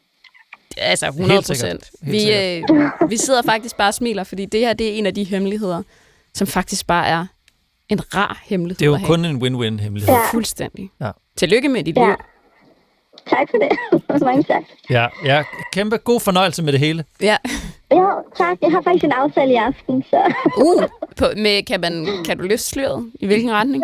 Altså 0.78 1.08
100 1.08 1.34
Helt 1.34 1.48
sikkert. 1.48 1.80
procent. 1.80 1.92
Vi, 2.12 2.34
øh, 2.34 3.10
vi 3.10 3.18
sidder 3.18 3.42
faktisk 3.42 3.78
bare 3.78 3.88
og 3.88 3.94
smiler, 3.94 4.24
fordi 4.24 4.46
det 4.46 4.60
her 4.60 4.74
det 4.74 4.90
er 4.90 4.94
en 4.94 5.06
af 5.06 5.14
de 5.14 5.24
hemmeligheder, 5.24 5.84
som 6.34 6.48
faktisk 6.48 6.88
bare 6.88 7.08
er 7.08 7.26
en 7.90 8.16
rar 8.16 8.42
hemmelighed 8.46 8.78
Det 8.80 8.86
er 8.86 8.90
jo 8.90 8.94
at 8.94 9.00
have. 9.00 9.08
kun 9.08 9.26
en 9.26 9.36
win-win-hemmelighed. 9.42 10.14
Ja. 10.16 10.32
Fuldstændig. 10.32 10.90
Ja. 11.02 11.12
Tillykke 11.36 11.70
med 11.70 11.84
dit 11.84 11.98
Ja. 11.98 12.06
liv. 12.06 12.16
Tak 13.30 13.48
for 13.50 13.58
det. 13.58 14.22
Mange 14.26 14.44
tak. 14.44 14.64
Ja, 14.90 15.08
ja, 15.26 15.44
kæmpe 15.74 15.98
god 15.98 16.20
fornøjelse 16.20 16.64
med 16.64 16.72
det 16.74 16.80
hele. 16.80 17.06
Ja. 17.22 17.38
Jo, 17.92 18.10
tak. 18.38 18.58
Jeg 18.62 18.72
har 18.72 18.82
faktisk 18.82 19.04
en 19.04 19.12
aftale 19.12 19.52
i 19.52 19.56
aften, 19.56 20.04
så 20.10 20.34
Uh, 20.58 20.84
på, 21.18 21.26
med, 21.38 21.64
kan, 21.66 21.82
man, 21.82 22.08
kan 22.26 22.38
du 22.38 22.44
løfte 22.44 22.66
sløret? 22.66 23.12
I 23.20 23.26
hvilken 23.26 23.52
retning? 23.52 23.84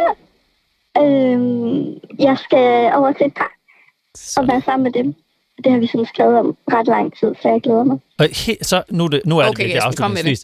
øhm, 0.98 1.86
jeg 2.20 2.38
skal 2.38 2.92
over 2.96 3.14
til 3.14 3.26
et 3.28 3.34
par 3.34 3.52
Så, 4.16 4.40
og 4.42 4.48
være 4.48 4.62
sammen 4.66 4.84
med 4.84 4.92
dem. 5.04 5.16
Det 5.64 5.72
har 5.72 5.80
vi 5.80 5.88
sådan 5.88 6.05
skrevet 6.05 6.39
om 6.39 6.58
ret 6.74 6.88
lang 6.88 7.14
tid, 7.20 7.36
så 7.41 7.49
jeg 7.49 7.62
glæder 7.62 7.84
mig. 7.84 7.97
Og 8.20 8.26
he, 8.45 8.58
så 8.62 8.84
nu, 8.89 9.03
er 9.03 9.08
det, 9.08 9.22
nu 9.26 9.38
er 9.38 9.41
det 9.43 9.49
Okay, 9.49 9.64
virkelig 9.64 9.82
det. 9.82 9.88
afslutningsvis. 9.88 10.43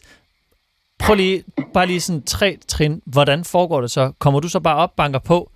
Prøv 0.98 1.16
lige, 1.16 1.44
bare 1.74 1.86
lige 1.86 2.00
sådan 2.00 2.22
tre 2.22 2.56
trin. 2.68 3.02
Hvordan 3.06 3.44
foregår 3.44 3.80
det 3.80 3.90
så? 3.90 4.12
Kommer 4.18 4.40
du 4.40 4.48
så 4.48 4.60
bare 4.60 4.76
op, 4.76 4.96
banker 4.96 5.18
på, 5.18 5.50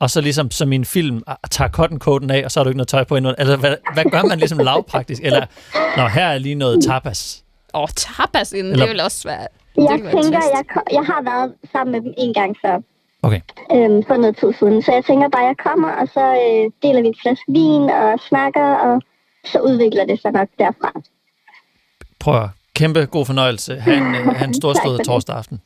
og 0.00 0.10
så 0.10 0.20
ligesom 0.20 0.50
som 0.50 0.72
i 0.72 0.74
en 0.76 0.84
film, 0.84 1.22
ah, 1.26 1.36
tager 1.50 1.68
cotton 1.70 2.30
af, 2.30 2.44
og 2.44 2.50
så 2.50 2.60
har 2.60 2.64
du 2.64 2.70
ikke 2.70 2.76
noget 2.76 2.88
tøj 2.88 3.04
på 3.04 3.16
endnu? 3.16 3.34
Altså, 3.38 3.56
hvad, 3.56 3.76
hvad 3.94 4.04
gør 4.04 4.22
man 4.22 4.38
ligesom 4.38 4.58
lavpraktisk? 4.58 5.22
Eller, 5.22 5.46
nå, 5.96 6.06
her 6.06 6.26
er 6.26 6.38
lige 6.38 6.54
noget 6.54 6.84
tapas. 6.84 7.44
Åh, 7.74 7.88
tapas 7.96 8.52
inden, 8.52 8.72
Eller- 8.72 8.84
det 8.86 8.92
vil 8.92 9.00
også 9.00 9.28
være... 9.28 9.46
Jeg 9.76 10.00
tænker, 10.00 10.40
jeg, 10.54 10.64
jeg 10.92 11.04
har 11.06 11.22
været 11.22 11.52
sammen 11.72 11.92
med 11.92 12.00
dem 12.00 12.14
en 12.18 12.34
gang 12.34 12.56
før. 12.66 12.76
Okay. 13.22 13.40
øhm, 13.72 14.04
for 14.06 14.16
noget 14.16 14.36
tid 14.36 14.52
siden. 14.58 14.82
Så 14.82 14.92
jeg 14.92 15.04
tænker 15.04 15.28
bare, 15.28 15.42
at 15.42 15.46
jeg 15.46 15.56
kommer, 15.56 15.88
og 15.88 16.08
så 16.08 16.20
øh, 16.20 16.64
deler 16.82 17.00
vi 17.02 17.06
en 17.06 17.14
flaske 17.22 17.52
vin 17.52 17.82
og 17.90 18.20
snakker, 18.28 18.64
og 18.74 19.02
så 19.44 19.60
udvikler 19.60 20.04
det 20.06 20.20
sig 20.22 20.32
nok 20.32 20.48
derfra. 20.58 20.92
Prøv 22.20 22.42
at 22.42 22.48
kæmpe 22.74 23.06
god 23.06 23.26
fornøjelse. 23.26 23.80
Ha' 23.80 23.92
en, 23.94 24.14
øh, 24.14 24.26
ha' 24.26 24.44
en 24.44 24.52
Tak 24.52 24.54
storslået 24.54 24.94
for 24.94 24.96
det. 24.96 25.06
torsdag 25.06 25.36
aften. 25.36 25.60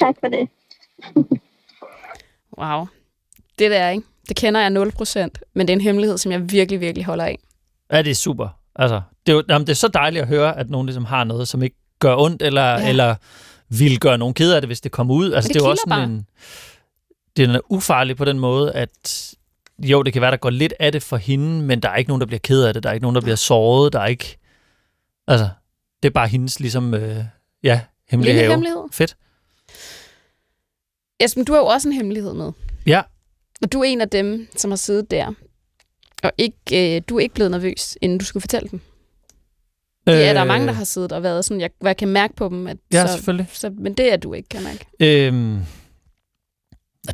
Tak 0.00 0.14
for 0.20 0.28
det. 0.28 0.48
Wow. 2.58 2.86
Det 3.58 3.70
der, 3.70 3.88
ikke? 3.88 4.02
Det 4.28 4.36
kender 4.36 4.60
jeg 4.60 4.70
0%, 4.70 5.28
men 5.54 5.68
det 5.68 5.72
er 5.72 5.76
en 5.76 5.80
hemmelighed, 5.80 6.18
som 6.18 6.32
jeg 6.32 6.52
virkelig, 6.52 6.80
virkelig 6.80 7.04
holder 7.04 7.24
af. 7.24 7.38
Ja, 7.92 8.02
det 8.02 8.10
er 8.10 8.14
super. 8.14 8.48
Altså, 8.76 9.00
det, 9.26 9.32
er 9.32 9.36
jo, 9.36 9.42
jamen, 9.48 9.66
det 9.66 9.72
er 9.72 9.76
så 9.76 9.88
dejligt 9.88 10.22
at 10.22 10.28
høre, 10.28 10.58
at 10.58 10.70
nogen 10.70 10.86
ligesom 10.86 11.04
har 11.04 11.24
noget, 11.24 11.48
som 11.48 11.62
ikke 11.62 11.76
gør 11.98 12.16
ondt, 12.16 12.42
eller, 12.42 12.62
ja. 12.62 12.88
eller 12.88 13.14
vil 13.68 14.00
gøre 14.00 14.18
nogen 14.18 14.34
ked 14.34 14.52
af 14.52 14.60
det, 14.60 14.68
hvis 14.68 14.80
det 14.80 14.92
kommer 14.92 15.14
ud. 15.14 15.32
Altså, 15.32 15.48
det 15.48 15.54
det, 15.54 15.62
er 15.62 15.66
også 15.68 15.82
sådan 15.86 16.00
bare. 16.00 16.04
en... 16.04 16.26
Det 17.36 17.50
er 17.50 17.60
ufarlig 17.70 18.16
på 18.16 18.24
den 18.24 18.38
måde, 18.38 18.72
at 18.72 19.34
jo, 19.78 20.02
det 20.02 20.12
kan 20.12 20.22
være, 20.22 20.30
der 20.30 20.36
går 20.36 20.50
lidt 20.50 20.74
af 20.80 20.92
det 20.92 21.02
for 21.02 21.16
hende, 21.16 21.62
men 21.62 21.80
der 21.80 21.88
er 21.88 21.96
ikke 21.96 22.08
nogen, 22.08 22.20
der 22.20 22.26
bliver 22.26 22.40
ked 22.40 22.62
af 22.62 22.74
det. 22.74 22.82
Der 22.82 22.88
er 22.88 22.92
ikke 22.92 23.04
nogen, 23.04 23.14
der 23.14 23.20
bliver 23.20 23.36
såret. 23.36 23.92
Der 23.92 24.00
er 24.00 24.06
ikke... 24.06 24.38
Altså, 25.28 25.48
det 26.02 26.08
er 26.08 26.12
bare 26.12 26.28
hendes 26.28 26.60
ligesom... 26.60 26.94
Øh, 26.94 27.24
ja, 27.62 27.80
hemmelige 28.10 28.32
Lille 28.32 28.40
have. 28.42 28.52
hemmelighed. 28.52 28.82
Fedt. 28.92 29.16
Esben, 31.20 31.44
du 31.44 31.52
har 31.52 31.60
jo 31.60 31.66
også 31.66 31.88
en 31.88 31.94
hemmelighed 31.94 32.34
med. 32.34 32.52
Ja. 32.86 33.02
Og 33.62 33.72
du 33.72 33.80
er 33.80 33.84
en 33.84 34.00
af 34.00 34.08
dem, 34.08 34.48
som 34.56 34.70
har 34.70 34.76
siddet 34.76 35.10
der. 35.10 35.32
Og 36.22 36.32
ikke, 36.38 36.96
øh, 36.96 37.02
du 37.08 37.16
er 37.16 37.20
ikke 37.20 37.34
blevet 37.34 37.50
nervøs, 37.50 37.98
inden 38.00 38.18
du 38.18 38.24
skulle 38.24 38.40
fortælle 38.40 38.68
dem. 38.68 38.80
Det 40.06 40.24
er 40.24 40.32
der 40.32 40.40
er 40.40 40.44
mange, 40.44 40.66
der 40.66 40.72
har 40.72 40.84
siddet 40.84 41.12
og 41.12 41.22
været 41.22 41.44
sådan, 41.44 41.60
jeg, 41.60 41.70
hvor 41.80 41.88
jeg 41.88 41.96
kan 41.96 42.08
mærke 42.08 42.34
på 42.34 42.48
dem. 42.48 42.66
At 42.66 42.76
Øh. 42.76 42.78
Ja, 42.92 43.06
så, 43.06 43.12
selvfølgelig. 43.12 43.48
så, 43.52 43.70
men 43.78 43.94
det 43.94 44.12
er 44.12 44.16
du 44.16 44.32
ikke, 44.32 44.48
kan 44.48 44.62
mærke. 44.62 44.86
Øhm, 45.00 45.60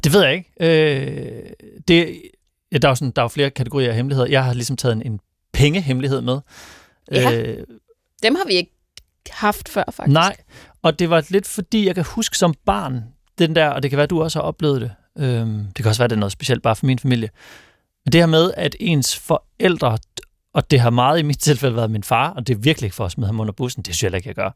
det 0.04 0.12
ved 0.12 0.22
jeg 0.24 0.34
ikke. 0.34 0.52
Øh, 0.60 1.42
det, 1.88 2.22
ja, 2.72 2.78
der, 2.78 2.88
er 2.88 2.90
jo 2.90 2.94
sådan, 2.94 3.10
der 3.10 3.22
er 3.22 3.24
jo 3.24 3.28
flere 3.28 3.50
kategorier 3.50 3.88
af 3.88 3.94
hemmeligheder. 3.96 4.28
Jeg 4.28 4.44
har 4.44 4.52
ligesom 4.54 4.76
taget 4.76 4.92
en, 4.92 5.02
en 5.02 5.20
pengehemmelighed 5.52 6.20
med. 6.20 6.38
Ja. 7.12 7.32
Øh, 7.40 7.66
Dem 8.22 8.34
har 8.34 8.44
vi 8.46 8.52
ikke 8.52 8.72
haft 9.30 9.68
før, 9.68 9.84
faktisk. 9.92 10.12
nej, 10.12 10.36
og 10.82 10.98
det 10.98 11.10
var 11.10 11.24
lidt 11.28 11.46
fordi, 11.46 11.86
jeg 11.86 11.94
kan 11.94 12.04
huske 12.04 12.38
som 12.38 12.54
barn, 12.66 13.04
den 13.38 13.56
der, 13.56 13.68
og 13.68 13.82
det 13.82 13.90
kan 13.90 13.96
være, 13.96 14.06
du 14.06 14.22
også 14.22 14.38
har 14.38 14.44
oplevet 14.44 14.80
det. 14.80 14.90
Øhm, 15.18 15.64
det 15.66 15.74
kan 15.76 15.86
også 15.86 16.00
være, 16.00 16.08
det 16.08 16.14
er 16.16 16.20
noget 16.20 16.32
specielt 16.32 16.62
bare 16.62 16.76
for 16.76 16.86
min 16.86 16.98
familie. 16.98 17.30
Men 18.04 18.12
det 18.12 18.20
her 18.20 18.26
med, 18.26 18.52
at 18.56 18.76
ens 18.80 19.18
forældre, 19.18 19.98
og 20.54 20.70
det 20.70 20.80
har 20.80 20.90
meget 20.90 21.18
i 21.18 21.22
mit 21.22 21.38
tilfælde 21.38 21.76
været 21.76 21.90
min 21.90 22.02
far, 22.02 22.30
og 22.30 22.46
det 22.46 22.54
er 22.54 22.58
virkelig 22.58 22.86
ikke 22.86 22.96
for 22.96 23.04
at 23.04 23.12
smide 23.12 23.26
ham 23.26 23.40
under 23.40 23.52
bussen, 23.52 23.82
det 23.82 23.94
synes 23.94 24.02
jeg 24.02 24.06
heller 24.06 24.16
ikke, 24.16 24.28
jeg 24.28 24.34
gør. 24.36 24.50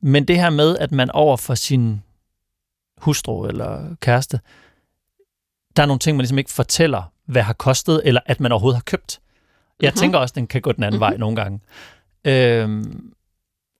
Men 0.00 0.24
det 0.28 0.36
her 0.40 0.50
med, 0.50 0.78
at 0.78 0.92
man 0.92 1.10
over 1.10 1.36
for 1.36 1.54
sin 1.54 2.02
hustru 2.98 3.46
eller 3.46 3.94
kæreste, 4.00 4.40
der 5.76 5.82
er 5.82 5.86
nogle 5.86 5.98
ting, 5.98 6.16
man 6.16 6.22
ligesom 6.22 6.38
ikke 6.38 6.52
fortæller, 6.52 7.02
hvad 7.26 7.42
har 7.42 7.52
kostet, 7.52 8.00
eller 8.04 8.20
at 8.26 8.40
man 8.40 8.52
overhovedet 8.52 8.76
har 8.76 8.82
købt. 8.82 9.20
Jeg 9.82 9.90
Mhm. 9.90 9.98
tænker 9.98 10.18
også, 10.18 10.32
at 10.32 10.36
den 10.36 10.46
kan 10.46 10.60
gå 10.62 10.72
den 10.72 10.84
anden 10.84 10.96
Mhm. 10.98 11.00
vej 11.00 11.16
nogle 11.16 11.36
gange. 11.36 11.60
Øhm, 12.24 13.12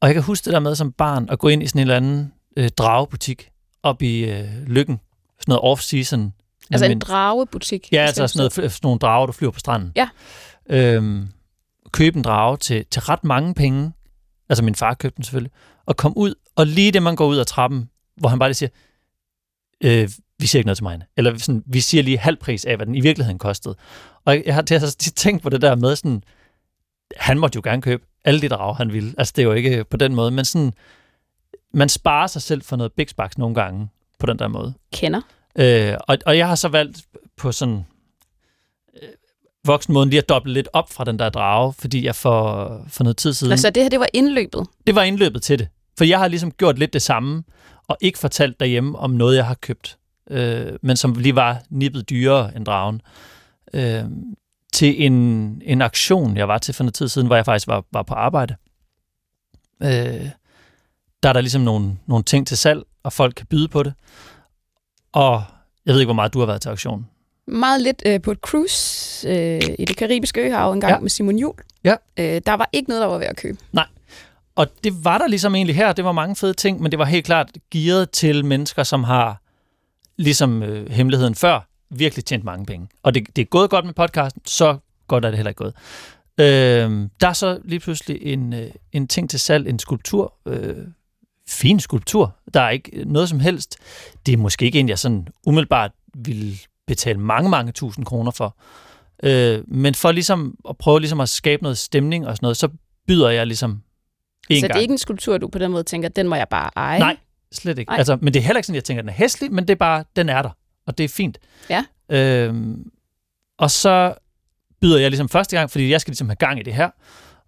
og 0.01 0.09
jeg 0.09 0.15
kan 0.15 0.23
huske 0.23 0.45
det 0.45 0.53
der 0.53 0.59
med 0.61 0.75
som 0.75 0.93
barn, 0.93 1.29
at 1.31 1.39
gå 1.39 1.49
ind 1.49 1.63
i 1.63 1.67
sådan 1.67 1.79
en 1.79 1.83
eller 1.83 1.97
anden 1.97 2.33
øh, 2.57 2.69
dragebutik 2.69 3.51
op 3.83 4.03
i 4.03 4.25
øh, 4.25 4.63
Lykken. 4.67 5.01
Sådan 5.41 5.53
noget 5.61 5.79
off-season. 5.79 6.21
Altså 6.71 6.87
en 6.87 6.99
dragebutik. 6.99 7.89
Ja, 7.93 7.99
altså 8.01 8.27
sådan, 8.27 8.39
noget, 8.39 8.53
sådan 8.53 8.71
nogle 8.83 8.99
drager, 8.99 9.27
der 9.27 9.33
flyver 9.33 9.53
på 9.53 9.59
stranden. 9.59 9.93
Ja. 9.97 10.09
Øhm, 10.71 11.29
købe 11.95 12.17
en 12.17 12.23
drage 12.23 12.57
til, 12.57 12.87
til 12.91 13.03
ret 13.03 13.25
mange 13.25 13.55
penge. 13.55 13.93
Altså 14.49 14.65
min 14.65 14.75
far 14.75 14.95
købte 14.95 15.17
den 15.17 15.25
selvfølgelig. 15.25 15.53
Og 15.87 15.97
kom 15.97 16.13
ud, 16.17 16.35
og 16.57 16.67
lige 16.67 16.93
det 16.93 17.03
man 17.03 17.17
går 17.17 17.27
ud 17.27 17.37
af 17.37 17.47
trappen, 17.47 17.91
hvor 18.17 18.29
han 18.29 18.39
bare 18.39 18.49
lige 18.49 18.55
siger, 18.55 18.71
øh, 19.85 20.09
vi 20.39 20.47
siger 20.47 20.61
ikke 20.61 20.67
noget 20.67 20.77
til 20.77 20.85
mig. 20.85 21.01
Eller 21.17 21.39
sådan, 21.39 21.63
vi 21.67 21.81
siger 21.81 22.03
lige 22.03 22.19
halv 22.19 22.37
pris 22.37 22.65
af, 22.65 22.77
hvad 22.77 22.87
den 22.87 22.95
i 22.95 23.01
virkeligheden 23.01 23.39
kostede. 23.39 23.77
Og 24.25 24.43
jeg, 24.47 24.55
har 24.55 24.63
til 24.63 24.75
at 24.75 24.97
tænkt 25.17 25.43
på 25.43 25.49
det 25.49 25.63
der 25.63 25.75
med 25.75 25.97
sådan, 25.97 26.23
han 27.17 27.39
måtte 27.39 27.57
jo 27.57 27.61
gerne 27.65 27.83
købe 27.83 28.07
alle 28.25 28.41
de 28.41 28.49
drager, 28.49 28.75
han 28.75 28.93
ville. 28.93 29.15
Altså 29.19 29.33
det 29.37 29.43
er 29.43 29.47
jo 29.47 29.53
ikke 29.53 29.85
på 29.85 29.97
den 29.97 30.15
måde, 30.15 30.31
men 30.31 30.45
sådan, 30.45 30.73
man 31.75 31.89
sparer 31.89 32.27
sig 32.27 32.43
selv 32.43 32.63
for 32.63 32.77
noget 32.77 32.93
big 32.93 33.07
bucks 33.17 33.39
nogle 33.39 33.55
gange 33.55 33.89
på 34.19 34.27
den 34.27 34.39
der 34.39 34.49
måde. 34.49 34.75
Kender. 34.93 35.21
Øh, 35.59 35.95
og, 36.01 36.19
og 36.27 36.39
jeg 36.39 36.49
har 36.49 36.55
så 36.55 36.69
valgt 36.69 37.05
på 37.37 37.53
sådan 37.53 37.85
voksenmåden 39.65 40.11
lige 40.11 40.21
at 40.21 40.29
doble 40.29 40.53
lidt 40.53 40.69
op 40.73 40.93
fra 40.93 41.05
den 41.05 41.19
der 41.19 41.29
drage, 41.29 41.73
fordi 41.79 42.05
jeg 42.05 42.15
for, 42.15 42.81
for 42.89 43.05
noget 43.05 43.17
tid 43.17 43.33
siden... 43.33 43.53
Altså 43.53 43.71
det 43.71 43.83
her, 43.83 43.91
det 43.91 44.01
var 44.01 44.09
indløbet. 44.13 44.67
Det 44.87 44.95
var 44.95 45.03
indløbet 45.03 45.43
til 45.43 45.59
det. 45.59 45.69
For 45.99 46.05
jeg 46.05 46.19
har 46.19 46.29
ligesom 46.29 46.51
gjort 46.51 46.79
lidt 46.79 46.93
det 46.93 47.03
samme, 47.03 47.43
og 47.89 47.97
ikke 48.01 48.19
fortalt 48.19 48.61
derhjemme 48.61 48.99
om 48.99 49.11
noget, 49.11 49.37
jeg 49.37 49.47
har 49.47 49.55
købt, 49.55 49.99
øh, 50.31 50.73
men 50.83 50.97
som 50.97 51.15
lige 51.15 51.37
var 51.37 51.63
nippet 51.71 52.11
dyrere 52.11 52.57
end 52.57 52.67
dragen. 52.67 53.01
Øh, 53.75 54.05
til 54.73 55.05
en, 55.07 55.13
en 55.65 55.83
aktion, 55.83 56.37
jeg 56.37 56.49
var 56.49 56.59
til 56.59 56.75
for 56.75 56.85
noget 56.85 56.95
tid 56.95 57.09
siden, 57.09 57.27
hvor 57.27 57.37
jeg 57.37 57.45
faktisk 57.45 57.67
var, 57.67 57.85
var 57.93 58.03
på 58.03 58.15
arbejde. 58.15 58.57
Øh, 59.83 60.29
der 61.23 61.29
er 61.29 61.33
der 61.33 61.41
ligesom 61.41 61.63
nogle, 61.63 61.97
nogle 62.07 62.25
ting 62.25 62.47
til 62.47 62.57
salg, 62.57 62.83
og 63.03 63.13
folk 63.13 63.35
kan 63.35 63.47
byde 63.47 63.69
på 63.69 63.83
det. 63.83 63.95
Og 65.13 65.43
jeg 65.87 65.95
ved 65.95 66.01
ikke, 66.01 66.07
hvor 66.07 66.15
meget 66.15 66.35
du 66.35 66.39
har 66.39 66.47
været 66.47 66.63
til 66.63 66.69
auktion. 66.69 67.07
Meget 67.47 67.83
lidt 67.83 68.03
øh, 68.07 68.23
på 68.23 68.31
et 68.31 68.39
cruise 68.39 69.29
øh, 69.29 69.61
i 69.79 69.85
det 69.85 69.97
karibiske 69.97 70.41
øhav 70.41 70.73
en 70.73 70.81
gang 70.81 70.93
Ja. 70.93 70.99
med 71.01 71.11
Simon 71.11 71.39
Jul. 71.39 71.55
Ja. 71.85 71.95
Øh, 72.17 72.41
der 72.47 72.53
var 72.55 72.69
ikke 72.73 72.89
noget, 72.89 73.01
der 73.03 73.07
var 73.09 73.19
ved 73.19 73.27
at 73.27 73.37
købe. 73.37 73.59
Og 74.57 74.67
det 74.85 75.05
var 75.05 75.19
der 75.19 75.27
ligesom 75.27 75.55
egentlig 75.55 75.77
her. 75.77 75.93
Det 75.93 76.05
var 76.05 76.13
mange 76.13 76.37
fede 76.37 76.55
ting, 76.55 76.83
men 76.83 76.91
det 76.91 76.99
var 76.99 77.05
helt 77.05 77.27
klart 77.27 77.51
gearet 77.71 78.11
til 78.11 78.45
mennesker, 78.45 78.83
som 78.83 79.05
har, 79.05 79.41
ligesom 80.17 80.63
øh, 80.63 80.91
hemmeligheden 80.91 81.35
før, 81.35 81.69
virkelig 81.91 82.25
tjent 82.25 82.45
mange 82.45 82.67
penge. 82.67 82.89
Og 83.03 83.15
det, 83.15 83.37
det 83.37 83.43
er 83.43 83.47
gået 83.47 83.71
godt 83.71 83.85
med 83.85 83.95
podcasten, 83.95 84.43
så 84.45 84.77
godt 85.09 85.25
er 85.25 85.29
det 85.31 85.39
heller 85.39 85.51
ikke 85.51 85.59
gået. 85.59 85.75
Øh, 86.41 87.09
der 87.21 87.29
er 87.29 87.33
så 87.33 87.59
lige 87.65 87.81
pludselig 87.81 88.19
en, 88.23 88.53
øh, 88.53 88.71
en 88.93 89.09
ting 89.09 89.31
til 89.31 89.41
salg, 89.41 89.69
en 89.69 89.79
skulptur, 89.79 90.35
øh, 90.47 90.77
fin 91.49 91.81
skulptur. 91.81 92.37
Der 92.55 92.61
er 92.61 92.71
ikke 92.71 93.03
noget 93.07 93.29
som 93.29 93.41
helst. 93.41 93.77
Det 94.27 94.33
er 94.33 94.37
måske 94.37 94.65
ikke 94.65 94.81
en, 94.81 94.89
jeg 94.89 94.99
sådan 94.99 95.29
umiddelbart 95.47 95.91
ville 96.15 96.57
betale 96.87 97.19
mange, 97.19 97.51
mange 97.51 97.73
tusind 97.73 98.05
kroner 98.05 98.31
for. 98.31 98.57
Øh, 99.23 99.63
men 99.69 99.95
for 99.95 100.13
ligesom 100.13 100.55
at 100.69 100.77
prøve 100.77 101.01
ligesom 101.01 101.21
at 101.21 101.29
skabe 101.29 101.63
noget 101.63 101.79
stemning 101.79 102.27
og 102.27 102.37
sådan 102.37 102.45
noget, 102.45 102.57
så 102.57 102.69
byder 103.07 103.31
jeg 103.31 103.47
ligesom 103.47 103.83
en 104.51 104.57
så 104.57 104.61
gang. 104.61 104.73
det 104.73 104.79
er 104.79 104.83
ikke 104.83 104.93
en 104.93 104.99
skulptur, 104.99 105.39
du 105.39 105.49
på 105.49 105.59
den 105.59 105.71
måde 105.71 105.83
tænker, 105.83 106.09
den 106.09 106.29
må 106.29 106.35
jeg 106.35 106.49
bare 106.49 106.71
eje? 106.77 106.99
Nej, 106.99 107.17
slet 107.53 107.79
ikke. 107.79 107.91
Nej. 107.91 107.99
Altså, 107.99 108.19
men 108.21 108.35
det 108.35 108.41
er 108.41 108.45
heller 108.45 108.59
ikke 108.59 108.67
sådan, 108.67 108.75
jeg 108.75 108.85
tænker, 108.85 109.03
den 109.03 109.09
er 109.09 109.13
hæslig, 109.15 109.53
men 109.53 109.69
det 109.69 109.71
er 109.71 109.79
bare, 109.79 110.05
den 110.17 110.29
er 110.29 110.43
der, 110.43 110.51
og 110.87 110.99
det 110.99 111.05
er 111.05 111.09
fint. 111.09 111.39
Ja. 111.71 111.85
Øhm, 112.09 112.91
og 113.59 113.71
så 113.71 114.15
byder 114.81 114.99
jeg 114.99 115.11
ligesom 115.11 115.29
første 115.29 115.57
gang, 115.57 115.71
fordi 115.71 115.91
jeg 115.91 116.01
skal 116.01 116.11
ligesom 116.11 116.29
have 116.29 116.37
gang 116.37 116.61
i 116.61 116.63
det 116.63 116.75
her, 116.75 116.91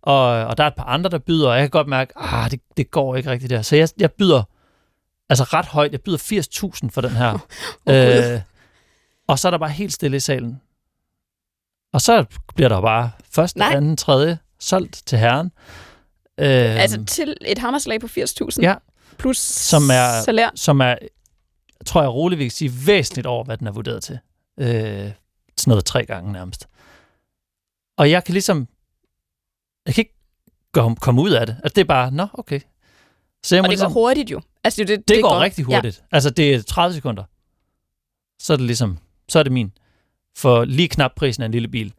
og, 0.02 0.26
og 0.46 0.56
der 0.56 0.64
er 0.64 0.68
et 0.68 0.74
par 0.74 0.84
andre, 0.84 1.10
der 1.10 1.18
byder, 1.18 1.48
og 1.48 1.54
jeg 1.54 1.62
kan 1.62 1.70
godt 1.70 1.88
mærke, 1.88 2.12
ah, 2.16 2.50
det, 2.50 2.60
det 2.76 2.90
går 2.90 3.16
ikke 3.16 3.30
rigtigt 3.30 3.50
der. 3.50 3.62
Så 3.62 3.76
jeg, 3.76 3.88
jeg 3.98 4.12
byder 4.12 4.42
altså 5.28 5.44
ret 5.44 5.66
højt, 5.66 5.92
jeg 5.92 6.00
byder 6.00 6.18
80.000 6.82 6.90
for 6.90 7.00
den 7.00 7.10
her. 7.10 7.32
Gud. 7.86 8.32
øh, 8.34 8.40
og 9.26 9.38
så 9.38 9.48
er 9.48 9.50
der 9.50 9.58
bare 9.58 9.70
helt 9.70 9.92
stille 9.92 10.16
i 10.16 10.20
salen. 10.20 10.60
Og 11.92 12.00
så 12.00 12.24
bliver 12.54 12.68
der 12.68 12.80
bare 12.80 13.10
første, 13.30 13.58
Nej. 13.58 13.72
anden, 13.74 13.96
tredje 13.96 14.38
solgt 14.60 15.02
til 15.06 15.18
herren. 15.18 15.46
Øh, 16.40 16.80
Altså 16.82 17.04
til 17.04 17.36
et 17.40 17.58
hammerslag 17.58 18.00
på 18.00 18.06
80.000? 18.06 18.62
Ja. 18.62 18.74
Plus 19.18 19.38
Som 19.38 19.82
er- 19.90 20.22
salær? 20.24 20.50
som 20.54 20.80
er, 20.80 20.96
tror 21.86 22.00
jeg 22.02 22.10
roligt, 22.10 22.38
vi 22.38 22.44
kan 22.44 22.50
sige, 22.50 22.72
væsentligt 22.86 23.26
over, 23.26 23.44
hvad 23.44 23.56
den 23.58 23.66
er 23.66 23.72
vurderet 23.72 24.02
til. 24.02 24.18
Øh, 24.60 24.66
sådan 24.68 25.12
noget 25.66 25.84
tre 25.84 26.06
gange 26.06 26.32
nærmest. 26.32 26.68
Og 27.98 28.10
jeg 28.10 28.24
kan 28.24 28.32
ligesom, 28.32 28.68
jeg 29.86 29.94
kan 29.94 30.02
ikke 30.02 30.14
komme, 30.72 30.96
komme 30.96 31.22
ud 31.22 31.30
af 31.30 31.46
det. 31.46 31.56
Altså 31.64 31.74
det 31.74 31.80
er 31.80 31.84
bare, 31.84 32.10
nå, 32.10 32.26
okay. 32.32 32.60
Så 33.44 33.54
jeg 33.56 33.60
Og 33.60 33.64
det 33.64 33.68
går 33.68 33.70
ligesom, 33.70 33.92
hurtigt 33.92 34.30
jo. 34.30 34.40
Altså, 34.64 34.80
det, 34.84 34.88
det, 34.88 35.08
det 35.08 35.22
går 35.22 35.40
rigtig 35.40 35.64
hurtigt. 35.64 35.98
Ja. 36.12 36.16
Altså 36.16 36.30
det 36.30 36.54
er 36.54 36.62
30 36.62 36.94
sekunder. 36.94 37.24
Så 38.42 38.52
er 38.52 38.56
det 38.56 38.66
ligesom, 38.66 38.98
så 39.28 39.38
er 39.38 39.42
det 39.42 39.52
min. 39.52 39.72
For 40.36 40.64
lige 40.64 40.88
knap 40.88 41.10
prisen 41.16 41.42
af 41.42 41.46
en 41.46 41.52
lille 41.52 41.68
bil. 41.68 41.92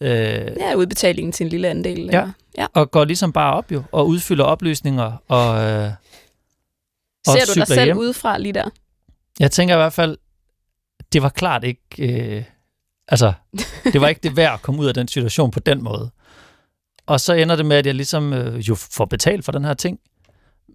Øh, 0.00 0.10
Ja, 0.10 0.74
udbetalingen 0.74 1.32
til 1.32 1.44
en 1.44 1.50
lille 1.50 1.68
andel. 1.68 1.98
Ja. 2.00 2.02
eller- 2.20 2.32
ja. 2.58 2.66
og 2.74 2.90
går 2.90 3.04
ligesom 3.04 3.32
bare 3.32 3.54
op 3.54 3.72
jo, 3.72 3.82
og 3.92 4.08
udfylder 4.08 4.44
oplysninger, 4.44 5.12
og, 5.28 5.62
øh, 5.64 5.90
og 7.26 7.32
Ser 7.32 7.44
du 7.54 7.60
dig 7.60 7.66
selv 7.66 7.84
hjem. 7.84 7.98
udefra 7.98 8.38
lige 8.38 8.52
der? 8.52 8.70
Jeg 9.40 9.50
tænker 9.50 9.74
i 9.74 9.78
hvert 9.78 9.92
fald, 9.92 10.18
det 11.12 11.22
var 11.22 11.28
klart 11.28 11.64
ikke... 11.64 11.80
Øh, 11.98 12.44
altså, 13.08 13.32
det 13.92 14.00
var 14.00 14.08
ikke 14.08 14.20
det 14.22 14.36
værd 14.36 14.54
at 14.54 14.62
komme 14.62 14.80
ud 14.80 14.86
af 14.86 14.94
den 14.94 15.08
situation 15.08 15.50
på 15.50 15.60
den 15.60 15.82
måde. 15.82 16.10
Og 17.06 17.20
så 17.20 17.32
ender 17.34 17.56
det 17.56 17.66
med, 17.66 17.76
at 17.76 17.86
jeg 17.86 17.94
ligesom 17.94 18.32
øh, 18.32 18.56
jo 18.58 18.74
får 18.74 19.04
betalt 19.04 19.44
for 19.44 19.52
den 19.52 19.64
her 19.64 19.74
ting, 19.74 19.98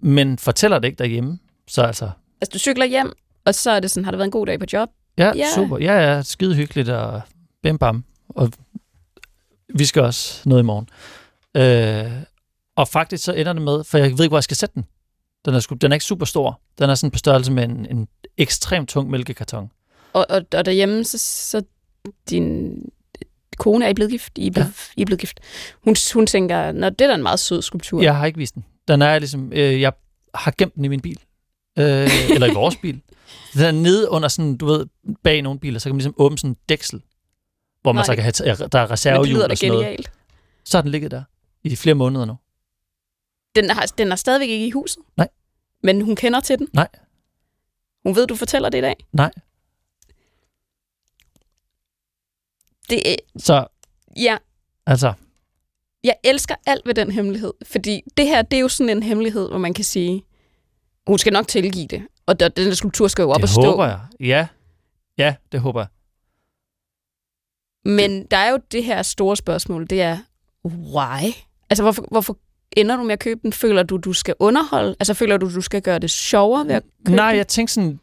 men 0.04 0.38
fortæller 0.38 0.80
det 0.80 0.88
ikke 0.88 0.98
derhjemme. 0.98 1.40
Så 1.68 1.82
altså, 1.82 2.10
Altså, 2.42 2.52
du 2.54 2.60
cykler 2.60 2.86
hjem, 2.86 3.12
og 3.46 3.56
så 3.56 3.72
er 3.72 3.80
det 3.80 3.92
sådan, 3.92 4.06
har 4.06 4.12
det 4.12 4.18
været 4.18 4.28
en 4.28 4.32
god 4.32 4.46
dag 4.46 4.60
på 4.60 4.66
job? 4.74 4.90
Ja, 5.18 5.32
Ja. 5.36 5.46
super. 5.56 5.78
Ja, 5.78 5.94
ja, 6.14 6.22
skide 6.22 6.56
hyggeligt 6.56 6.90
og 6.90 7.22
bim 7.64 7.78
bam. 7.78 8.04
Og 8.30 8.52
vi 9.76 9.86
skal 9.86 10.02
også 10.02 10.42
noget 10.50 10.62
i 10.62 10.66
morgen. 10.66 10.90
Øh, 11.58 12.12
og 12.76 12.88
faktisk 12.88 13.24
så 13.24 13.34
ender 13.34 13.54
det 13.54 13.62
med, 13.62 13.84
for 13.84 13.98
jeg 13.98 14.06
ved 14.06 14.20
ikke, 14.20 14.28
hvor 14.28 14.38
jeg 14.38 14.44
skal 14.44 14.58
sætte 14.58 14.76
den. 14.76 14.86
Den 15.46 15.54
er, 15.54 15.60
sgu, 15.60 15.76
den 15.76 15.92
er 15.92 15.96
ikke 15.96 16.06
super 16.06 16.26
stor. 16.26 16.62
Den 16.80 16.90
er 16.90 16.96
sådan 16.96 17.12
på 17.12 17.18
størrelse 17.18 17.52
med 17.52 17.64
en, 17.64 17.86
en 17.90 18.08
ekstremt 18.38 18.90
tung 18.90 19.10
mælkekarton. 19.10 19.72
Og, 20.14 20.26
og, 20.30 20.42
og 20.54 20.66
derhjemme, 20.66 21.04
så, 21.04 21.18
så 21.18 21.62
din 22.30 22.76
kone 23.58 23.86
er 23.86 23.90
I 23.90 23.94
blevet 23.94 24.12
gift? 24.12 24.38
I 24.38 24.48
er 24.48 24.52
blevet, 24.52 24.68
ja. 24.68 24.72
I 24.98 25.02
er 25.02 25.06
blevet 25.06 25.20
gift. 25.20 25.40
Hun, 25.84 25.96
hun 26.14 26.28
tænker, 26.28 26.72
når 26.72 26.90
det 26.90 27.02
er 27.02 27.08
da 27.08 27.16
en 27.16 27.24
meget 27.24 27.40
sød 27.40 27.62
skulptur. 27.62 28.02
Jeg 28.02 28.16
har 28.18 28.26
ikke 28.26 28.38
vist 28.38 28.56
den. 28.56 28.66
Den 28.88 29.02
er 29.02 29.20
ligesom, 29.20 29.54
øh, 29.54 29.82
jeg 29.82 29.94
har 30.36 30.54
gemt 30.58 30.76
den 30.76 30.86
i 30.86 30.88
min 30.88 31.00
bil. 31.02 31.20
Øh, 31.80 32.10
eller 32.30 32.48
i 32.48 32.54
vores 32.54 32.76
bil. 32.78 33.02
Den 33.54 33.62
er 33.64 33.72
nede 33.72 34.10
under 34.10 34.28
sådan, 34.28 34.58
du 34.58 34.66
ved, 34.66 34.86
bag 35.24 35.42
nogle 35.42 35.60
biler, 35.60 35.80
så 35.80 35.90
kan 35.90 35.96
man 35.96 35.98
ligesom 35.98 36.14
åbne 36.18 36.38
sådan 36.38 36.50
en 36.52 36.58
dæksel, 36.70 37.02
hvor 37.82 37.92
man 37.92 38.00
Nej. 38.00 38.06
så 38.06 38.16
kan 38.16 38.24
have, 38.24 38.68
der 38.72 38.80
er 38.80 38.92
reservehjul 38.92 39.42
og 39.42 39.58
sådan 39.58 39.72
noget. 39.72 39.86
genialt. 39.86 40.12
Så 40.66 40.78
har 40.78 40.82
den 40.82 40.92
ligget 40.92 41.12
der 41.12 41.24
i 41.64 41.76
flere 41.76 41.96
måneder 41.96 42.26
nu. 42.26 42.36
Den, 43.56 43.70
har, 43.70 43.86
den 43.98 44.12
er 44.12 44.16
stadigvæk 44.16 44.50
ikke 44.50 44.68
i 44.68 44.72
huset? 44.72 45.04
Nej. 45.18 45.28
Men 45.84 46.02
hun 46.02 46.16
kender 46.16 46.40
til 46.40 46.60
den? 46.60 46.68
Nej. 46.74 46.88
Hun 48.04 48.16
ved, 48.16 48.28
du 48.28 48.36
fortæller 48.36 48.70
det 48.70 48.78
i 48.78 48.82
dag? 48.82 48.96
Nej. 49.14 49.32
Det 52.90 53.12
er, 53.12 53.16
Så, 53.38 53.68
ja, 54.18 54.38
altså, 54.86 55.14
jeg 56.04 56.16
elsker 56.24 56.56
alt 56.66 56.86
ved 56.86 56.94
den 56.94 57.12
hemmelighed, 57.12 57.54
fordi 57.66 58.02
det 58.18 58.28
her, 58.28 58.42
det 58.42 58.58
er 58.58 58.62
jo 58.62 58.68
sådan 58.68 58.98
en 58.98 59.04
hemmelighed, 59.04 59.50
hvor 59.50 59.58
man 59.58 59.74
kan 59.74 59.84
sige, 59.84 60.24
hun 61.08 61.18
skal 61.18 61.34
nok 61.34 61.48
tilgive 61.48 61.88
det, 61.88 62.08
og 62.26 62.40
der, 62.40 62.48
den 62.50 62.68
der 62.68 62.74
skulptur 62.74 63.08
skal 63.08 63.24
jo 63.24 63.30
op 63.30 63.36
det 63.36 63.44
og 63.44 63.50
stå. 63.50 63.62
håber 63.62 63.86
jeg. 63.86 64.00
Ja. 64.20 64.48
Ja, 65.18 65.36
det 65.52 65.60
håber 65.60 65.82
jeg. 65.82 65.88
Men 67.86 68.26
der 68.32 68.38
er 68.38 68.52
jo 68.52 68.60
det 68.72 68.84
her 68.84 69.02
store 69.02 69.36
spørgsmål, 69.36 69.88
det 69.90 70.02
er, 70.02 70.18
why? 70.66 71.34
Altså, 71.70 71.84
hvorfor, 71.84 72.06
hvorfor 72.12 72.38
ender 72.78 72.96
du 72.96 73.04
med 73.04 73.14
at 73.14 73.20
købe 73.20 73.40
den? 73.44 73.54
Føler 73.54 73.84
du, 73.84 73.98
du 73.98 74.14
skal 74.14 74.36
underholde? 74.40 74.96
Altså, 75.00 75.14
føler 75.14 75.38
du, 75.38 75.56
du 75.56 75.62
skal 75.62 75.82
gøre 75.82 76.00
det 76.00 76.10
sjovere 76.12 76.66
ved 76.68 76.76
at 76.76 76.84
købe 77.06 77.16
Nej, 77.16 77.30
den? 77.30 77.38
jeg 77.38 77.48
tænkte 77.48 77.74
sådan, 77.74 78.00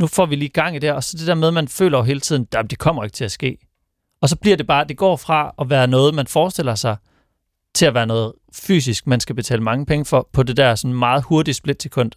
nu 0.00 0.06
får 0.06 0.26
vi 0.26 0.36
lige 0.36 0.48
gang 0.48 0.76
i 0.76 0.78
det, 0.78 0.88
her, 0.88 0.94
og 0.94 1.04
så 1.04 1.16
det 1.16 1.26
der 1.26 1.34
med, 1.34 1.48
at 1.48 1.54
man 1.54 1.68
føler 1.68 1.98
jo 1.98 2.04
hele 2.04 2.20
tiden, 2.20 2.46
at 2.52 2.70
det 2.70 2.78
kommer 2.78 3.04
ikke 3.04 3.14
til 3.14 3.24
at 3.24 3.32
ske. 3.32 3.58
Og 4.20 4.28
så 4.28 4.36
bliver 4.36 4.56
det 4.56 4.66
bare, 4.66 4.84
det 4.84 4.96
går 4.96 5.16
fra 5.16 5.54
at 5.60 5.70
være 5.70 5.86
noget, 5.86 6.14
man 6.14 6.26
forestiller 6.26 6.74
sig, 6.74 6.96
til 7.74 7.86
at 7.86 7.94
være 7.94 8.06
noget 8.06 8.32
fysisk, 8.52 9.06
man 9.06 9.20
skal 9.20 9.34
betale 9.34 9.62
mange 9.62 9.86
penge 9.86 10.04
for, 10.04 10.28
på 10.32 10.42
det 10.42 10.56
der 10.56 10.74
sådan 10.74 10.94
meget 10.94 11.22
hurtige 11.22 11.54
splitsekund. 11.54 12.12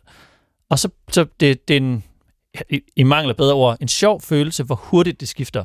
Og 0.70 0.80
så, 0.80 0.90
så 1.12 1.26
det, 1.40 1.68
det 1.68 1.74
er 1.74 1.78
en, 1.78 2.04
i, 2.70 2.82
i 2.96 3.04
mangel 3.04 3.30
af 3.30 3.36
bedre 3.38 3.54
ord, 3.54 3.78
en 3.82 3.88
sjov 3.88 4.22
følelse, 4.22 4.64
hvor 4.64 4.76
hurtigt 4.76 5.20
det 5.20 5.28
skifter 5.28 5.64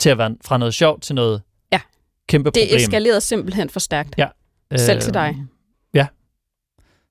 til 0.00 0.10
at 0.10 0.18
være 0.18 0.36
fra 0.44 0.58
noget 0.58 0.74
sjovt 0.74 1.02
til 1.02 1.14
noget 1.14 1.42
Ja. 1.72 1.80
kæmpe 2.28 2.50
Det 2.50 2.62
problem. 2.62 2.76
eskalerede 2.76 3.20
simpelthen 3.20 3.70
for 3.70 3.80
stærkt. 3.80 4.14
Ja. 4.18 4.28
Selv 4.76 5.00
til 5.00 5.14
dig. 5.14 5.36
Ja. 5.94 6.06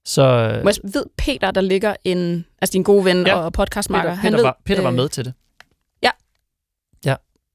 Så 0.06 0.22
øh, 0.24 0.66
jeg 0.66 0.76
ved 0.84 1.06
Peter, 1.18 1.52
der 1.52 1.62
ligger 1.62 1.96
en, 2.04 2.46
altså 2.62 2.74
din 2.74 2.84
gode 2.84 3.06
ven 3.06 3.28
Ja. 3.28 3.36
og 3.36 3.54
podcastmarker, 3.54 4.10
Peter, 4.10 4.22
han 4.22 4.32
Peter, 4.32 4.38
ved, 4.38 4.44
var, 4.44 4.62
Peter 4.66 4.82
var 4.82 4.90
øh, 4.90 4.96
med 4.96 5.10
til 5.10 5.26
det. 5.26 5.34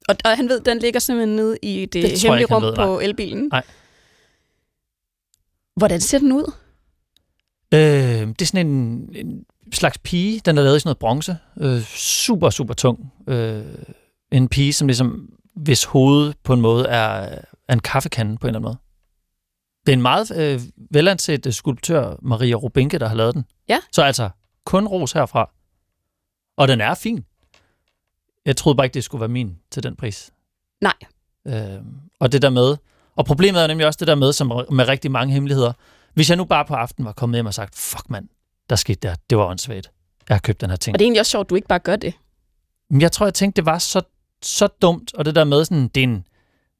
Og, 0.09 0.16
og 0.24 0.37
han 0.37 0.49
ved, 0.49 0.61
den 0.61 0.78
ligger 0.78 1.01
simpelthen 1.01 1.37
nede 1.37 1.57
i 1.62 1.87
det, 1.87 1.93
Det 2.03 2.22
hemmelige 2.22 2.47
rum 2.55 2.62
ved, 2.62 2.76
på 2.76 3.01
elbilen. 3.01 3.49
Nej. 3.53 3.62
Hvordan 5.76 6.00
ser 6.00 6.18
den 6.18 6.32
ud? 6.32 6.52
Øh, 7.74 8.28
det 8.28 8.42
er 8.42 8.46
sådan 8.46 8.66
en, 8.66 9.08
en 9.14 9.44
slags 9.72 9.98
pige, 9.98 10.40
den 10.40 10.58
er 10.58 10.62
lavet 10.62 10.76
i 10.76 10.80
sådan 10.80 10.88
noget 10.88 10.98
bronze. 10.98 11.38
Øh, 11.60 11.82
super, 11.96 12.50
super 12.50 12.74
tung. 12.74 13.12
Øh, 13.26 13.64
en 14.32 14.48
pige, 14.48 14.72
som 14.72 14.88
ligesom, 14.88 15.28
hvis 15.54 15.84
hoved 15.84 16.32
på 16.42 16.52
en 16.52 16.60
måde 16.60 16.86
er, 16.86 17.38
er 17.68 17.72
en 17.72 17.80
kaffekande 17.80 18.38
på 18.38 18.46
en 18.46 18.48
eller 18.48 18.58
anden 18.58 18.68
måde. 18.68 18.76
Det 19.86 19.92
er 19.92 19.96
en 19.96 20.02
meget 20.02 20.36
øh, 20.36 20.60
velanset 20.90 21.46
øh, 21.46 21.52
skulptør, 21.52 22.16
Maria 22.22 22.54
Rubinke, 22.54 22.98
der 22.98 23.08
har 23.08 23.14
lavet 23.14 23.34
den. 23.34 23.44
Ja. 23.68 23.80
Så 23.92 24.02
altså, 24.02 24.30
kun 24.64 24.86
ros 24.86 25.12
herfra. 25.12 25.50
Og 26.56 26.68
den 26.68 26.80
er 26.80 26.94
fin. 26.94 27.24
Jeg 28.46 28.56
troede 28.56 28.76
bare 28.76 28.86
ikke, 28.86 28.94
det 28.94 29.04
skulle 29.04 29.20
være 29.20 29.28
min 29.28 29.58
til 29.70 29.82
den 29.82 29.96
pris. 29.96 30.32
Nej. 30.80 30.94
Øh, 31.46 31.82
og 32.20 32.32
det 32.32 32.42
der 32.42 32.50
med, 32.50 32.76
og 33.16 33.24
problemet 33.24 33.62
er 33.62 33.66
nemlig 33.66 33.86
også 33.86 33.96
det 34.00 34.08
der 34.08 34.14
med, 34.14 34.32
som 34.32 34.52
med 34.72 34.88
rigtig 34.88 35.10
mange 35.10 35.34
hemmeligheder. 35.34 35.72
Hvis 36.14 36.28
jeg 36.30 36.36
nu 36.36 36.44
bare 36.44 36.64
på 36.64 36.74
aftenen 36.74 37.06
var 37.06 37.12
kommet 37.12 37.36
hjem 37.36 37.46
og 37.46 37.54
sagt, 37.54 37.74
fuck 37.78 38.10
mand, 38.10 38.28
der 38.70 38.76
skete 38.76 39.08
der, 39.08 39.14
det 39.30 39.38
var 39.38 39.44
åndssvagt. 39.46 39.90
Jeg 40.28 40.34
har 40.34 40.40
købt 40.40 40.60
den 40.60 40.70
her 40.70 40.76
ting. 40.76 40.94
Og 40.94 40.98
det 40.98 41.04
er 41.04 41.06
egentlig 41.06 41.20
også 41.20 41.30
sjovt, 41.30 41.46
at 41.46 41.50
du 41.50 41.54
ikke 41.54 41.68
bare 41.68 41.78
gør 41.78 41.96
det. 41.96 42.14
Men 42.90 43.00
jeg 43.00 43.12
tror, 43.12 43.26
jeg 43.26 43.34
tænkte, 43.34 43.56
det 43.56 43.66
var 43.66 43.78
så, 43.78 44.02
så 44.42 44.66
dumt, 44.82 45.14
og 45.14 45.24
det 45.24 45.34
der 45.34 45.44
med 45.44 45.64
sådan, 45.64 45.88
det 45.88 46.00
er 46.00 46.04
en, 46.04 46.24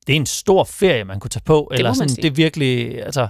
det 0.07 0.13
er 0.13 0.17
en 0.17 0.27
stor 0.27 0.65
ferie, 0.65 1.05
man 1.05 1.21
kunne 1.21 1.29
tage 1.31 1.43
på, 1.45 1.55
må 1.55 1.69
eller 1.77 1.93
sådan, 1.93 2.09
sige. 2.09 2.23
det 2.23 2.29
er 2.29 2.35
virkelig, 2.35 3.03
altså, 3.05 3.29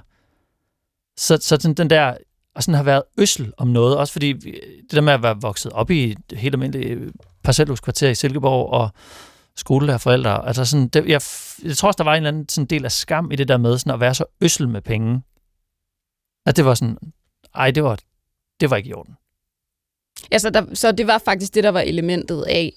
så, 1.16 1.36
så 1.36 1.42
sådan 1.60 1.74
den 1.74 1.90
der, 1.90 2.16
og 2.54 2.62
sådan 2.62 2.74
har 2.76 2.82
været 2.82 3.02
øssel 3.18 3.52
om 3.56 3.68
noget, 3.68 3.96
også 3.96 4.12
fordi 4.12 4.26
vi- 4.26 4.60
det 4.82 4.92
der 4.92 5.00
med 5.00 5.12
at 5.12 5.22
være 5.22 5.36
vokset 5.40 5.72
op 5.72 5.90
i 5.90 6.10
et 6.10 6.18
helt 6.32 6.54
almindeligt 6.54 7.00
parcelhuskvarter 7.44 8.08
i 8.08 8.14
Silkeborg, 8.14 8.70
og 8.72 8.90
skolelærer 9.56 10.28
altså 10.28 10.64
sådan, 10.64 10.88
det, 10.88 11.06
jeg, 11.08 11.20
jeg 11.64 11.76
tror 11.76 11.88
også, 11.88 11.98
der 11.98 12.04
var 12.04 12.12
en 12.12 12.16
eller 12.16 12.28
anden 12.28 12.48
sådan 12.48 12.66
del 12.66 12.84
af 12.84 12.92
skam 12.92 13.30
i 13.32 13.36
det 13.36 13.48
der 13.48 13.56
med 13.56 13.78
sådan 13.78 13.92
at 13.94 14.00
være 14.00 14.14
så 14.14 14.24
øssel 14.40 14.68
med 14.68 14.80
penge. 14.80 15.22
At 16.46 16.56
det 16.56 16.64
var 16.64 16.74
sådan, 16.74 16.98
ej, 17.54 17.70
det 17.70 17.84
var, 17.84 17.98
det 18.60 18.70
var 18.70 18.76
ikke 18.76 18.88
i 18.90 18.94
orden. 18.94 19.14
Altså, 20.30 20.50
der, 20.50 20.74
så 20.74 20.92
det 20.92 21.06
var 21.06 21.18
faktisk 21.18 21.54
det, 21.54 21.64
der 21.64 21.70
var 21.70 21.80
elementet 21.80 22.44
af, 22.48 22.72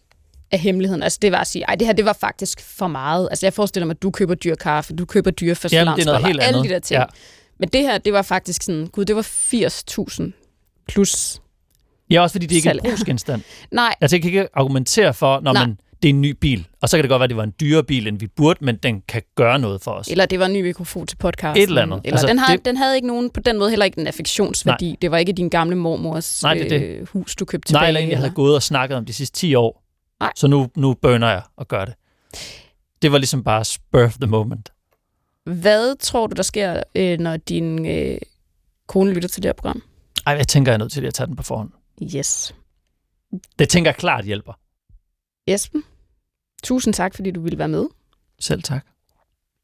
af 0.52 0.60
hemmeligheden. 0.60 1.04
Altså, 1.04 1.20
det 1.22 1.32
var 1.32 1.38
at 1.38 1.48
sige, 1.48 1.66
ej, 1.66 1.76
det 1.76 1.88
her, 1.88 1.94
det 1.94 2.06
var 2.06 2.14
faktisk 2.14 2.62
for 2.62 2.88
meget. 2.88 3.28
Altså, 3.32 3.46
jeg 3.46 3.54
forestiller 3.54 3.86
mig, 3.86 3.94
at 3.94 4.02
du 4.02 4.12
køber 4.12 4.36
dyr 4.36 4.56
kaffe, 4.56 4.94
du 4.96 5.06
køber 5.06 5.32
dyre 5.32 5.56
Jamen, 5.72 5.96
det 5.96 6.02
er 6.02 6.06
noget 6.06 6.26
helt 6.26 6.42
alle 6.42 6.44
andet. 6.44 6.64
de 6.64 6.70
der 6.70 6.80
ting. 6.80 7.00
Ja. 7.00 7.06
Men 7.60 7.70
det 7.70 7.82
her, 7.82 7.98
det 7.98 8.14
var 8.14 8.22
faktisk 8.22 8.64
sådan, 8.64 8.88
gud, 8.88 9.06
det 9.06 9.16
var 9.16 9.22
80.000 9.22 10.32
plus. 10.88 11.42
Ja, 12.10 12.22
også 12.22 12.34
fordi 12.34 12.46
det 12.46 12.56
ikke 12.56 12.70
er 12.70 12.74
en 12.74 12.80
brugsgenstand. 12.84 13.42
Nej, 13.72 13.96
Altså, 14.02 14.16
jeg 14.16 14.22
kan 14.22 14.32
ikke 14.32 14.48
argumentere 14.54 15.14
for, 15.14 15.40
når 15.40 15.54
Nej. 15.54 15.66
man, 15.66 15.80
det 16.06 16.10
er 16.10 16.14
en 16.14 16.22
ny 16.22 16.32
bil. 16.42 16.68
Og 16.82 16.90
så 16.90 16.98
kan 16.98 17.04
det 17.04 17.10
godt 17.10 17.20
være, 17.20 17.24
at 17.24 17.30
det 17.30 17.38
var 17.38 17.44
en 17.44 17.54
dyrere 17.60 17.84
bil, 17.84 18.08
end 18.08 18.20
vi 18.20 18.28
burde, 18.28 18.66
men 18.66 18.76
den 18.78 19.02
kan 19.02 19.22
gøre 19.36 19.60
noget 19.60 19.82
for 19.82 19.92
os. 19.92 20.08
Eller 20.08 20.26
det 20.26 20.40
var 20.40 20.46
en 20.46 20.54
ny 20.54 20.62
mikrofon 20.62 21.08
til 21.08 21.16
podcasten. 21.16 21.64
Et 21.64 21.68
eller 21.70 21.82
andet. 21.82 22.02
Eller 22.04 22.14
Altså, 22.14 22.28
den, 22.28 22.40
havde, 22.40 22.58
det- 22.58 22.66
den 22.66 22.78
havde 22.78 22.96
ikke 22.96 23.08
nogen, 23.08 23.30
på 23.30 23.40
den 23.40 23.58
måde 23.58 23.70
heller 23.70 23.86
ikke 23.86 24.00
en 24.02 24.08
affektionsværdi. 24.08 24.88
Nej. 24.88 24.98
Det 25.02 25.12
var 25.12 25.18
ikke 25.18 25.34
din 25.34 25.50
gamle 25.50 25.76
mormors 25.76 26.44
Nej, 26.44 26.54
det 26.54 26.70
det. 26.70 26.82
Øh, 26.82 27.08
hus, 27.08 27.36
du 27.36 27.46
købte 27.46 27.74
Nej, 27.74 27.80
tilbage. 27.80 27.88
eller 27.88 28.02
en, 28.02 28.10
jeg 28.10 28.18
havde 28.18 28.32
gået 28.32 28.56
og 28.56 28.64
snakket 28.64 28.98
om 28.98 29.06
de 29.06 29.14
sidste 29.14 29.40
10 29.40 29.56
år. 29.56 29.84
Nej. 30.20 30.32
Så 30.36 30.48
nu, 30.48 30.68
nu 30.78 30.94
burner 30.94 31.30
jeg 31.30 31.42
og 31.58 31.68
gør 31.68 31.86
det. 31.86 31.94
Det 33.02 33.12
var 33.12 33.18
ligesom 33.18 33.44
bare 33.44 33.66
spur 33.66 34.08
the 34.08 34.28
moment. 34.28 34.70
Hvad 35.46 35.96
tror 36.00 36.28
du, 36.28 36.34
der 36.34 36.44
sker, 36.44 36.84
øh, 36.96 37.20
når 37.20 37.38
din 37.38 37.86
øh, 37.86 38.18
kone 38.88 39.14
lytter 39.14 39.30
til 39.30 39.44
det 39.44 39.48
her 39.50 39.54
program? 39.54 39.82
Ej, 40.28 40.34
jeg 40.34 40.48
tænker, 40.48 40.72
jeg 40.72 40.74
er 40.74 40.80
nødt 40.80 40.92
til 40.92 41.06
at 41.06 41.14
tage 41.14 41.28
den 41.28 41.36
på 41.36 41.44
forhånd. 41.44 41.70
Yes. 42.16 42.56
Det 43.60 43.70
tænker 43.70 43.92
jeg 43.92 43.96
klart 43.96 44.26
hjælper. 44.26 44.54
Esben, 45.48 45.84
tusind 46.64 46.94
tak, 46.94 47.16
fordi 47.16 47.32
du 47.32 47.42
ville 47.42 47.58
være 47.58 47.68
med. 47.68 47.86
Selv 48.40 48.64
tak. 48.64 48.86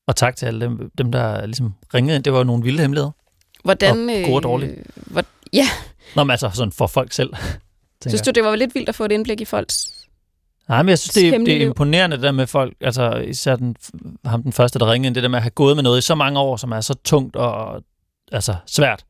Og 0.08 0.16
tak 0.16 0.36
til 0.36 0.46
alle 0.46 0.62
dem, 0.66 0.92
dem 0.98 1.12
der 1.12 1.46
ligesom 1.46 1.74
ringede 1.94 2.16
ind. 2.16 2.24
Det 2.24 2.34
var 2.34 2.40
jo 2.40 2.44
nogle 2.44 2.64
vilde 2.64 2.82
hemmeligheder. 2.82 3.12
Hvordan, 3.64 4.10
Og 4.10 4.16
gode 4.26 4.36
og 4.36 4.44
dårlige. 4.44 4.72
Øh, 4.72 4.86
hvor, 4.96 5.24
ja, 5.54 5.66
Nå, 6.16 6.24
men 6.24 6.32
altså 6.32 6.50
sådan 6.54 6.72
for 6.72 6.88
folk 6.88 7.14
selv. 7.14 7.34
synes 8.08 8.22
du, 8.22 8.32
det 8.32 8.44
var 8.44 8.56
lidt 8.56 8.76
vildt 8.76 8.90
at 8.90 8.96
få 8.96 9.06
et 9.06 9.12
indblik 9.12 9.42
i 9.42 9.46
folks... 9.46 9.94
Nej, 10.68 10.84
men 10.84 10.90
jeg 10.90 11.00
synes, 11.00 11.14
det, 11.14 11.28
er- 11.28 11.38
det 11.38 11.58
er 11.62 11.66
imponerende 11.66 12.16
det 12.16 12.24
der 12.24 12.32
med 12.32 12.48
folk, 12.48 12.74
altså 12.82 13.14
især 13.16 13.56
den, 13.56 13.76
ham 14.26 14.44
den 14.44 14.54
første, 14.54 14.80
der 14.80 14.92
ringede 14.92 15.08
ind, 15.08 15.16
det 15.16 15.24
der 15.24 15.30
med 15.30 15.38
at 15.40 15.44
have 15.44 15.50
gået 15.52 15.78
med 15.78 15.84
noget 15.84 15.98
i 15.98 16.02
så 16.02 16.16
mange 16.16 16.40
år, 16.40 16.58
som 16.58 16.72
er 16.72 16.82
så 16.82 16.94
tungt 16.94 17.36
og 17.36 17.84
altså 18.32 18.56
svært, 18.66 19.06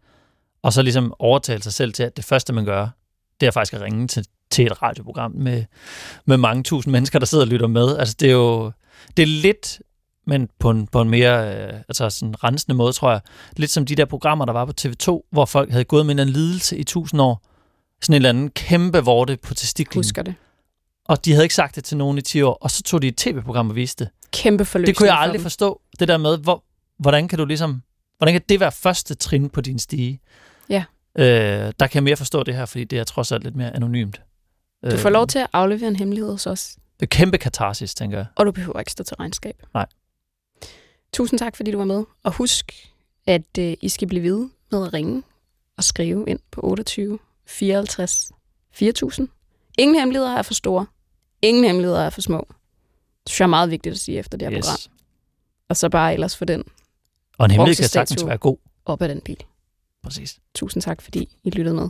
og 0.63 0.73
så 0.73 0.81
ligesom 0.81 1.13
overtale 1.19 1.63
sig 1.63 1.73
selv 1.73 1.93
til, 1.93 2.03
at 2.03 2.17
det 2.17 2.25
første, 2.25 2.53
man 2.53 2.65
gør, 2.65 2.87
det 3.41 3.47
er 3.47 3.51
faktisk 3.51 3.73
at 3.73 3.81
ringe 3.81 4.07
til, 4.07 4.25
til 4.51 4.65
et 4.65 4.81
radioprogram 4.81 5.31
med, 5.31 5.63
med 6.25 6.37
mange 6.37 6.63
tusind 6.63 6.91
mennesker, 6.91 7.19
der 7.19 7.25
sidder 7.25 7.43
og 7.43 7.47
lytter 7.47 7.67
med. 7.67 7.97
Altså 7.97 8.15
det 8.19 8.27
er 8.27 8.33
jo, 8.33 8.71
det 9.17 9.23
er 9.23 9.27
lidt, 9.27 9.81
men 10.27 10.49
på 10.59 10.69
en, 10.69 10.87
på 10.87 11.01
en 11.01 11.09
mere 11.09 11.55
øh, 11.55 11.73
altså 11.73 12.09
sådan 12.09 12.43
rensende 12.43 12.75
måde, 12.75 12.93
tror 12.93 13.11
jeg, 13.11 13.21
lidt 13.57 13.71
som 13.71 13.85
de 13.85 13.95
der 13.95 14.05
programmer, 14.05 14.45
der 14.45 14.53
var 14.53 14.65
på 14.65 14.73
TV2, 14.81 15.29
hvor 15.31 15.45
folk 15.45 15.71
havde 15.71 15.83
gået 15.83 16.05
med 16.05 16.15
en 16.15 16.19
eller 16.19 16.33
anden 16.33 16.43
lidelse 16.43 16.77
i 16.77 16.83
tusind 16.83 17.21
år. 17.21 17.41
Sådan 18.01 18.13
en 18.13 18.15
eller 18.15 18.29
anden 18.29 18.49
kæmpe 18.49 18.99
vorte 18.99 19.37
på 19.37 19.53
testiklen. 19.53 19.99
Husker 19.99 20.21
det. 20.21 20.35
Og 21.05 21.25
de 21.25 21.31
havde 21.31 21.45
ikke 21.45 21.55
sagt 21.55 21.75
det 21.75 21.83
til 21.83 21.97
nogen 21.97 22.17
i 22.17 22.21
10 22.21 22.41
år, 22.41 22.57
og 22.61 22.71
så 22.71 22.83
tog 22.83 23.01
de 23.01 23.07
et 23.07 23.17
tv-program 23.17 23.69
og 23.69 23.75
viste 23.75 24.03
det. 24.03 24.13
Kæmpe 24.31 24.65
forløsning 24.65 24.87
Det 24.87 24.97
kunne 24.97 25.09
jeg 25.09 25.19
aldrig 25.19 25.41
forstå, 25.41 25.81
det 25.99 26.07
der 26.07 26.17
med, 26.17 26.37
hvor, 26.37 26.63
hvordan 26.99 27.27
kan 27.27 27.37
du 27.37 27.45
ligesom, 27.45 27.81
hvordan 28.17 28.33
kan 28.33 28.41
det 28.49 28.59
være 28.59 28.71
første 28.71 29.15
trin 29.15 29.49
på 29.49 29.61
din 29.61 29.79
stige? 29.79 30.19
Ja. 30.69 30.83
Øh, 31.17 31.25
der 31.79 31.87
kan 31.87 31.91
jeg 31.93 32.03
mere 32.03 32.15
forstå 32.15 32.43
det 32.43 32.55
her, 32.55 32.65
fordi 32.65 32.83
det 32.83 32.99
er 32.99 33.03
trods 33.03 33.31
alt 33.31 33.43
lidt 33.43 33.55
mere 33.55 33.75
anonymt. 33.75 34.21
Du 34.83 34.97
får 34.97 35.09
lov 35.09 35.27
til 35.27 35.39
at 35.39 35.47
aflevere 35.53 35.87
en 35.87 35.95
hemmelighed 35.95 36.31
hos 36.31 36.47
os, 36.47 36.77
Det 36.99 37.05
er 37.05 37.07
kæmpe 37.17 37.37
katarsis, 37.37 37.95
tænker 37.95 38.17
jeg. 38.17 38.25
og 38.35 38.45
du 38.45 38.51
behøver 38.51 38.79
ikke 38.79 38.91
stå 38.91 39.03
til 39.03 39.15
regnskab. 39.15 39.63
Nej. 39.73 39.85
Tusind 41.13 41.39
tak, 41.39 41.55
fordi 41.55 41.71
du 41.71 41.77
var 41.77 41.85
med. 41.85 42.03
Og 42.23 42.33
husk, 42.33 42.87
at 43.27 43.57
øh, 43.59 43.73
I 43.81 43.89
skal 43.89 44.07
blive 44.07 44.23
ved 44.23 44.49
med 44.71 44.85
at 44.87 44.93
ringe 44.93 45.23
og 45.77 45.83
skrive 45.83 46.25
ind 46.27 46.39
på 46.51 46.61
28 46.63 47.19
54 47.47 48.31
4000. 48.73 49.27
Ingen 49.77 49.95
hemmeligheder 49.99 50.31
er 50.37 50.41
for 50.41 50.53
store. 50.53 50.85
Ingen 51.41 51.63
hemmeligheder 51.63 52.01
er 52.01 52.09
for 52.09 52.21
små. 52.21 52.47
Det 53.23 53.29
synes 53.29 53.39
jeg 53.39 53.45
er 53.45 53.49
meget 53.49 53.69
vigtigt 53.71 53.93
at 53.93 53.99
sige 53.99 54.17
efter 54.17 54.37
det 54.37 54.47
her 54.49 54.61
program. 54.61 54.73
Yes. 54.73 54.89
Og 55.69 55.77
så 55.77 55.89
bare 55.89 56.13
ellers 56.13 56.37
få 56.37 56.45
den 56.45 56.63
Og 57.37 57.45
en 57.45 57.51
hemmelighed 57.51 57.75
kan 57.83 57.89
sagtens 57.89 58.25
være 58.25 58.37
god. 58.37 58.57
op 58.85 59.01
af 59.01 59.07
den 59.07 59.21
bil. 59.21 59.43
Præcis. 60.03 60.39
Tusind 60.55 60.83
tak, 60.83 61.01
fordi 61.01 61.37
I 61.43 61.49
lyttede 61.49 61.75
med. 61.75 61.89